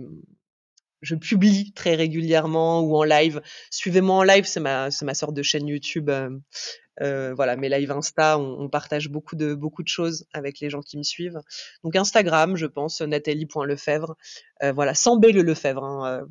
je 1.01 1.15
publie 1.15 1.73
très 1.73 1.95
régulièrement 1.95 2.81
ou 2.81 2.95
en 2.95 3.03
live. 3.03 3.41
Suivez-moi 3.69 4.15
en 4.15 4.23
live, 4.23 4.45
c'est 4.45 4.59
ma 4.59 4.91
c'est 4.91 5.05
ma 5.05 5.13
sorte 5.13 5.33
de 5.33 5.43
chaîne 5.43 5.67
YouTube 5.67 6.09
euh, 7.01 7.33
voilà, 7.33 7.55
mes 7.55 7.69
live 7.69 7.91
Insta, 7.91 8.37
on, 8.37 8.69
partage 8.69 9.09
beaucoup 9.09 9.35
de 9.35 9.87
choses 9.87 10.25
avec 10.33 10.59
les 10.59 10.69
gens 10.69 10.81
qui 10.81 10.97
me 10.97 11.03
suivent. 11.03 11.39
Donc 11.83 11.95
Instagram, 11.95 12.55
je 12.55 12.65
pense 12.65 13.01
nathalie.lefebvre, 13.01 14.15
euh, 14.63 14.71
voilà, 14.71 14.93
sans 14.93 15.17
B 15.17 15.27
le 15.27 15.41
Lefebvre. 15.41 15.83
Hein, 15.83 16.21
euh. 16.21 16.25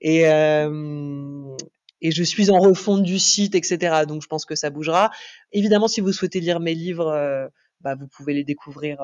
et 0.00 0.28
euh, 0.28 1.56
et 2.00 2.10
je 2.10 2.22
suis 2.22 2.50
en 2.50 2.58
refonte 2.58 3.02
du 3.02 3.18
site, 3.18 3.54
etc. 3.54 4.04
Donc 4.06 4.22
je 4.22 4.28
pense 4.28 4.44
que 4.44 4.54
ça 4.54 4.70
bougera. 4.70 5.10
Évidemment, 5.52 5.88
si 5.88 6.00
vous 6.00 6.12
souhaitez 6.12 6.40
lire 6.40 6.60
mes 6.60 6.74
livres, 6.74 7.50
bah, 7.80 7.94
vous 7.94 8.06
pouvez 8.08 8.34
les 8.34 8.44
découvrir 8.44 8.98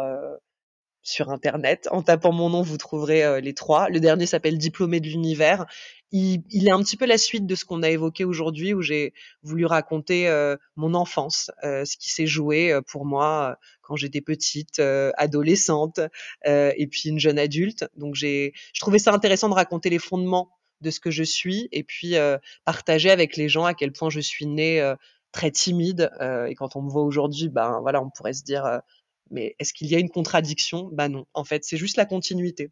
sur 1.02 1.30
internet. 1.30 1.88
En 1.90 2.02
tapant 2.02 2.32
mon 2.32 2.50
nom, 2.50 2.62
vous 2.62 2.76
trouverez 2.76 3.40
les 3.40 3.54
trois. 3.54 3.88
Le 3.88 4.00
dernier 4.00 4.26
s'appelle 4.26 4.58
Diplômé 4.58 5.00
de 5.00 5.06
l'univers 5.06 5.66
il, 6.12 6.68
est 6.68 6.72
un 6.72 6.82
petit 6.82 6.96
peu 6.96 7.06
la 7.06 7.18
suite 7.18 7.46
de 7.46 7.54
ce 7.54 7.64
qu'on 7.64 7.82
a 7.82 7.90
évoqué 7.90 8.24
aujourd'hui, 8.24 8.74
où 8.74 8.82
j'ai 8.82 9.12
voulu 9.42 9.64
raconter 9.64 10.28
euh, 10.28 10.56
mon 10.76 10.94
enfance, 10.94 11.50
euh, 11.62 11.84
ce 11.84 11.96
qui 11.96 12.10
s'est 12.10 12.26
joué 12.26 12.72
euh, 12.72 12.80
pour 12.82 13.04
moi 13.04 13.56
quand 13.82 13.96
j'étais 13.96 14.20
petite, 14.20 14.80
adolescente, 15.16 15.98
et 16.44 16.86
puis 16.86 17.08
une 17.08 17.18
jeune 17.18 17.40
adulte. 17.40 17.88
Donc 17.96 18.14
j'ai, 18.14 18.52
je 18.72 18.80
trouvais 18.80 19.00
ça 19.00 19.12
intéressant 19.12 19.48
de 19.48 19.54
raconter 19.54 19.90
les 19.90 19.98
fondements 19.98 20.48
de 20.80 20.90
ce 20.90 21.00
que 21.00 21.10
je 21.10 21.24
suis, 21.24 21.68
et 21.72 21.82
puis 21.82 22.14
partager 22.64 23.10
avec 23.10 23.36
les 23.36 23.48
gens 23.48 23.64
à 23.64 23.74
quel 23.74 23.90
point 23.90 24.08
je 24.08 24.20
suis 24.20 24.46
née 24.46 24.94
très 25.32 25.50
timide. 25.50 26.08
et 26.20 26.54
quand 26.54 26.76
on 26.76 26.82
me 26.82 26.88
voit 26.88 27.02
aujourd'hui, 27.02 27.48
ben 27.48 27.80
voilà, 27.80 28.00
on 28.00 28.10
pourrait 28.10 28.34
se 28.34 28.44
dire 28.44 28.80
mais 29.30 29.54
est-ce 29.58 29.72
qu'il 29.72 29.88
y 29.88 29.94
a 29.94 29.98
une 29.98 30.10
contradiction? 30.10 30.88
Bah 30.92 31.08
non, 31.08 31.26
en 31.34 31.44
fait, 31.44 31.64
c'est 31.64 31.76
juste 31.76 31.96
la 31.96 32.06
continuité. 32.06 32.70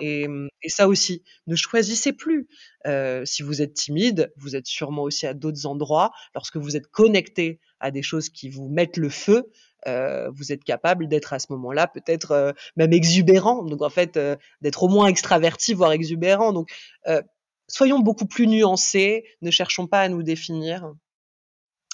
Et, 0.00 0.26
et, 0.62 0.68
ça 0.68 0.88
aussi, 0.88 1.22
ne 1.46 1.56
choisissez 1.56 2.12
plus. 2.12 2.48
Euh, 2.86 3.24
si 3.24 3.42
vous 3.42 3.62
êtes 3.62 3.74
timide, 3.74 4.32
vous 4.36 4.56
êtes 4.56 4.66
sûrement 4.66 5.02
aussi 5.02 5.26
à 5.26 5.34
d'autres 5.34 5.66
endroits. 5.66 6.10
Lorsque 6.34 6.56
vous 6.56 6.76
êtes 6.76 6.86
connecté 6.88 7.60
à 7.80 7.90
des 7.90 8.02
choses 8.02 8.28
qui 8.28 8.48
vous 8.48 8.68
mettent 8.68 8.96
le 8.96 9.08
feu, 9.08 9.50
euh, 9.86 10.30
vous 10.30 10.52
êtes 10.52 10.64
capable 10.64 11.08
d'être 11.08 11.32
à 11.32 11.38
ce 11.38 11.46
moment-là 11.50 11.86
peut-être 11.86 12.32
euh, 12.32 12.52
même 12.76 12.92
exubérant. 12.92 13.62
Donc 13.62 13.82
en 13.82 13.90
fait, 13.90 14.16
euh, 14.16 14.36
d'être 14.60 14.82
au 14.82 14.88
moins 14.88 15.06
extraverti, 15.06 15.74
voire 15.74 15.92
exubérant. 15.92 16.52
Donc 16.52 16.70
euh, 17.06 17.22
soyons 17.68 18.00
beaucoup 18.00 18.26
plus 18.26 18.46
nuancés. 18.46 19.24
Ne 19.42 19.50
cherchons 19.50 19.86
pas 19.86 20.00
à 20.00 20.08
nous 20.08 20.22
définir. 20.22 20.92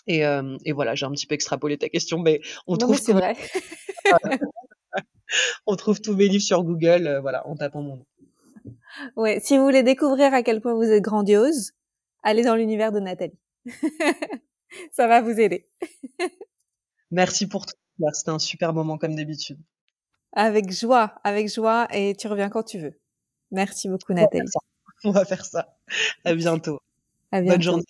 Et, 0.06 0.24
euh, 0.26 0.56
et 0.64 0.72
voilà, 0.72 0.94
j'ai 0.94 1.06
un 1.06 1.10
petit 1.10 1.26
peu 1.26 1.34
extrapolé 1.34 1.78
ta 1.78 1.88
question, 1.88 2.18
mais 2.18 2.40
on 2.66 2.76
trouve. 2.76 2.98
c'est 2.98 3.12
vrai. 3.12 3.36
on 5.66 5.76
trouve 5.76 6.00
tous 6.00 6.14
mes 6.14 6.28
livres 6.28 6.42
sur 6.42 6.62
Google, 6.62 7.06
euh, 7.06 7.20
voilà, 7.20 7.46
en 7.46 7.56
tapant 7.56 7.82
mon 7.82 7.96
nom. 7.96 8.06
Ouais, 9.16 9.40
si 9.40 9.56
vous 9.56 9.64
voulez 9.64 9.82
découvrir 9.82 10.32
à 10.34 10.42
quel 10.42 10.60
point 10.60 10.74
vous 10.74 10.90
êtes 10.90 11.02
grandiose, 11.02 11.72
allez 12.22 12.42
dans 12.42 12.54
l'univers 12.54 12.92
de 12.92 13.00
Nathalie. 13.00 13.38
Ça 14.92 15.06
va 15.06 15.20
vous 15.20 15.38
aider. 15.40 15.68
Merci 17.10 17.46
pour 17.46 17.66
tout. 17.66 17.74
C'était 18.12 18.30
un 18.30 18.38
super 18.38 18.72
moment 18.72 18.98
comme 18.98 19.14
d'habitude. 19.14 19.58
Avec 20.32 20.72
joie, 20.72 21.14
avec 21.22 21.48
joie, 21.48 21.86
et 21.92 22.14
tu 22.16 22.26
reviens 22.26 22.48
quand 22.48 22.64
tu 22.64 22.78
veux. 22.78 22.98
Merci 23.52 23.88
beaucoup, 23.88 24.12
Nathalie. 24.12 24.50
On 25.04 25.12
va 25.12 25.24
faire 25.24 25.44
ça. 25.44 25.76
À 26.24 26.34
bientôt. 26.34 26.80
À 27.30 27.40
bientôt. 27.40 27.54
Bonne 27.54 27.62
journée. 27.62 27.84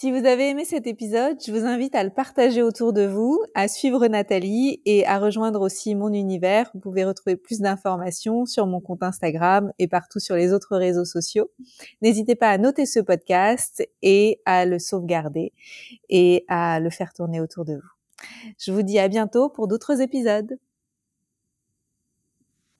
Si 0.00 0.12
vous 0.12 0.26
avez 0.26 0.50
aimé 0.50 0.64
cet 0.64 0.86
épisode, 0.86 1.38
je 1.44 1.50
vous 1.50 1.64
invite 1.64 1.96
à 1.96 2.04
le 2.04 2.10
partager 2.10 2.62
autour 2.62 2.92
de 2.92 3.04
vous, 3.04 3.42
à 3.56 3.66
suivre 3.66 4.06
Nathalie 4.06 4.80
et 4.84 5.04
à 5.04 5.18
rejoindre 5.18 5.60
aussi 5.60 5.96
mon 5.96 6.12
univers. 6.12 6.70
Vous 6.72 6.78
pouvez 6.78 7.04
retrouver 7.04 7.34
plus 7.34 7.58
d'informations 7.58 8.46
sur 8.46 8.68
mon 8.68 8.80
compte 8.80 9.02
Instagram 9.02 9.72
et 9.80 9.88
partout 9.88 10.20
sur 10.20 10.36
les 10.36 10.52
autres 10.52 10.76
réseaux 10.76 11.04
sociaux. 11.04 11.50
N'hésitez 12.00 12.36
pas 12.36 12.48
à 12.48 12.58
noter 12.58 12.86
ce 12.86 13.00
podcast 13.00 13.84
et 14.02 14.40
à 14.44 14.66
le 14.66 14.78
sauvegarder 14.78 15.52
et 16.08 16.44
à 16.46 16.78
le 16.78 16.90
faire 16.90 17.12
tourner 17.12 17.40
autour 17.40 17.64
de 17.64 17.74
vous. 17.74 17.90
Je 18.56 18.70
vous 18.70 18.82
dis 18.82 19.00
à 19.00 19.08
bientôt 19.08 19.48
pour 19.48 19.66
d'autres 19.66 20.00
épisodes. 20.00 20.60